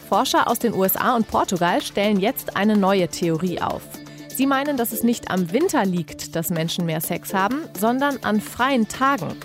Forscher 0.07 0.49
aus 0.49 0.59
den 0.59 0.73
USA 0.73 1.15
und 1.15 1.27
Portugal 1.27 1.81
stellen 1.81 2.19
jetzt 2.19 2.55
eine 2.55 2.77
neue 2.77 3.09
Theorie 3.09 3.61
auf. 3.61 3.81
Sie 4.33 4.45
meinen, 4.45 4.77
dass 4.77 4.91
es 4.91 5.03
nicht 5.03 5.31
am 5.31 5.51
Winter 5.51 5.83
liegt, 5.83 6.35
dass 6.35 6.49
Menschen 6.49 6.85
mehr 6.85 7.01
Sex 7.01 7.33
haben, 7.33 7.61
sondern 7.77 8.17
an 8.23 8.39
freien 8.39 8.87
Tagen. 8.87 9.35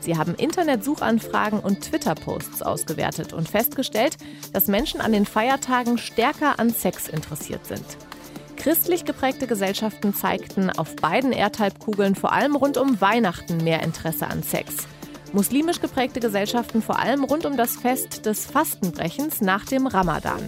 Sie 0.00 0.16
haben 0.16 0.34
Internetsuchanfragen 0.34 1.60
und 1.60 1.82
Twitter-Posts 1.82 2.62
ausgewertet 2.62 3.32
und 3.32 3.48
festgestellt, 3.48 4.16
dass 4.52 4.66
Menschen 4.66 5.00
an 5.00 5.12
den 5.12 5.26
Feiertagen 5.26 5.98
stärker 5.98 6.58
an 6.58 6.70
Sex 6.70 7.08
interessiert 7.08 7.66
sind. 7.66 7.84
Christlich 8.60 9.06
geprägte 9.06 9.46
Gesellschaften 9.46 10.12
zeigten 10.12 10.68
auf 10.68 10.94
beiden 10.96 11.32
Erdhalbkugeln 11.32 12.14
vor 12.14 12.32
allem 12.32 12.54
rund 12.54 12.76
um 12.76 13.00
Weihnachten 13.00 13.64
mehr 13.64 13.82
Interesse 13.82 14.26
an 14.26 14.42
Sex. 14.42 14.86
Muslimisch 15.32 15.80
geprägte 15.80 16.20
Gesellschaften 16.20 16.82
vor 16.82 16.98
allem 16.98 17.24
rund 17.24 17.46
um 17.46 17.56
das 17.56 17.76
Fest 17.76 18.26
des 18.26 18.44
Fastenbrechens 18.44 19.40
nach 19.40 19.64
dem 19.64 19.86
Ramadan. 19.86 20.46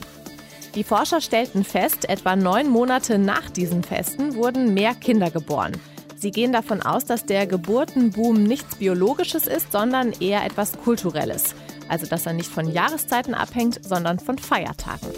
Die 0.75 0.85
Forscher 0.85 1.23
stellten 1.23 1.65
fest, 1.65 2.07
etwa 2.07 2.37
neun 2.37 2.69
Monate 2.69 3.19
nach 3.19 3.49
diesen 3.49 3.83
Festen 3.83 4.35
wurden 4.35 4.75
mehr 4.75 4.95
Kinder 4.95 5.31
geboren. 5.31 5.73
Sie 6.15 6.33
gehen 6.33 6.53
davon 6.53 6.83
aus, 6.83 7.07
dass 7.07 7.25
der 7.25 7.47
Geburtenboom 7.47 8.43
nichts 8.43 8.77
Biologisches 8.77 9.47
ist, 9.47 9.73
sondern 9.73 10.13
eher 10.21 10.45
etwas 10.45 10.73
Kulturelles. 10.73 11.55
Also 11.89 12.05
dass 12.05 12.27
er 12.27 12.35
nicht 12.35 12.51
von 12.51 12.71
Jahreszeiten 12.71 13.33
abhängt, 13.33 13.81
sondern 13.83 14.19
von 14.19 14.37
Feiertagen. 14.37 15.09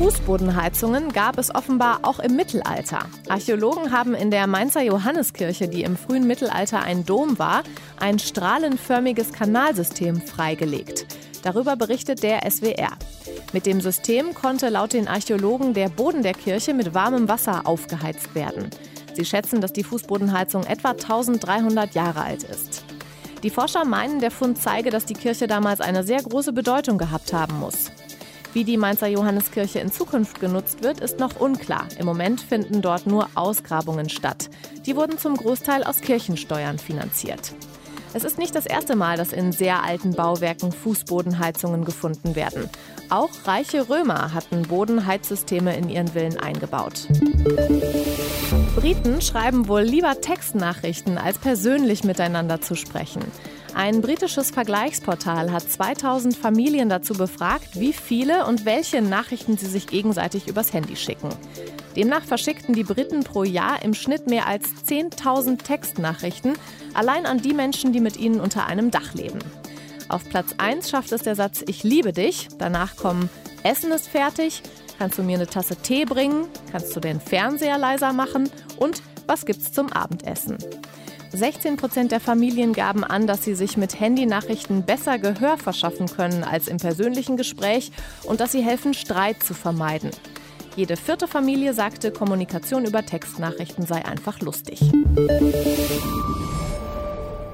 Fußbodenheizungen 0.00 1.12
gab 1.12 1.36
es 1.36 1.54
offenbar 1.54 1.98
auch 2.04 2.20
im 2.20 2.34
Mittelalter. 2.34 3.00
Archäologen 3.28 3.92
haben 3.92 4.14
in 4.14 4.30
der 4.30 4.46
Mainzer 4.46 4.80
Johanneskirche, 4.80 5.68
die 5.68 5.82
im 5.82 5.94
frühen 5.94 6.26
Mittelalter 6.26 6.80
ein 6.80 7.04
Dom 7.04 7.38
war, 7.38 7.64
ein 7.98 8.18
strahlenförmiges 8.18 9.30
Kanalsystem 9.34 10.22
freigelegt. 10.22 11.04
Darüber 11.42 11.76
berichtet 11.76 12.22
der 12.22 12.50
SWR. 12.50 12.96
Mit 13.52 13.66
dem 13.66 13.82
System 13.82 14.32
konnte 14.32 14.70
laut 14.70 14.94
den 14.94 15.06
Archäologen 15.06 15.74
der 15.74 15.90
Boden 15.90 16.22
der 16.22 16.32
Kirche 16.32 16.72
mit 16.72 16.94
warmem 16.94 17.28
Wasser 17.28 17.66
aufgeheizt 17.66 18.34
werden. 18.34 18.70
Sie 19.12 19.26
schätzen, 19.26 19.60
dass 19.60 19.74
die 19.74 19.84
Fußbodenheizung 19.84 20.64
etwa 20.64 20.92
1300 20.92 21.94
Jahre 21.94 22.22
alt 22.22 22.44
ist. 22.44 22.84
Die 23.42 23.50
Forscher 23.50 23.84
meinen, 23.84 24.18
der 24.18 24.30
Fund 24.30 24.56
zeige, 24.56 24.88
dass 24.88 25.04
die 25.04 25.12
Kirche 25.12 25.46
damals 25.46 25.82
eine 25.82 26.04
sehr 26.04 26.22
große 26.22 26.54
Bedeutung 26.54 26.96
gehabt 26.96 27.34
haben 27.34 27.58
muss. 27.60 27.90
Wie 28.52 28.64
die 28.64 28.76
Mainzer 28.76 29.06
Johanneskirche 29.06 29.78
in 29.78 29.92
Zukunft 29.92 30.40
genutzt 30.40 30.82
wird, 30.82 31.00
ist 31.00 31.20
noch 31.20 31.38
unklar. 31.38 31.86
Im 31.98 32.06
Moment 32.06 32.40
finden 32.40 32.82
dort 32.82 33.06
nur 33.06 33.28
Ausgrabungen 33.36 34.08
statt. 34.08 34.50
Die 34.86 34.96
wurden 34.96 35.18
zum 35.18 35.36
Großteil 35.36 35.84
aus 35.84 36.00
Kirchensteuern 36.00 36.78
finanziert. 36.78 37.52
Es 38.12 38.24
ist 38.24 38.38
nicht 38.38 38.56
das 38.56 38.66
erste 38.66 38.96
Mal, 38.96 39.16
dass 39.16 39.32
in 39.32 39.52
sehr 39.52 39.84
alten 39.84 40.14
Bauwerken 40.14 40.72
Fußbodenheizungen 40.72 41.84
gefunden 41.84 42.34
werden. 42.34 42.68
Auch 43.08 43.30
reiche 43.44 43.88
Römer 43.88 44.34
hatten 44.34 44.62
Bodenheizsysteme 44.62 45.76
in 45.76 45.88
ihren 45.88 46.08
Villen 46.08 46.36
eingebaut. 46.36 47.06
Briten 48.74 49.20
schreiben 49.20 49.68
wohl 49.68 49.82
lieber 49.82 50.20
Textnachrichten, 50.20 51.18
als 51.18 51.38
persönlich 51.38 52.02
miteinander 52.02 52.60
zu 52.60 52.74
sprechen. 52.74 53.22
Ein 53.74 54.00
britisches 54.00 54.50
Vergleichsportal 54.50 55.52
hat 55.52 55.70
2000 55.70 56.36
Familien 56.36 56.88
dazu 56.88 57.14
befragt, 57.14 57.78
wie 57.78 57.92
viele 57.92 58.46
und 58.46 58.64
welche 58.64 59.00
Nachrichten 59.00 59.56
sie 59.56 59.66
sich 59.66 59.86
gegenseitig 59.86 60.48
übers 60.48 60.72
Handy 60.72 60.96
schicken. 60.96 61.30
Demnach 61.96 62.24
verschickten 62.24 62.74
die 62.74 62.84
Briten 62.84 63.24
pro 63.24 63.44
Jahr 63.44 63.82
im 63.82 63.94
Schnitt 63.94 64.26
mehr 64.26 64.46
als 64.46 64.68
10.000 64.86 65.62
Textnachrichten, 65.62 66.54
allein 66.94 67.26
an 67.26 67.42
die 67.42 67.54
Menschen, 67.54 67.92
die 67.92 68.00
mit 68.00 68.16
ihnen 68.16 68.40
unter 68.40 68.66
einem 68.66 68.90
Dach 68.90 69.14
leben. 69.14 69.38
Auf 70.08 70.28
Platz 70.28 70.54
1 70.58 70.90
schafft 70.90 71.12
es 71.12 71.22
der 71.22 71.36
Satz 71.36 71.62
Ich 71.66 71.84
liebe 71.84 72.12
dich. 72.12 72.48
Danach 72.58 72.96
kommen 72.96 73.30
Essen 73.62 73.92
ist 73.92 74.08
fertig, 74.08 74.62
kannst 74.98 75.18
du 75.18 75.22
mir 75.22 75.36
eine 75.36 75.46
Tasse 75.46 75.76
Tee 75.76 76.04
bringen, 76.04 76.46
kannst 76.72 76.94
du 76.96 77.00
den 77.00 77.20
Fernseher 77.20 77.78
leiser 77.78 78.12
machen 78.12 78.50
und 78.78 79.02
was 79.26 79.44
gibt's 79.44 79.72
zum 79.72 79.92
Abendessen. 79.92 80.58
16 81.32 81.76
Prozent 81.76 82.12
der 82.12 82.20
Familien 82.20 82.72
gaben 82.72 83.04
an, 83.04 83.26
dass 83.26 83.44
sie 83.44 83.54
sich 83.54 83.76
mit 83.76 84.00
Handynachrichten 84.00 84.84
besser 84.84 85.18
Gehör 85.18 85.58
verschaffen 85.58 86.06
können 86.06 86.42
als 86.42 86.68
im 86.68 86.78
persönlichen 86.78 87.36
Gespräch 87.36 87.92
und 88.24 88.40
dass 88.40 88.52
sie 88.52 88.62
helfen, 88.62 88.94
Streit 88.94 89.42
zu 89.42 89.54
vermeiden. 89.54 90.10
Jede 90.76 90.96
vierte 90.96 91.28
Familie 91.28 91.74
sagte, 91.74 92.10
Kommunikation 92.10 92.84
über 92.84 93.04
Textnachrichten 93.04 93.86
sei 93.86 94.04
einfach 94.04 94.40
lustig. 94.40 94.80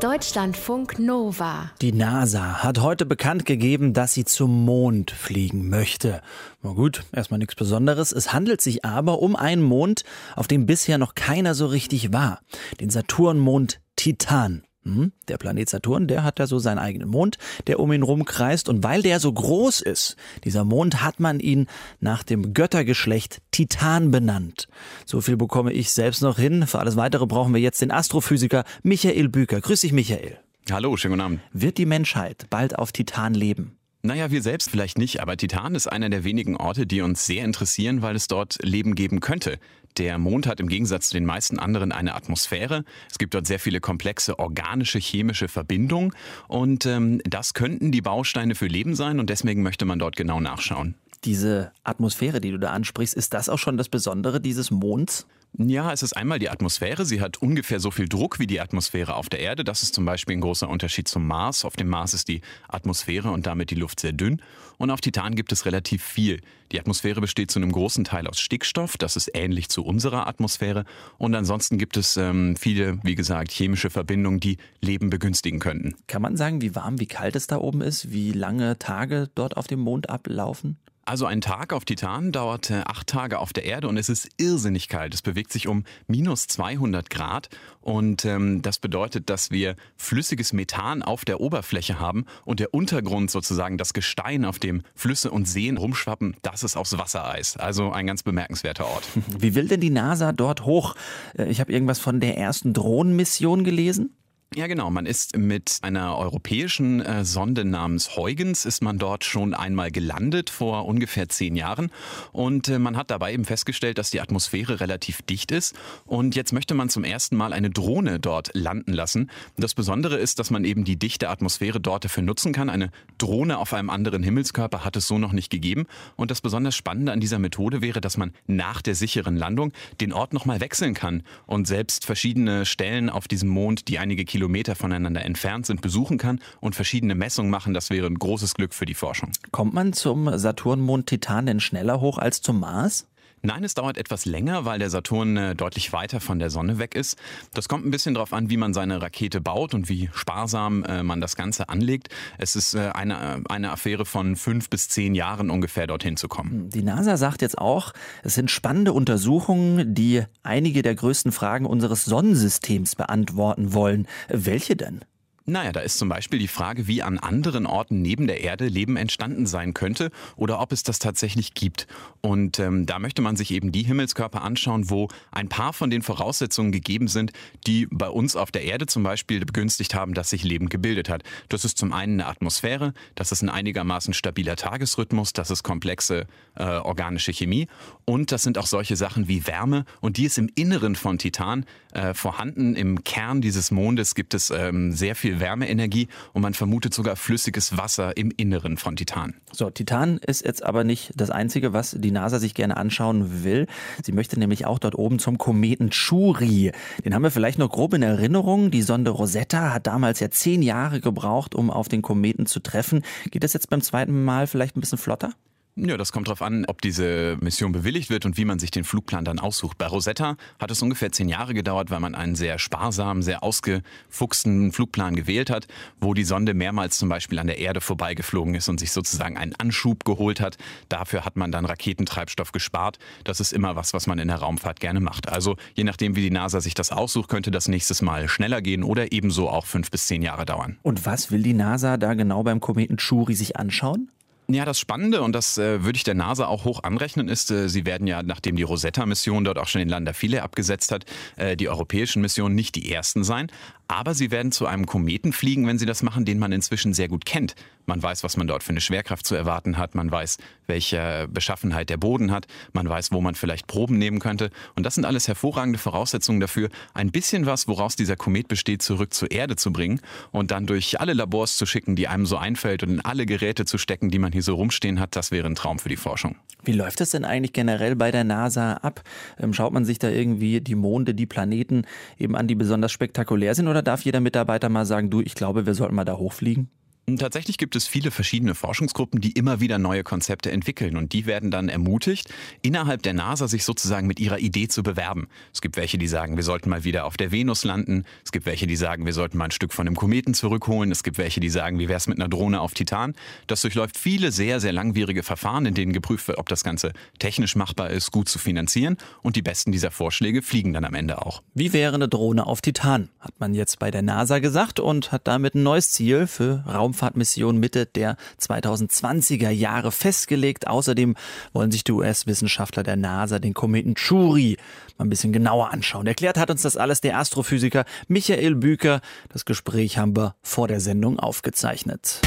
Deutschlandfunk 0.00 0.98
Nova. 0.98 1.70
Die 1.80 1.92
NASA 1.92 2.62
hat 2.62 2.80
heute 2.80 3.06
bekannt 3.06 3.46
gegeben, 3.46 3.94
dass 3.94 4.12
sie 4.12 4.26
zum 4.26 4.66
Mond 4.66 5.10
fliegen 5.10 5.70
möchte. 5.70 6.20
Na 6.62 6.72
gut, 6.72 7.04
erstmal 7.12 7.38
nichts 7.38 7.54
Besonderes. 7.54 8.12
Es 8.12 8.34
handelt 8.34 8.60
sich 8.60 8.84
aber 8.84 9.20
um 9.20 9.36
einen 9.36 9.62
Mond, 9.62 10.04
auf 10.34 10.48
dem 10.48 10.66
bisher 10.66 10.98
noch 10.98 11.14
keiner 11.14 11.54
so 11.54 11.64
richtig 11.66 12.12
war. 12.12 12.40
Den 12.78 12.90
Saturnmond 12.90 13.80
Titan. 13.96 14.64
Hm? 14.86 15.12
Der 15.28 15.36
Planet 15.36 15.68
Saturn, 15.68 16.06
der 16.06 16.22
hat 16.22 16.38
ja 16.38 16.46
so 16.46 16.58
seinen 16.58 16.78
eigenen 16.78 17.08
Mond, 17.08 17.38
der 17.66 17.80
um 17.80 17.92
ihn 17.92 18.02
rumkreist. 18.02 18.68
Und 18.68 18.84
weil 18.84 19.02
der 19.02 19.20
so 19.20 19.32
groß 19.32 19.80
ist, 19.80 20.16
dieser 20.44 20.64
Mond, 20.64 21.02
hat 21.02 21.18
man 21.18 21.40
ihn 21.40 21.66
nach 22.00 22.22
dem 22.22 22.54
Göttergeschlecht 22.54 23.42
Titan 23.50 24.10
benannt. 24.10 24.68
So 25.04 25.20
viel 25.20 25.36
bekomme 25.36 25.72
ich 25.72 25.90
selbst 25.90 26.22
noch 26.22 26.38
hin. 26.38 26.66
Für 26.66 26.78
alles 26.78 26.96
Weitere 26.96 27.26
brauchen 27.26 27.52
wir 27.52 27.60
jetzt 27.60 27.82
den 27.82 27.90
Astrophysiker 27.90 28.64
Michael 28.82 29.28
Büker. 29.28 29.60
Grüß 29.60 29.80
dich, 29.80 29.92
Michael. 29.92 30.38
Hallo, 30.70 30.96
schönen 30.96 31.12
guten 31.12 31.22
Abend. 31.22 31.40
Wird 31.52 31.78
die 31.78 31.86
Menschheit 31.86 32.46
bald 32.48 32.78
auf 32.78 32.92
Titan 32.92 33.34
leben? 33.34 33.76
Naja, 34.02 34.30
wir 34.30 34.40
selbst 34.40 34.70
vielleicht 34.70 34.98
nicht, 34.98 35.20
aber 35.20 35.36
Titan 35.36 35.74
ist 35.74 35.88
einer 35.88 36.08
der 36.08 36.22
wenigen 36.22 36.56
Orte, 36.56 36.86
die 36.86 37.00
uns 37.00 37.26
sehr 37.26 37.44
interessieren, 37.44 38.02
weil 38.02 38.14
es 38.14 38.28
dort 38.28 38.58
Leben 38.62 38.94
geben 38.94 39.18
könnte. 39.18 39.58
Der 39.98 40.18
Mond 40.18 40.46
hat 40.46 40.60
im 40.60 40.68
Gegensatz 40.68 41.08
zu 41.08 41.14
den 41.14 41.24
meisten 41.24 41.58
anderen 41.58 41.90
eine 41.92 42.14
Atmosphäre. 42.14 42.84
Es 43.10 43.18
gibt 43.18 43.34
dort 43.34 43.46
sehr 43.46 43.58
viele 43.58 43.80
komplexe 43.80 44.38
organische, 44.38 44.98
chemische 44.98 45.48
Verbindungen 45.48 46.12
und 46.48 46.84
ähm, 46.86 47.20
das 47.24 47.54
könnten 47.54 47.92
die 47.92 48.02
Bausteine 48.02 48.54
für 48.54 48.66
Leben 48.66 48.94
sein 48.94 49.18
und 49.20 49.30
deswegen 49.30 49.62
möchte 49.62 49.84
man 49.84 49.98
dort 49.98 50.16
genau 50.16 50.40
nachschauen. 50.40 50.94
Diese 51.24 51.72
Atmosphäre, 51.82 52.40
die 52.40 52.50
du 52.50 52.58
da 52.58 52.70
ansprichst, 52.70 53.14
ist 53.14 53.32
das 53.32 53.48
auch 53.48 53.58
schon 53.58 53.78
das 53.78 53.88
Besondere 53.88 54.40
dieses 54.40 54.70
Monds? 54.70 55.26
Ja, 55.58 55.90
es 55.90 56.02
ist 56.02 56.14
einmal 56.14 56.38
die 56.38 56.50
Atmosphäre. 56.50 57.06
Sie 57.06 57.22
hat 57.22 57.38
ungefähr 57.38 57.80
so 57.80 57.90
viel 57.90 58.08
Druck 58.08 58.38
wie 58.38 58.46
die 58.46 58.60
Atmosphäre 58.60 59.14
auf 59.14 59.30
der 59.30 59.40
Erde. 59.40 59.64
Das 59.64 59.82
ist 59.82 59.94
zum 59.94 60.04
Beispiel 60.04 60.36
ein 60.36 60.42
großer 60.42 60.68
Unterschied 60.68 61.08
zum 61.08 61.26
Mars. 61.26 61.64
Auf 61.64 61.76
dem 61.76 61.88
Mars 61.88 62.12
ist 62.12 62.28
die 62.28 62.42
Atmosphäre 62.68 63.30
und 63.30 63.46
damit 63.46 63.70
die 63.70 63.74
Luft 63.74 64.00
sehr 64.00 64.12
dünn. 64.12 64.42
Und 64.76 64.90
auf 64.90 65.00
Titan 65.00 65.34
gibt 65.34 65.52
es 65.52 65.64
relativ 65.64 66.02
viel. 66.02 66.42
Die 66.72 66.78
Atmosphäre 66.78 67.22
besteht 67.22 67.50
zu 67.50 67.58
einem 67.58 67.72
großen 67.72 68.04
Teil 68.04 68.26
aus 68.26 68.38
Stickstoff. 68.38 68.98
Das 68.98 69.16
ist 69.16 69.30
ähnlich 69.32 69.70
zu 69.70 69.82
unserer 69.82 70.26
Atmosphäre. 70.26 70.84
Und 71.16 71.34
ansonsten 71.34 71.78
gibt 71.78 71.96
es 71.96 72.18
ähm, 72.18 72.56
viele, 72.56 72.98
wie 73.02 73.14
gesagt, 73.14 73.50
chemische 73.50 73.88
Verbindungen, 73.88 74.40
die 74.40 74.58
Leben 74.82 75.08
begünstigen 75.08 75.58
könnten. 75.58 75.94
Kann 76.06 76.20
man 76.20 76.36
sagen, 76.36 76.60
wie 76.60 76.74
warm, 76.74 77.00
wie 77.00 77.06
kalt 77.06 77.34
es 77.34 77.46
da 77.46 77.56
oben 77.56 77.80
ist? 77.80 78.12
Wie 78.12 78.32
lange 78.32 78.78
Tage 78.78 79.30
dort 79.34 79.56
auf 79.56 79.68
dem 79.68 79.80
Mond 79.80 80.10
ablaufen? 80.10 80.76
Also 81.06 81.24
ein 81.24 81.40
Tag 81.40 81.72
auf 81.72 81.84
Titan 81.84 82.32
dauert 82.32 82.72
acht 82.72 83.06
Tage 83.06 83.38
auf 83.38 83.52
der 83.52 83.64
Erde 83.64 83.86
und 83.86 83.96
es 83.96 84.08
ist 84.08 84.28
irrsinnig 84.38 84.88
kalt. 84.88 85.14
Es 85.14 85.22
bewegt 85.22 85.52
sich 85.52 85.68
um 85.68 85.84
minus 86.08 86.48
200 86.48 87.10
Grad 87.10 87.48
und 87.80 88.24
ähm, 88.24 88.60
das 88.60 88.80
bedeutet, 88.80 89.30
dass 89.30 89.52
wir 89.52 89.76
flüssiges 89.96 90.52
Methan 90.52 91.02
auf 91.02 91.24
der 91.24 91.40
Oberfläche 91.40 92.00
haben 92.00 92.26
und 92.44 92.58
der 92.58 92.74
Untergrund 92.74 93.30
sozusagen 93.30 93.78
das 93.78 93.92
Gestein, 93.92 94.44
auf 94.44 94.58
dem 94.58 94.82
Flüsse 94.96 95.30
und 95.30 95.46
Seen 95.46 95.76
rumschwappen, 95.76 96.36
das 96.42 96.64
ist 96.64 96.76
aus 96.76 96.98
Wassereis. 96.98 97.56
Also 97.56 97.92
ein 97.92 98.08
ganz 98.08 98.24
bemerkenswerter 98.24 98.86
Ort. 98.86 99.04
Wie 99.38 99.54
will 99.54 99.68
denn 99.68 99.80
die 99.80 99.90
NASA 99.90 100.32
dort 100.32 100.64
hoch? 100.64 100.96
Äh, 101.38 101.44
ich 101.46 101.60
habe 101.60 101.72
irgendwas 101.72 102.00
von 102.00 102.18
der 102.18 102.36
ersten 102.36 102.72
Drohnenmission 102.72 103.62
gelesen. 103.62 104.16
Ja, 104.56 104.68
genau. 104.68 104.90
Man 104.90 105.04
ist 105.04 105.36
mit 105.36 105.80
einer 105.82 106.16
europäischen 106.16 107.02
äh, 107.02 107.26
Sonde 107.26 107.66
namens 107.66 108.16
Huygens 108.16 108.64
ist 108.64 108.82
man 108.82 108.96
dort 108.96 109.22
schon 109.22 109.52
einmal 109.52 109.90
gelandet 109.90 110.48
vor 110.48 110.86
ungefähr 110.86 111.28
zehn 111.28 111.56
Jahren 111.56 111.92
und 112.32 112.66
äh, 112.68 112.78
man 112.78 112.96
hat 112.96 113.10
dabei 113.10 113.34
eben 113.34 113.44
festgestellt, 113.44 113.98
dass 113.98 114.10
die 114.10 114.22
Atmosphäre 114.22 114.80
relativ 114.80 115.20
dicht 115.20 115.52
ist 115.52 115.74
und 116.06 116.36
jetzt 116.36 116.54
möchte 116.54 116.72
man 116.72 116.88
zum 116.88 117.04
ersten 117.04 117.36
Mal 117.36 117.52
eine 117.52 117.68
Drohne 117.68 118.18
dort 118.18 118.48
landen 118.54 118.94
lassen. 118.94 119.30
Das 119.58 119.74
Besondere 119.74 120.16
ist, 120.16 120.38
dass 120.38 120.50
man 120.50 120.64
eben 120.64 120.84
die 120.84 120.96
dichte 120.96 121.28
Atmosphäre 121.28 121.78
dort 121.78 122.06
dafür 122.06 122.22
nutzen 122.22 122.54
kann. 122.54 122.70
Eine 122.70 122.92
Drohne 123.18 123.58
auf 123.58 123.74
einem 123.74 123.90
anderen 123.90 124.22
Himmelskörper 124.22 124.86
hat 124.86 124.96
es 124.96 125.06
so 125.06 125.18
noch 125.18 125.32
nicht 125.32 125.50
gegeben 125.50 125.84
und 126.16 126.30
das 126.30 126.40
besonders 126.40 126.74
Spannende 126.74 127.12
an 127.12 127.20
dieser 127.20 127.38
Methode 127.38 127.82
wäre, 127.82 128.00
dass 128.00 128.16
man 128.16 128.32
nach 128.46 128.80
der 128.80 128.94
sicheren 128.94 129.36
Landung 129.36 129.74
den 130.00 130.14
Ort 130.14 130.32
nochmal 130.32 130.62
wechseln 130.62 130.94
kann 130.94 131.24
und 131.44 131.66
selbst 131.66 132.06
verschiedene 132.06 132.64
Stellen 132.64 133.10
auf 133.10 133.28
diesem 133.28 133.50
Mond, 133.50 133.88
die 133.88 133.98
einige 133.98 134.24
Kilometer 134.24 134.45
voneinander 134.74 135.24
entfernt 135.24 135.66
sind, 135.66 135.80
besuchen 135.80 136.18
kann 136.18 136.40
und 136.60 136.74
verschiedene 136.74 137.14
Messungen 137.14 137.50
machen. 137.50 137.74
Das 137.74 137.90
wäre 137.90 138.06
ein 138.06 138.18
großes 138.18 138.54
Glück 138.54 138.74
für 138.74 138.86
die 138.86 138.94
Forschung. 138.94 139.30
Kommt 139.50 139.74
man 139.74 139.92
zum 139.92 140.36
Saturnmond 140.38 141.06
Titan 141.06 141.46
denn 141.46 141.60
schneller 141.60 142.00
hoch 142.00 142.18
als 142.18 142.42
zum 142.42 142.60
Mars? 142.60 143.06
Nein, 143.42 143.64
es 143.64 143.74
dauert 143.74 143.96
etwas 143.96 144.24
länger, 144.24 144.64
weil 144.64 144.78
der 144.78 144.90
Saturn 144.90 145.36
äh, 145.36 145.54
deutlich 145.54 145.92
weiter 145.92 146.20
von 146.20 146.38
der 146.38 146.50
Sonne 146.50 146.78
weg 146.78 146.94
ist. 146.94 147.16
Das 147.54 147.68
kommt 147.68 147.86
ein 147.86 147.90
bisschen 147.90 148.14
darauf 148.14 148.32
an, 148.32 148.50
wie 148.50 148.56
man 148.56 148.74
seine 148.74 149.00
Rakete 149.00 149.40
baut 149.40 149.74
und 149.74 149.88
wie 149.88 150.10
sparsam 150.14 150.82
äh, 150.84 151.02
man 151.02 151.20
das 151.20 151.36
Ganze 151.36 151.68
anlegt. 151.68 152.08
Es 152.38 152.56
ist 152.56 152.74
äh, 152.74 152.90
eine, 152.94 153.42
eine 153.48 153.70
Affäre 153.70 154.04
von 154.04 154.36
fünf 154.36 154.70
bis 154.70 154.88
zehn 154.88 155.14
Jahren 155.14 155.50
ungefähr 155.50 155.86
dorthin 155.86 156.16
zu 156.16 156.28
kommen. 156.28 156.70
Die 156.70 156.82
NASA 156.82 157.16
sagt 157.16 157.42
jetzt 157.42 157.58
auch, 157.58 157.92
es 158.24 158.34
sind 158.34 158.50
spannende 158.50 158.92
Untersuchungen, 158.92 159.94
die 159.94 160.24
einige 160.42 160.82
der 160.82 160.94
größten 160.94 161.30
Fragen 161.30 161.66
unseres 161.66 162.04
Sonnensystems 162.04 162.96
beantworten 162.96 163.72
wollen. 163.74 164.08
Welche 164.28 164.76
denn? 164.76 165.04
Naja, 165.46 165.70
da 165.70 165.80
ist 165.80 165.98
zum 165.98 166.08
Beispiel 166.08 166.40
die 166.40 166.48
Frage, 166.48 166.88
wie 166.88 167.02
an 167.02 167.18
anderen 167.18 167.66
Orten 167.66 168.02
neben 168.02 168.26
der 168.26 168.40
Erde 168.40 168.66
Leben 168.66 168.96
entstanden 168.96 169.46
sein 169.46 169.74
könnte 169.74 170.10
oder 170.34 170.60
ob 170.60 170.72
es 170.72 170.82
das 170.82 170.98
tatsächlich 170.98 171.54
gibt. 171.54 171.86
Und 172.20 172.58
ähm, 172.58 172.84
da 172.84 172.98
möchte 172.98 173.22
man 173.22 173.36
sich 173.36 173.52
eben 173.52 173.70
die 173.70 173.84
Himmelskörper 173.84 174.42
anschauen, 174.42 174.90
wo 174.90 175.06
ein 175.30 175.48
paar 175.48 175.72
von 175.72 175.88
den 175.88 176.02
Voraussetzungen 176.02 176.72
gegeben 176.72 177.06
sind, 177.06 177.32
die 177.64 177.86
bei 177.90 178.08
uns 178.08 178.34
auf 178.34 178.50
der 178.50 178.64
Erde 178.64 178.86
zum 178.86 179.04
Beispiel 179.04 179.44
begünstigt 179.44 179.94
haben, 179.94 180.14
dass 180.14 180.30
sich 180.30 180.42
Leben 180.42 180.68
gebildet 180.68 181.08
hat. 181.08 181.22
Das 181.48 181.64
ist 181.64 181.78
zum 181.78 181.92
einen 181.92 182.20
eine 182.20 182.26
Atmosphäre, 182.26 182.92
das 183.14 183.30
ist 183.30 183.42
ein 183.42 183.48
einigermaßen 183.48 184.14
stabiler 184.14 184.56
Tagesrhythmus, 184.56 185.32
das 185.32 185.50
ist 185.50 185.62
komplexe 185.62 186.26
äh, 186.56 186.64
organische 186.64 187.32
Chemie 187.32 187.68
und 188.04 188.32
das 188.32 188.42
sind 188.42 188.58
auch 188.58 188.66
solche 188.66 188.96
Sachen 188.96 189.28
wie 189.28 189.46
Wärme 189.46 189.84
und 190.00 190.16
die 190.16 190.24
ist 190.24 190.38
im 190.38 190.50
Inneren 190.54 190.96
von 190.96 191.18
Titan 191.18 191.66
äh, 191.92 192.14
vorhanden. 192.14 192.74
Im 192.74 193.04
Kern 193.04 193.40
dieses 193.40 193.70
Mondes 193.70 194.14
gibt 194.14 194.34
es 194.34 194.50
ähm, 194.50 194.92
sehr 194.92 195.14
viel 195.14 195.35
Wärmeenergie 195.40 196.08
und 196.32 196.42
man 196.42 196.54
vermutet 196.54 196.94
sogar 196.94 197.16
flüssiges 197.16 197.76
Wasser 197.76 198.16
im 198.16 198.32
Inneren 198.36 198.76
von 198.76 198.96
Titan. 198.96 199.34
So, 199.52 199.70
Titan 199.70 200.18
ist 200.18 200.44
jetzt 200.44 200.64
aber 200.64 200.84
nicht 200.84 201.12
das 201.16 201.30
Einzige, 201.30 201.72
was 201.72 201.96
die 201.98 202.10
NASA 202.10 202.38
sich 202.38 202.54
gerne 202.54 202.76
anschauen 202.76 203.44
will. 203.44 203.66
Sie 204.02 204.12
möchte 204.12 204.38
nämlich 204.38 204.66
auch 204.66 204.78
dort 204.78 204.94
oben 204.94 205.18
zum 205.18 205.38
Kometen 205.38 205.90
Churi. 205.90 206.72
Den 207.04 207.14
haben 207.14 207.22
wir 207.22 207.30
vielleicht 207.30 207.58
noch 207.58 207.70
grob 207.70 207.94
in 207.94 208.02
Erinnerung. 208.02 208.70
Die 208.70 208.82
Sonde 208.82 209.10
Rosetta 209.10 209.72
hat 209.72 209.86
damals 209.86 210.20
ja 210.20 210.30
zehn 210.30 210.62
Jahre 210.62 211.00
gebraucht, 211.00 211.54
um 211.54 211.70
auf 211.70 211.88
den 211.88 212.02
Kometen 212.02 212.46
zu 212.46 212.60
treffen. 212.60 213.02
Geht 213.30 213.44
das 213.44 213.52
jetzt 213.52 213.70
beim 213.70 213.80
zweiten 213.80 214.24
Mal 214.24 214.46
vielleicht 214.46 214.76
ein 214.76 214.80
bisschen 214.80 214.98
flotter? 214.98 215.32
Ja, 215.78 215.98
das 215.98 216.10
kommt 216.10 216.28
darauf 216.28 216.40
an, 216.40 216.64
ob 216.68 216.80
diese 216.80 217.36
Mission 217.42 217.70
bewilligt 217.70 218.08
wird 218.08 218.24
und 218.24 218.38
wie 218.38 218.46
man 218.46 218.58
sich 218.58 218.70
den 218.70 218.82
Flugplan 218.82 219.26
dann 219.26 219.38
aussucht. 219.38 219.76
Bei 219.76 219.86
Rosetta 219.86 220.36
hat 220.58 220.70
es 220.70 220.80
ungefähr 220.80 221.12
zehn 221.12 221.28
Jahre 221.28 221.52
gedauert, 221.52 221.90
weil 221.90 222.00
man 222.00 222.14
einen 222.14 222.34
sehr 222.34 222.58
sparsamen, 222.58 223.22
sehr 223.22 223.42
ausgefuchsten 223.42 224.72
Flugplan 224.72 225.14
gewählt 225.14 225.50
hat, 225.50 225.66
wo 226.00 226.14
die 226.14 226.24
Sonde 226.24 226.54
mehrmals 226.54 226.96
zum 226.96 227.10
Beispiel 227.10 227.38
an 227.38 227.46
der 227.46 227.58
Erde 227.58 227.82
vorbeigeflogen 227.82 228.54
ist 228.54 228.70
und 228.70 228.80
sich 228.80 228.90
sozusagen 228.90 229.36
einen 229.36 229.54
Anschub 229.54 230.06
geholt 230.06 230.40
hat. 230.40 230.56
Dafür 230.88 231.26
hat 231.26 231.36
man 231.36 231.52
dann 231.52 231.66
Raketentreibstoff 231.66 232.52
gespart. 232.52 232.98
Das 233.24 233.40
ist 233.40 233.52
immer 233.52 233.76
was, 233.76 233.92
was 233.92 234.06
man 234.06 234.18
in 234.18 234.28
der 234.28 234.38
Raumfahrt 234.38 234.80
gerne 234.80 235.00
macht. 235.00 235.28
Also 235.28 235.56
je 235.74 235.84
nachdem, 235.84 236.16
wie 236.16 236.22
die 236.22 236.30
NASA 236.30 236.62
sich 236.62 236.72
das 236.72 236.90
aussucht, 236.90 237.28
könnte 237.28 237.50
das 237.50 237.68
nächstes 237.68 238.00
Mal 238.00 238.28
schneller 238.28 238.62
gehen 238.62 238.82
oder 238.82 239.12
ebenso 239.12 239.50
auch 239.50 239.66
fünf 239.66 239.90
bis 239.90 240.06
zehn 240.06 240.22
Jahre 240.22 240.46
dauern. 240.46 240.78
Und 240.82 241.04
was 241.04 241.30
will 241.30 241.42
die 241.42 241.52
NASA 241.52 241.98
da 241.98 242.14
genau 242.14 242.42
beim 242.44 242.60
Kometen 242.60 242.96
Churi 242.96 243.34
sich 243.34 243.58
anschauen? 243.58 244.08
Ja, 244.48 244.64
das 244.64 244.78
Spannende, 244.78 245.22
und 245.22 245.32
das 245.32 245.58
äh, 245.58 245.82
würde 245.82 245.96
ich 245.96 246.04
der 246.04 246.14
NASA 246.14 246.46
auch 246.46 246.64
hoch 246.64 246.84
anrechnen, 246.84 247.28
ist, 247.28 247.50
äh, 247.50 247.68
sie 247.68 247.84
werden 247.84 248.06
ja, 248.06 248.22
nachdem 248.22 248.54
die 248.54 248.62
Rosetta-Mission 248.62 249.42
dort 249.42 249.58
auch 249.58 249.66
schon 249.66 249.80
den 249.80 249.88
Lander 249.88 250.14
Philae 250.14 250.40
abgesetzt 250.40 250.92
hat, 250.92 251.04
äh, 251.34 251.56
die 251.56 251.68
europäischen 251.68 252.22
Missionen 252.22 252.54
nicht 252.54 252.76
die 252.76 252.92
ersten 252.92 253.24
sein. 253.24 253.48
Aber 253.88 254.14
sie 254.14 254.30
werden 254.30 254.52
zu 254.52 254.66
einem 254.66 254.86
Kometen 254.86 255.32
fliegen, 255.32 255.66
wenn 255.66 255.78
sie 255.78 255.86
das 255.86 256.02
machen, 256.02 256.24
den 256.24 256.38
man 256.38 256.52
inzwischen 256.52 256.92
sehr 256.92 257.08
gut 257.08 257.24
kennt. 257.24 257.54
Man 257.86 258.02
weiß, 258.02 258.24
was 258.24 258.36
man 258.36 258.48
dort 258.48 258.64
für 258.64 258.70
eine 258.70 258.80
Schwerkraft 258.80 259.24
zu 259.24 259.36
erwarten 259.36 259.78
hat. 259.78 259.94
Man 259.94 260.10
weiß, 260.10 260.38
welche 260.66 261.28
Beschaffenheit 261.30 261.88
der 261.88 261.96
Boden 261.96 262.32
hat. 262.32 262.46
Man 262.72 262.88
weiß, 262.88 263.12
wo 263.12 263.20
man 263.20 263.36
vielleicht 263.36 263.68
Proben 263.68 263.96
nehmen 263.96 264.18
könnte. 264.18 264.50
Und 264.74 264.84
das 264.84 264.96
sind 264.96 265.04
alles 265.04 265.28
hervorragende 265.28 265.78
Voraussetzungen 265.78 266.40
dafür, 266.40 266.68
ein 266.94 267.12
bisschen 267.12 267.46
was, 267.46 267.68
woraus 267.68 267.94
dieser 267.94 268.16
Komet 268.16 268.48
besteht, 268.48 268.82
zurück 268.82 269.14
zur 269.14 269.30
Erde 269.30 269.54
zu 269.54 269.72
bringen 269.72 270.00
und 270.32 270.50
dann 270.50 270.66
durch 270.66 271.00
alle 271.00 271.12
Labors 271.12 271.56
zu 271.56 271.64
schicken, 271.64 271.94
die 271.94 272.08
einem 272.08 272.26
so 272.26 272.36
einfällt 272.36 272.82
und 272.82 272.90
in 272.90 273.00
alle 273.00 273.24
Geräte 273.24 273.64
zu 273.66 273.78
stecken, 273.78 274.10
die 274.10 274.18
man 274.18 274.32
hier 274.32 274.42
so 274.42 274.56
rumstehen 274.56 274.98
hat. 274.98 275.14
Das 275.14 275.30
wäre 275.30 275.46
ein 275.46 275.54
Traum 275.54 275.78
für 275.78 275.88
die 275.88 275.96
Forschung. 275.96 276.36
Wie 276.64 276.72
läuft 276.72 277.00
es 277.00 277.10
denn 277.10 277.24
eigentlich 277.24 277.52
generell 277.52 277.94
bei 277.94 278.10
der 278.10 278.24
NASA 278.24 278.74
ab? 278.74 279.02
Ähm, 279.38 279.52
schaut 279.52 279.72
man 279.72 279.84
sich 279.84 280.00
da 280.00 280.08
irgendwie 280.08 280.60
die 280.60 280.74
Monde, 280.74 281.14
die 281.14 281.26
Planeten 281.26 281.84
eben 282.18 282.34
an, 282.34 282.48
die 282.48 282.56
besonders 282.56 282.90
spektakulär 282.90 283.54
sind? 283.54 283.68
Oder 283.68 283.75
darf 283.82 284.02
jeder 284.02 284.20
Mitarbeiter 284.20 284.68
mal 284.68 284.86
sagen, 284.86 285.10
du, 285.10 285.20
ich 285.20 285.34
glaube, 285.34 285.66
wir 285.66 285.74
sollten 285.74 285.94
mal 285.94 286.04
da 286.04 286.16
hochfliegen? 286.16 286.70
Tatsächlich 287.18 287.56
gibt 287.56 287.76
es 287.76 287.86
viele 287.86 288.10
verschiedene 288.10 288.56
Forschungsgruppen, 288.56 289.20
die 289.20 289.30
immer 289.30 289.60
wieder 289.60 289.78
neue 289.78 290.02
Konzepte 290.02 290.50
entwickeln 290.50 290.96
und 290.96 291.12
die 291.12 291.24
werden 291.24 291.52
dann 291.52 291.68
ermutigt, 291.68 292.34
innerhalb 292.62 293.04
der 293.04 293.14
NASA 293.14 293.46
sich 293.46 293.62
sozusagen 293.62 294.08
mit 294.08 294.18
ihrer 294.18 294.40
Idee 294.40 294.66
zu 294.66 294.82
bewerben. 294.82 295.28
Es 295.54 295.60
gibt 295.60 295.76
welche, 295.76 295.98
die 295.98 296.08
sagen, 296.08 296.34
wir 296.34 296.42
sollten 296.42 296.68
mal 296.68 296.82
wieder 296.82 297.04
auf 297.04 297.16
der 297.16 297.30
Venus 297.30 297.62
landen. 297.62 298.06
Es 298.24 298.32
gibt 298.32 298.44
welche, 298.44 298.66
die 298.66 298.74
sagen, 298.74 299.06
wir 299.06 299.12
sollten 299.12 299.38
mal 299.38 299.44
ein 299.44 299.50
Stück 299.52 299.72
von 299.72 299.86
einem 299.86 299.94
Kometen 299.94 300.34
zurückholen. 300.34 300.90
Es 300.90 301.04
gibt 301.04 301.16
welche, 301.16 301.38
die 301.38 301.48
sagen, 301.48 301.78
wie 301.78 301.88
wäre 301.88 301.96
es 301.96 302.08
mit 302.08 302.18
einer 302.18 302.28
Drohne 302.28 302.60
auf 302.60 302.74
Titan. 302.74 303.14
Das 303.46 303.60
durchläuft 303.60 303.96
viele 303.96 304.32
sehr, 304.32 304.58
sehr 304.58 304.72
langwierige 304.72 305.22
Verfahren, 305.22 305.64
in 305.64 305.74
denen 305.74 305.92
geprüft 305.92 306.26
wird, 306.26 306.38
ob 306.38 306.48
das 306.48 306.64
Ganze 306.64 306.92
technisch 307.20 307.54
machbar 307.54 307.90
ist, 307.90 308.10
gut 308.10 308.28
zu 308.28 308.40
finanzieren. 308.40 308.96
Und 309.22 309.36
die 309.36 309.42
besten 309.42 309.70
dieser 309.70 309.92
Vorschläge 309.92 310.42
fliegen 310.42 310.72
dann 310.72 310.84
am 310.84 310.94
Ende 310.94 311.24
auch. 311.24 311.44
Wie 311.54 311.72
wäre 311.72 311.94
eine 311.94 312.08
Drohne 312.08 312.48
auf 312.48 312.62
Titan? 312.62 313.10
Hat 313.20 313.38
man 313.38 313.54
jetzt 313.54 313.78
bei 313.78 313.92
der 313.92 314.02
NASA 314.02 314.40
gesagt 314.40 314.80
und 314.80 315.12
hat 315.12 315.28
damit 315.28 315.54
ein 315.54 315.62
neues 315.62 315.92
Ziel 315.92 316.26
für 316.26 316.64
Raum 316.66 316.95
Raumfahrtmission 316.96 317.58
Mitte 317.58 317.86
der 317.86 318.16
2020er 318.40 319.50
Jahre 319.50 319.92
festgelegt. 319.92 320.66
Außerdem 320.66 321.14
wollen 321.52 321.70
sich 321.70 321.84
die 321.84 321.92
US-Wissenschaftler 321.92 322.82
der 322.82 322.96
NASA 322.96 323.38
den 323.38 323.54
Kometen 323.54 323.94
Churi 323.94 324.56
mal 324.96 325.04
ein 325.04 325.10
bisschen 325.10 325.32
genauer 325.32 325.72
anschauen. 325.72 326.06
Erklärt 326.06 326.38
hat 326.38 326.50
uns 326.50 326.62
das 326.62 326.76
alles 326.76 327.00
der 327.00 327.18
Astrophysiker 327.18 327.84
Michael 328.08 328.54
Büker. 328.54 329.00
Das 329.28 329.44
Gespräch 329.44 329.98
haben 329.98 330.16
wir 330.16 330.34
vor 330.42 330.68
der 330.68 330.80
Sendung 330.80 331.18
aufgezeichnet. 331.18 332.20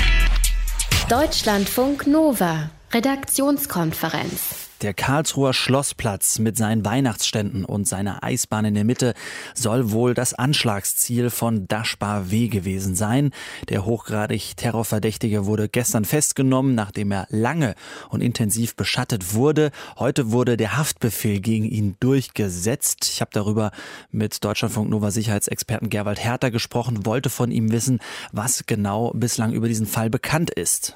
Deutschlandfunk 1.10 2.06
Nova, 2.06 2.70
Redaktionskonferenz. 2.92 4.70
Der 4.82 4.96
Karlsruher 4.96 5.54
Schlossplatz 5.54 6.40
mit 6.40 6.58
seinen 6.58 6.84
Weihnachtsständen 6.84 7.66
und 7.66 7.88
seiner 7.88 8.24
Eisbahn 8.24 8.66
in 8.66 8.74
der 8.74 8.84
Mitte 8.84 9.14
soll 9.54 9.92
wohl 9.92 10.16
das 10.16 10.34
Anschlagsziel 10.34 11.30
von 11.30 11.68
Dashbar 11.68 12.32
W 12.32 12.48
gewesen 12.48 12.96
sein. 12.96 13.32
Der 13.68 13.86
hochgradig 13.86 14.56
Terrorverdächtige 14.58 15.46
wurde 15.46 15.70
gestern 15.70 16.04
festgenommen, 16.04 16.74
nachdem 16.74 17.12
er 17.12 17.28
lange 17.30 17.76
und 18.10 18.22
intensiv 18.22 18.76
beschattet 18.76 19.36
wurde. 19.36 19.70
Heute 20.00 20.32
wurde 20.32 20.58
der 20.58 20.76
Haftbefehl 20.78 21.42
gegen 21.42 21.66
ihn 21.66 21.96
durchgesetzt. 22.00 23.08
Ich 23.14 23.22
habe 23.22 23.32
darüber 23.34 23.72
mit 24.12 24.44
Deutschlandfunk 24.44 24.90
Nova 24.90 25.12
Sicherheitsexperten 25.12 25.92
Gerwald 25.92 26.24
Herter 26.24 26.50
gesprochen, 26.50 27.06
wollte 27.06 27.30
von 27.30 27.52
ihm 27.52 27.72
wissen, 27.72 28.00
was 28.32 28.66
genau 28.66 29.12
bislang 29.14 29.54
über 29.54 29.68
diesen 29.68 29.86
Fall 29.86 30.10
bekannt 30.10 30.50
ist. 30.50 30.96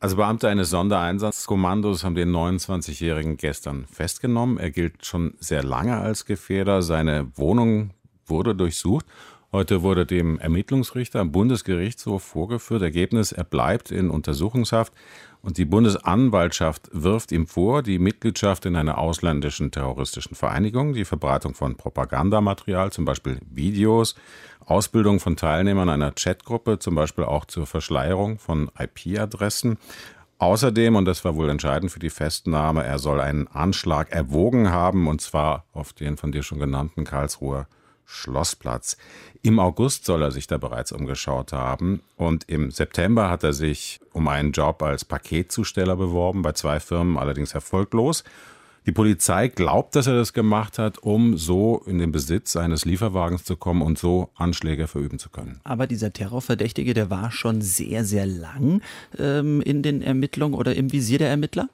Also 0.00 0.14
Beamte 0.14 0.48
eines 0.48 0.70
Sondereinsatzkommandos 0.70 2.04
haben 2.04 2.14
den 2.14 2.30
29-Jährigen 2.30 3.36
gestern 3.36 3.84
festgenommen. 3.86 4.56
Er 4.56 4.70
gilt 4.70 5.04
schon 5.04 5.34
sehr 5.40 5.64
lange 5.64 5.96
als 5.96 6.24
Gefährder. 6.24 6.82
Seine 6.82 7.32
Wohnung 7.34 7.90
wurde 8.24 8.54
durchsucht. 8.54 9.06
Heute 9.50 9.82
wurde 9.82 10.06
dem 10.06 10.38
Ermittlungsrichter 10.38 11.18
am 11.18 11.32
Bundesgerichtshof 11.32 12.22
vorgeführt. 12.22 12.82
Ergebnis, 12.82 13.32
er 13.32 13.42
bleibt 13.42 13.90
in 13.90 14.08
Untersuchungshaft 14.10 14.92
und 15.42 15.58
die 15.58 15.64
Bundesanwaltschaft 15.64 16.88
wirft 16.92 17.32
ihm 17.32 17.46
vor, 17.46 17.82
die 17.82 17.98
Mitgliedschaft 17.98 18.66
in 18.66 18.76
einer 18.76 18.98
ausländischen 18.98 19.70
terroristischen 19.70 20.34
Vereinigung, 20.34 20.92
die 20.94 21.04
Verbreitung 21.04 21.54
von 21.54 21.76
Propagandamaterial, 21.76 22.92
zum 22.92 23.04
Beispiel 23.04 23.38
Videos, 23.50 24.14
Ausbildung 24.66 25.20
von 25.20 25.36
Teilnehmern 25.36 25.88
einer 25.88 26.12
Chatgruppe, 26.12 26.78
zum 26.78 26.94
Beispiel 26.94 27.24
auch 27.24 27.44
zur 27.44 27.66
Verschleierung 27.66 28.38
von 28.38 28.70
IP-Adressen. 28.78 29.78
Außerdem, 30.38 30.96
und 30.96 31.04
das 31.04 31.24
war 31.24 31.34
wohl 31.34 31.48
entscheidend 31.48 31.90
für 31.90 31.98
die 31.98 32.10
Festnahme, 32.10 32.84
er 32.84 32.98
soll 32.98 33.20
einen 33.20 33.48
Anschlag 33.48 34.12
erwogen 34.12 34.70
haben, 34.70 35.08
und 35.08 35.20
zwar 35.20 35.64
auf 35.72 35.92
den 35.92 36.16
von 36.16 36.32
dir 36.32 36.42
schon 36.42 36.58
genannten 36.58 37.04
Karlsruher 37.04 37.66
Schlossplatz. 38.08 38.96
Im 39.42 39.60
August 39.60 40.06
soll 40.06 40.22
er 40.22 40.32
sich 40.32 40.46
da 40.46 40.56
bereits 40.56 40.92
umgeschaut 40.92 41.52
haben 41.52 42.00
und 42.16 42.48
im 42.48 42.70
September 42.70 43.30
hat 43.30 43.44
er 43.44 43.52
sich 43.52 44.00
um 44.12 44.26
einen 44.28 44.52
Job 44.52 44.82
als 44.82 45.04
Paketzusteller 45.04 45.94
beworben, 45.94 46.42
bei 46.42 46.52
zwei 46.52 46.80
Firmen 46.80 47.18
allerdings 47.18 47.54
erfolglos. 47.54 48.24
Die 48.86 48.92
Polizei 48.92 49.48
glaubt, 49.48 49.94
dass 49.96 50.06
er 50.06 50.14
das 50.14 50.32
gemacht 50.32 50.78
hat, 50.78 50.96
um 50.98 51.36
so 51.36 51.82
in 51.84 51.98
den 51.98 52.10
Besitz 52.10 52.56
eines 52.56 52.86
Lieferwagens 52.86 53.44
zu 53.44 53.54
kommen 53.56 53.82
und 53.82 53.98
so 53.98 54.30
Anschläge 54.34 54.86
verüben 54.86 55.18
zu 55.18 55.28
können. 55.28 55.60
Aber 55.62 55.86
dieser 55.86 56.14
Terrorverdächtige, 56.14 56.94
der 56.94 57.10
war 57.10 57.30
schon 57.30 57.60
sehr, 57.60 58.06
sehr 58.06 58.24
lang 58.24 58.80
ähm, 59.18 59.60
in 59.60 59.82
den 59.82 60.00
Ermittlungen 60.00 60.54
oder 60.54 60.74
im 60.74 60.90
Visier 60.90 61.18
der 61.18 61.28
Ermittler? 61.28 61.68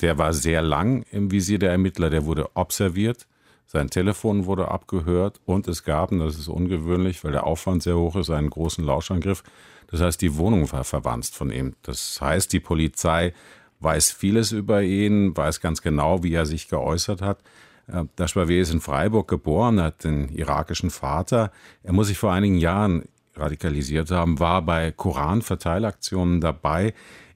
Der 0.00 0.16
war 0.16 0.32
sehr 0.32 0.62
lang 0.62 1.04
im 1.10 1.32
Visier 1.32 1.58
der 1.58 1.72
Ermittler, 1.72 2.08
der 2.08 2.24
wurde 2.24 2.48
observiert. 2.54 3.26
Sein 3.66 3.90
Telefon 3.90 4.46
wurde 4.46 4.68
abgehört 4.68 5.40
und 5.46 5.66
es 5.68 5.84
gab, 5.84 6.12
und 6.12 6.20
das 6.20 6.38
ist 6.38 6.48
ungewöhnlich, 6.48 7.24
weil 7.24 7.32
der 7.32 7.46
Aufwand 7.46 7.82
sehr 7.82 7.96
hoch 7.96 8.16
ist, 8.16 8.30
einen 8.30 8.50
großen 8.50 8.84
Lauschangriff. 8.84 9.42
Das 9.88 10.00
heißt, 10.00 10.20
die 10.20 10.36
Wohnung 10.36 10.70
war 10.72 10.84
verwandt 10.84 11.26
von 11.26 11.50
ihm. 11.50 11.74
Das 11.82 12.20
heißt, 12.20 12.52
die 12.52 12.60
Polizei 12.60 13.32
weiß 13.80 14.12
vieles 14.12 14.52
über 14.52 14.82
ihn, 14.82 15.36
weiß 15.36 15.60
ganz 15.60 15.82
genau, 15.82 16.22
wie 16.22 16.34
er 16.34 16.46
sich 16.46 16.68
geäußert 16.68 17.22
hat. 17.22 17.38
Äh, 17.86 18.04
Dashbavé 18.16 18.60
ist 18.60 18.72
in 18.72 18.80
Freiburg 18.80 19.28
geboren, 19.28 19.80
hat 19.80 20.04
den 20.04 20.28
irakischen 20.28 20.90
Vater. 20.90 21.52
Er 21.82 21.92
muss 21.92 22.08
sich 22.08 22.18
vor 22.18 22.32
einigen 22.32 22.56
Jahren 22.56 23.04
radikalisiert 23.36 24.10
haben, 24.10 24.38
war 24.38 24.62
bei 24.62 24.92
Koran-Verteilaktionen 24.92 26.40
dabei. 26.40 26.94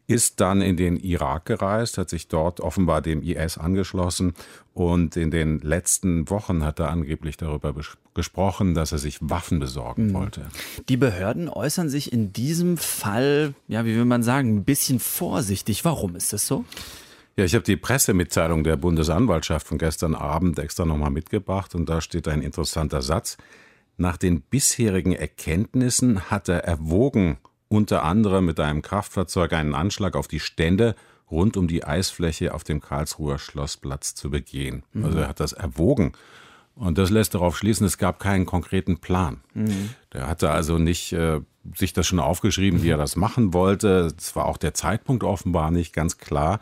Ist 0.09 0.41
dann 0.41 0.63
in 0.63 0.77
den 0.77 0.97
Irak 0.97 1.45
gereist, 1.45 1.99
hat 1.99 2.09
sich 2.09 2.29
dort 2.29 2.61
offenbar 2.61 3.03
dem 3.03 3.23
IS 3.23 3.59
angeschlossen 3.59 4.33
und 4.73 5.17
in 5.19 5.31
den 5.31 5.61
letzten 5.61 6.31
Wochen 6.31 6.65
hat 6.65 6.81
er 6.81 6.89
angeblich 6.89 7.37
darüber 7.37 7.75
gesprochen, 8.15 8.75
dass 8.75 8.91
er 8.91 8.99
sich 8.99 9.19
Waffen 9.21 9.61
besorgen 9.61 10.09
mhm. 10.09 10.15
wollte. 10.15 10.47
Die 10.89 10.97
Behörden 10.97 11.51
äußern 11.51 11.91
sich 11.91 12.11
in 12.11 12.33
diesem 12.33 12.79
Fall, 12.79 13.55
ja, 13.69 13.85
wie 13.85 13.95
will 13.95 14.07
man 14.07 14.23
sagen, 14.23 14.57
ein 14.57 14.65
bisschen 14.65 14.99
vorsichtig. 14.99 15.85
Warum 15.85 16.17
ist 16.17 16.33
das 16.33 16.47
so? 16.47 16.65
Ja, 17.37 17.45
ich 17.45 17.55
habe 17.55 17.65
die 17.65 17.77
Pressemitteilung 17.77 18.65
der 18.65 18.77
Bundesanwaltschaft 18.77 19.67
von 19.67 19.77
gestern 19.77 20.15
Abend 20.15 20.59
extra 20.59 20.87
nochmal 20.87 21.11
mitgebracht 21.11 21.75
und 21.75 21.87
da 21.87 22.01
steht 22.01 22.29
ein 22.29 22.41
interessanter 22.41 23.03
Satz. 23.03 23.37
Nach 23.99 24.17
den 24.17 24.41
bisherigen 24.41 25.13
Erkenntnissen 25.13 26.31
hat 26.31 26.49
er 26.49 26.65
erwogen, 26.65 27.37
unter 27.69 28.05
anderem 28.05 28.47
mit 28.47 28.61
einem 28.61 28.83
Kraftfahrzeug 28.83 29.53
einen 29.53 29.75
Anschlag 29.75 30.17
auf 30.17 30.29
die 30.29 30.41
Stände 30.41 30.95
rund 31.31 31.57
um 31.57 31.69
die 31.69 31.85
Eisfläche 31.85 32.55
auf 32.55 32.65
dem 32.65 32.81
Karlsruher 32.81 33.39
Schlossplatz 33.39 34.15
zu 34.15 34.31
begehen. 34.31 34.83
Mhm. 34.93 35.05
Also 35.05 35.19
er 35.19 35.29
hat 35.29 35.41
das 35.41 35.53
erwogen. 35.53 36.13
Und 36.75 36.97
das 36.97 37.11
lässt 37.11 37.35
darauf 37.35 37.59
schließen, 37.59 37.87
es 37.87 37.99
gab 37.99 38.21
keinen 38.21 38.47
konkreten 38.47 38.99
Plan. 38.99 39.41
Mhm. 39.53 39.91
Der 40.13 40.29
hatte 40.29 40.51
also 40.51 40.79
nicht 40.79 41.13
äh, 41.13 41.41
sich 41.75 41.93
das 41.93 42.07
schon 42.07 42.21
aufgeschrieben, 42.21 42.83
wie 42.83 42.91
er 42.91 42.97
das 42.97 43.17
machen 43.17 43.53
wollte. 43.53 44.13
Es 44.17 44.37
war 44.37 44.47
auch 44.47 44.57
der 44.57 44.75
Zeitpunkt 44.75 45.25
offenbar 45.25 45.71
nicht 45.71 45.93
ganz 45.93 46.19
klar. 46.19 46.61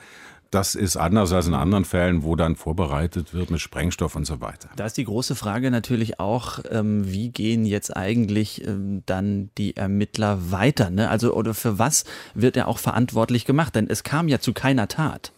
Das 0.51 0.75
ist 0.75 0.97
anders 0.97 1.33
als 1.33 1.47
in 1.47 1.55
anderen 1.55 1.85
Fällen, 1.85 2.23
wo 2.23 2.37
dann 2.37 2.57
vorbereitet 2.57 3.35
wird 3.35 3.51
mit 3.51 3.61
Sprengstoff 3.61 4.15
und 4.15 4.25
so 4.25 4.41
weiter. 4.41 4.69
Da 4.77 4.87
ist 4.87 4.97
die 4.97 5.05
große 5.05 5.35
Frage 5.35 5.71
natürlich 5.71 6.21
auch, 6.21 6.61
ähm, 6.71 7.11
wie 7.11 7.31
gehen 7.31 7.65
jetzt 7.65 7.97
eigentlich 7.97 8.67
ähm, 8.67 9.03
dann 9.07 9.51
die 9.59 9.77
Ermittler 9.77 10.51
weiter? 10.51 10.91
Ne? 10.91 11.11
Also, 11.11 11.35
oder 11.35 11.53
für 11.53 11.79
was 11.79 12.05
wird 12.35 12.57
er 12.57 12.69
auch 12.69 12.79
verantwortlich 12.79 13.45
gemacht? 13.45 13.75
Denn 13.75 13.89
es 13.89 14.05
kam 14.05 14.29
ja 14.29 14.39
zu 14.39 14.53
keiner 14.53 14.89
Tat. 14.89 15.33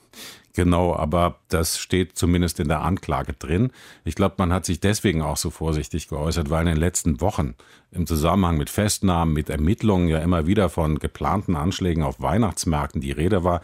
Genau, 0.58 0.92
aber 0.96 1.36
das 1.50 1.78
steht 1.78 2.18
zumindest 2.18 2.58
in 2.58 2.66
der 2.66 2.82
Anklage 2.82 3.32
drin. 3.32 3.70
Ich 4.04 4.16
glaube, 4.16 4.34
man 4.38 4.52
hat 4.52 4.66
sich 4.66 4.80
deswegen 4.80 5.22
auch 5.22 5.36
so 5.36 5.50
vorsichtig 5.50 6.08
geäußert, 6.08 6.50
weil 6.50 6.62
in 6.62 6.74
den 6.74 6.80
letzten 6.80 7.20
Wochen 7.20 7.54
im 7.92 8.08
Zusammenhang 8.08 8.56
mit 8.56 8.68
Festnahmen, 8.68 9.32
mit 9.32 9.50
Ermittlungen 9.50 10.08
ja 10.08 10.18
immer 10.18 10.48
wieder 10.48 10.68
von 10.68 10.98
geplanten 10.98 11.54
Anschlägen 11.54 12.02
auf 12.02 12.20
Weihnachtsmärkten 12.20 13.00
die 13.00 13.12
Rede 13.12 13.44
war. 13.44 13.60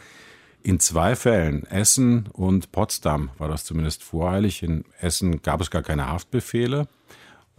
In 0.65 0.81
zwei 0.81 1.15
Fällen, 1.15 1.67
Essen 1.67 2.27
und 2.33 2.73
Potsdam, 2.73 3.29
war 3.37 3.49
das 3.49 3.67
zumindest 3.67 4.03
voreilig. 4.03 4.63
In 4.63 4.87
Essen 4.99 5.43
gab 5.43 5.61
es 5.61 5.71
gar 5.71 5.83
keine 5.83 6.09
Haftbefehle 6.09 6.89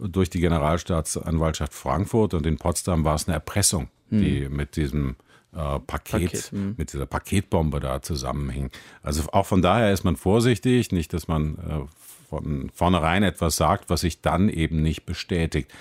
durch 0.00 0.28
die 0.28 0.40
Generalstaatsanwaltschaft 0.40 1.72
Frankfurt 1.72 2.34
und 2.34 2.44
in 2.46 2.56
Potsdam 2.56 3.04
war 3.04 3.14
es 3.14 3.28
eine 3.28 3.34
Erpressung, 3.34 3.88
hm. 4.10 4.20
die 4.20 4.48
mit 4.48 4.74
diesem 4.74 5.14
äh, 5.52 5.78
Paket, 5.78 6.32
Paket 6.32 6.50
hm. 6.50 6.74
mit 6.76 6.92
dieser 6.92 7.06
Paketbombe 7.06 7.78
da 7.78 8.02
zusammenhing. 8.02 8.70
Also 9.04 9.22
auch 9.30 9.46
von 9.46 9.62
daher 9.62 9.92
ist 9.92 10.02
man 10.02 10.16
vorsichtig, 10.16 10.90
nicht, 10.90 11.12
dass 11.12 11.28
man 11.28 11.58
äh, 11.58 12.28
von 12.28 12.70
vornherein 12.74 13.22
etwas 13.22 13.54
sagt, 13.54 13.88
was 13.88 14.00
sich 14.00 14.20
dann 14.20 14.48
eben 14.48 14.82
nicht 14.82 15.06
bestätigt. 15.06 15.72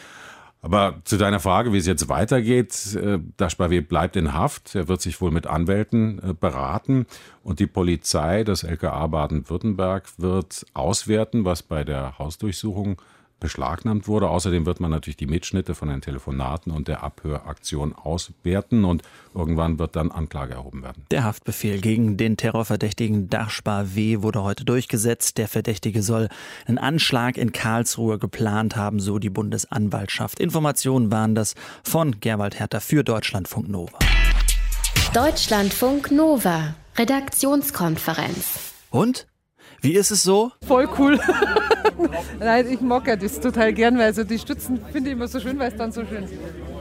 Aber 0.66 1.00
zu 1.04 1.18
deiner 1.18 1.40
Frage, 1.40 1.74
wie 1.74 1.78
es 1.78 1.86
jetzt 1.86 2.10
weitergeht, 2.10 2.96
äh, 2.96 3.20
Daschbavé 3.38 3.82
bleibt 3.82 4.16
in 4.16 4.34
Haft. 4.34 4.74
Er 4.74 4.88
wird 4.88 5.00
sich 5.00 5.22
wohl 5.22 5.30
mit 5.30 5.46
Anwälten 5.46 6.20
äh, 6.24 6.34
beraten. 6.34 7.06
Und 7.44 7.60
die 7.60 7.68
Polizei, 7.68 8.44
das 8.44 8.64
LKA 8.64 9.06
Baden-Württemberg, 9.06 10.06
wird 10.18 10.66
auswerten, 10.74 11.46
was 11.46 11.62
bei 11.62 11.84
der 11.84 12.18
Hausdurchsuchung 12.18 13.00
beschlagnahmt 13.46 14.08
wurde. 14.08 14.28
Außerdem 14.28 14.66
wird 14.66 14.80
man 14.80 14.90
natürlich 14.90 15.18
die 15.18 15.28
Mitschnitte 15.28 15.76
von 15.76 15.88
den 15.88 16.02
Telefonaten 16.02 16.72
und 16.72 16.88
der 16.88 17.04
Abhöraktion 17.04 17.94
auswerten 17.94 18.86
und 18.86 19.04
irgendwann 19.36 19.78
wird 19.78 19.96
dann 19.96 20.12
Anklage 20.12 20.56
erhoben 20.56 20.82
werden. 20.82 21.06
Der 21.12 21.24
Haftbefehl 21.24 21.80
gegen 21.80 22.18
den 22.18 22.38
Terrorverdächtigen 22.38 23.30
Dachspar 23.30 23.94
W. 23.94 24.24
wurde 24.24 24.42
heute 24.42 24.66
durchgesetzt. 24.66 25.38
Der 25.38 25.48
Verdächtige 25.48 26.02
soll 26.02 26.30
einen 26.66 26.80
Anschlag 26.80 27.38
in 27.38 27.52
Karlsruhe 27.52 28.18
geplant 28.18 28.76
haben, 28.76 29.00
so 29.00 29.20
die 29.20 29.30
Bundesanwaltschaft. 29.30 30.40
Informationen 30.40 31.12
waren 31.12 31.36
das 31.36 31.54
von 31.84 32.20
Gerwald 32.20 32.60
Hertha 32.60 32.80
für 32.80 33.04
Deutschlandfunk 33.04 33.70
Nova. 33.70 34.00
Deutschlandfunk 35.14 36.10
Nova, 36.10 36.74
Redaktionskonferenz. 36.98 38.74
Und? 38.90 39.28
Wie 39.86 39.94
ist 39.94 40.10
es 40.10 40.24
so? 40.24 40.52
Voll 40.66 40.90
cool. 40.98 41.20
Nein, 42.40 42.66
ich 42.72 42.82
mag 42.82 43.08
ja 43.08 43.16
das 43.16 43.40
total 43.40 43.72
gern, 43.72 44.00
weil 44.00 44.06
also 44.06 44.24
die 44.24 44.40
Stützen 44.40 44.80
finde 44.92 45.12
ich 45.12 45.16
immer 45.16 45.28
so 45.28 45.40
schön, 45.40 45.60
weil 45.60 45.72
es 45.72 45.78
dann 45.78 45.92
so 45.92 46.02
schön 46.06 46.28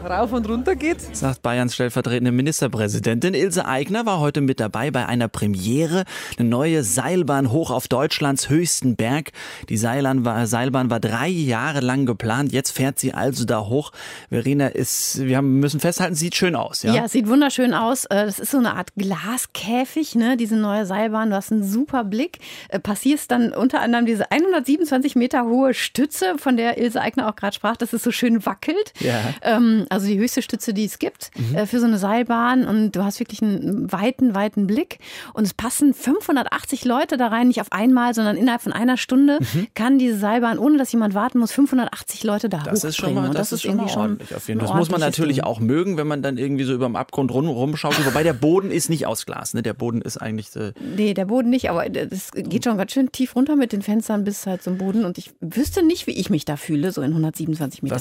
rauf 0.05 0.33
und 0.33 0.49
runter 0.49 0.77
geht. 0.77 1.01
Sagt 1.17 1.43
Bayerns 1.43 1.75
stellvertretende 1.75 2.31
Ministerpräsidentin 2.31 3.35
Ilse 3.35 3.67
Aigner 3.67 4.05
war 4.07 4.21
heute 4.21 4.41
mit 4.41 4.61
dabei 4.61 4.91
bei 4.91 5.07
einer 5.07 5.29
Premiere. 5.29 6.05
Eine 6.39 6.49
neue 6.49 6.85
Seilbahn 6.85 7.51
hoch 7.51 7.71
auf 7.71 7.89
Deutschlands 7.89 8.49
höchsten 8.49 8.97
Berg. 8.97 9.33
Die 9.69 9.77
Seilbahn 9.77 10.25
war, 10.25 10.47
Seilbahn 10.47 10.91
war 10.91 11.01
drei 11.01 11.29
Jahre 11.29 11.81
lang 11.81 12.07
geplant. 12.07 12.53
Jetzt 12.53 12.73
fährt 12.73 12.99
sie 12.99 13.15
also 13.15 13.45
da 13.45 13.61
hoch. 13.61 13.93
Verena 14.29 14.69
ist, 14.69 15.25
wir 15.25 15.39
haben, 15.39 15.61
müssen 15.61 15.81
festhalten, 15.81 16.15
sieht 16.15 16.35
schön 16.35 16.55
aus. 16.55 16.83
Ja, 16.83 16.95
ja 16.95 17.09
sieht 17.09 17.29
wunderschön 17.29 17.73
aus. 17.73 18.05
Äh, 18.07 18.27
das 18.27 18.39
ist 18.39 18.51
so 18.51 18.59
eine 18.59 18.75
Art 18.75 18.95
Glaskäfig, 18.97 20.15
ne? 20.15 20.37
diese 20.37 20.57
neue 20.57 20.87
Seilbahn. 20.87 21.31
Du 21.31 21.37
hast 21.37 21.51
einen 21.51 21.65
super 21.65 22.05
Blick. 22.05 22.39
Äh, 22.69 22.79
passierst 22.79 23.31
dann 23.31 23.53
unter 23.53 23.81
anderem 23.81 24.07
diese 24.07 24.31
127 24.31 25.17
Meter 25.17 25.45
hohe 25.45 25.73
Stütze, 25.73 26.37
von 26.37 26.57
der 26.57 26.79
Ilse 26.79 27.01
Aigner 27.01 27.29
auch 27.29 27.37
gerade 27.37 27.55
sprach, 27.55 27.77
dass 27.77 27.93
es 27.93 28.03
so 28.03 28.11
schön 28.11 28.45
wackelt. 28.45 28.93
Ja. 29.01 29.21
Ähm, 29.43 29.87
also 29.95 30.07
die 30.07 30.19
höchste 30.19 30.43
Stütze, 30.43 30.75
die 30.75 30.85
es 30.85 30.99
gibt 30.99 31.31
mhm. 31.37 31.57
äh, 31.57 31.67
für 31.67 31.81
so 31.81 31.87
eine 31.87 31.99
Seilbahn. 31.99 32.67
Und 32.67 32.93
du 32.93 33.05
hast 33.05 33.21
wirklich 33.21 33.43
einen 33.43 33.91
weiten, 33.91 34.35
weiten 34.35 34.67
Blick. 34.67 34.99
Und 35.33 35.45
es 35.45 35.55
passen 35.55 35.95
580 35.95 36.85
Leute 36.85 37.17
da 37.17 37.29
rein, 37.29 37.49
nicht 37.49 37.61
auf 37.61 37.73
einmal, 37.73 38.15
sondern 38.15 38.37
innerhalb 38.37 38.63
von 38.63 38.73
einer 38.73 38.97
Stunde 38.97 39.39
mhm. 39.41 39.69
kann 39.75 39.99
diese 39.99 40.19
Seilbahn, 40.19 40.59
ohne 40.59 40.79
dass 40.79 40.93
jemand 40.93 41.15
warten 41.15 41.39
muss, 41.39 41.53
580 41.53 42.25
Leute 42.25 42.49
da 42.49 42.65
das 42.65 42.85
ist 42.85 42.97
schon 42.97 43.15
mal, 43.15 43.29
das, 43.29 43.51
das 43.51 43.53
ist 43.53 43.63
schon 43.63 43.81
ordentlich. 43.81 44.35
Auf 44.35 44.49
jeden 44.49 44.61
Fall. 44.61 44.69
Das 44.69 44.77
muss 44.77 44.91
man 44.91 45.01
natürlich 45.01 45.37
Ding. 45.37 45.45
auch 45.45 45.61
mögen, 45.61 45.97
wenn 45.97 46.07
man 46.07 46.23
dann 46.23 46.39
irgendwie 46.39 46.65
so 46.65 46.75
über 46.75 46.87
dem 46.87 46.97
Abgrund 46.97 47.33
rum, 47.33 47.47
rumschaut. 47.49 47.95
Wobei 48.05 48.23
der 48.23 48.33
Boden 48.33 48.71
ist 48.71 48.91
nicht 48.91 49.07
aus 49.07 49.27
Glas. 49.27 49.55
Ne? 49.55 49.63
Der 49.63 49.75
Boden 49.75 50.03
ist 50.03 50.17
eigentlich. 50.17 50.55
Äh 50.57 50.73
nee, 50.97 51.15
der 51.15 51.27
Boden 51.27 51.51
nicht, 51.51 51.71
aber 51.71 51.89
das 51.89 52.33
geht 52.33 52.65
schon 52.65 52.77
ganz 52.77 52.93
schön 52.93 53.13
tief 53.13 53.37
runter 53.37 53.57
mit 53.57 53.73
den 53.73 53.83
Fenstern 53.83 54.25
bis 54.25 54.47
halt 54.47 54.63
zum 54.63 54.79
Boden. 54.79 55.05
Und 55.05 55.19
ich 55.19 55.33
wüsste 55.41 55.83
nicht, 55.83 56.07
wie 56.07 56.13
ich 56.13 56.31
mich 56.31 56.45
da 56.45 56.57
fühle, 56.57 56.93
so 56.93 57.03
in 57.03 57.11
127 57.11 57.83
Meter. 57.83 57.95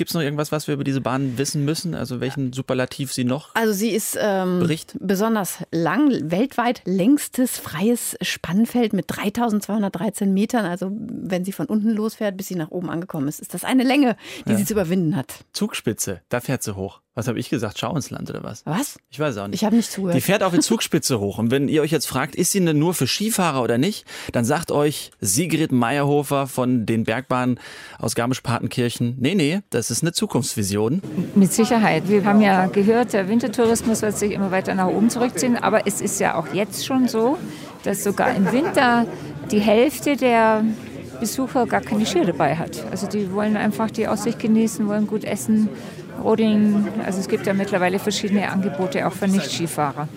Gibt 0.00 0.10
es 0.10 0.14
noch 0.14 0.22
irgendwas, 0.22 0.52
was 0.52 0.66
wir 0.66 0.74
über 0.74 0.84
diese 0.84 1.00
Bahn 1.00 1.36
wissen 1.40 1.64
müssen? 1.64 1.94
Also 1.94 2.20
welchen 2.20 2.52
Superlativ 2.52 3.12
sie 3.12 3.24
noch? 3.24 3.54
Also 3.54 3.72
sie 3.72 3.90
ist 3.90 4.16
ähm, 4.20 4.60
Bericht? 4.60 4.96
besonders 5.00 5.58
lang, 5.72 6.30
weltweit 6.30 6.82
längstes 6.84 7.58
freies 7.58 8.16
Spannfeld 8.20 8.92
mit 8.92 9.06
3213 9.08 10.32
Metern. 10.32 10.66
Also 10.66 10.90
wenn 10.92 11.44
sie 11.44 11.52
von 11.52 11.66
unten 11.66 11.90
losfährt, 11.90 12.36
bis 12.36 12.48
sie 12.48 12.54
nach 12.54 12.70
oben 12.70 12.90
angekommen 12.90 13.26
ist, 13.26 13.40
ist 13.40 13.54
das 13.54 13.64
eine 13.64 13.82
Länge, 13.82 14.16
die 14.46 14.52
ja. 14.52 14.58
sie 14.58 14.64
zu 14.64 14.74
überwinden 14.74 15.16
hat. 15.16 15.44
Zugspitze, 15.52 16.20
da 16.28 16.40
fährt 16.40 16.62
sie 16.62 16.76
hoch. 16.76 17.00
Was 17.16 17.26
habe 17.26 17.40
ich 17.40 17.50
gesagt? 17.50 17.76
Schau 17.76 17.94
ins 17.96 18.10
Land 18.10 18.30
oder 18.30 18.44
was? 18.44 18.64
Was? 18.66 18.98
Ich 19.10 19.18
weiß 19.18 19.36
auch 19.38 19.48
nicht. 19.48 19.56
Ich 19.56 19.64
habe 19.64 19.74
nicht 19.74 19.90
zugehört. 19.90 20.16
Die 20.16 20.20
fährt 20.20 20.44
auf 20.44 20.52
die 20.52 20.60
Zugspitze 20.60 21.18
hoch. 21.18 21.38
Und 21.38 21.50
wenn 21.50 21.66
ihr 21.66 21.82
euch 21.82 21.90
jetzt 21.90 22.06
fragt, 22.06 22.36
ist 22.36 22.52
sie 22.52 22.64
denn 22.64 22.78
nur 22.78 22.94
für 22.94 23.08
Skifahrer 23.08 23.62
oder 23.62 23.78
nicht, 23.78 24.06
dann 24.30 24.44
sagt 24.44 24.70
euch 24.70 25.10
Sigrid 25.20 25.72
Meyerhofer 25.72 26.46
von 26.46 26.86
den 26.86 27.02
Bergbahnen 27.02 27.58
aus 27.98 28.14
Garmisch-Partenkirchen, 28.14 29.16
nee, 29.18 29.34
nee, 29.34 29.60
das 29.70 29.90
ist 29.90 30.02
eine 30.02 30.12
Zukunftsvision. 30.12 31.02
Mit 31.34 31.52
Sicherheit. 31.52 32.08
Wir 32.08 32.24
haben 32.24 32.40
ja 32.40 32.66
gehört, 32.66 33.12
der 33.12 33.28
Wintertourismus 33.28 34.02
wird 34.02 34.16
sich 34.16 34.30
immer 34.30 34.52
weiter 34.52 34.76
nach 34.76 34.86
oben 34.86 35.10
zurückziehen. 35.10 35.56
Aber 35.56 35.88
es 35.88 36.00
ist 36.00 36.20
ja 36.20 36.36
auch 36.36 36.54
jetzt 36.54 36.86
schon 36.86 37.08
so, 37.08 37.38
dass 37.82 38.04
sogar 38.04 38.36
im 38.36 38.52
Winter 38.52 39.06
die 39.50 39.60
Hälfte 39.60 40.16
der 40.16 40.64
Besucher 41.18 41.66
gar 41.66 41.80
keine 41.80 42.06
Skier 42.06 42.24
dabei 42.24 42.56
hat. 42.56 42.84
Also 42.90 43.08
die 43.08 43.32
wollen 43.32 43.56
einfach 43.56 43.90
die 43.90 44.06
Aussicht 44.06 44.38
genießen, 44.38 44.86
wollen 44.86 45.08
gut 45.08 45.24
essen 45.24 45.68
Roding, 46.22 46.86
also 47.04 47.20
es 47.20 47.28
gibt 47.28 47.46
ja 47.46 47.54
mittlerweile 47.54 47.98
verschiedene 47.98 48.50
Angebote 48.50 49.06
auch 49.06 49.12
für 49.12 49.28
Nicht-Skifahrer. 49.28 50.08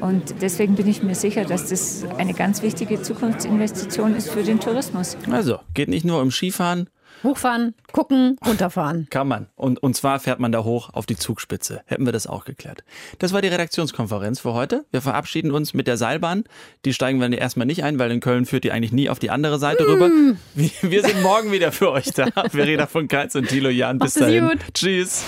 Und 0.00 0.42
deswegen 0.42 0.74
bin 0.74 0.86
ich 0.88 1.02
mir 1.02 1.14
sicher, 1.14 1.44
dass 1.44 1.70
das 1.70 2.04
eine 2.18 2.34
ganz 2.34 2.62
wichtige 2.62 3.00
Zukunftsinvestition 3.00 4.14
ist 4.14 4.30
für 4.30 4.42
den 4.42 4.60
Tourismus. 4.60 5.16
Also, 5.30 5.58
geht 5.74 5.88
nicht 5.88 6.04
nur 6.04 6.20
um 6.20 6.30
Skifahren, 6.30 6.88
Hochfahren, 7.26 7.74
gucken, 7.92 8.38
runterfahren. 8.46 9.08
Kann 9.10 9.28
man. 9.28 9.48
Und, 9.56 9.82
und 9.82 9.94
zwar 9.96 10.20
fährt 10.20 10.38
man 10.38 10.52
da 10.52 10.64
hoch 10.64 10.90
auf 10.92 11.06
die 11.06 11.16
Zugspitze. 11.16 11.82
Hätten 11.86 12.06
wir 12.06 12.12
das 12.12 12.26
auch 12.26 12.44
geklärt. 12.44 12.84
Das 13.18 13.32
war 13.32 13.42
die 13.42 13.48
Redaktionskonferenz 13.48 14.40
für 14.40 14.54
heute. 14.54 14.84
Wir 14.92 15.02
verabschieden 15.02 15.50
uns 15.50 15.74
mit 15.74 15.86
der 15.86 15.96
Seilbahn. 15.96 16.44
Die 16.84 16.94
steigen 16.94 17.20
wir 17.20 17.36
erstmal 17.36 17.66
nicht 17.66 17.84
ein, 17.84 17.98
weil 17.98 18.10
in 18.10 18.20
Köln 18.20 18.46
führt 18.46 18.64
die 18.64 18.72
eigentlich 18.72 18.92
nie 18.92 19.10
auf 19.10 19.18
die 19.18 19.30
andere 19.30 19.58
Seite 19.58 19.84
mm. 19.84 19.86
rüber. 19.86 20.10
Wir, 20.54 20.70
wir, 20.82 21.02
sind 21.02 21.22
morgen 21.22 21.52
wieder 21.52 21.72
für 21.72 21.90
euch 21.90 22.12
da. 22.12 22.28
Verena 22.50 22.86
von 22.86 23.08
Keitz 23.08 23.34
und 23.34 23.48
Thilo 23.48 23.68
Jan. 23.68 23.98
Bis 23.98 24.14
dahin. 24.14 24.48
Gut. 24.48 24.58
Tschüss. 24.72 25.24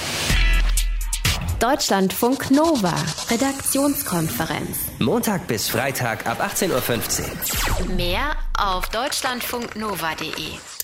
Deutschlandfunk 1.61 2.53
Nova. 2.53 2.95
Redaktionskonferenz. 3.31 4.79
Montag 5.01 5.49
bis 5.49 5.69
Freitag 5.69 6.25
ab 6.27 6.41
18.15 6.41 7.89
Uhr. 7.89 7.97
Mehr 7.97 8.37
auf 8.57 8.89
deutschlandfunknova.de. 8.91 10.78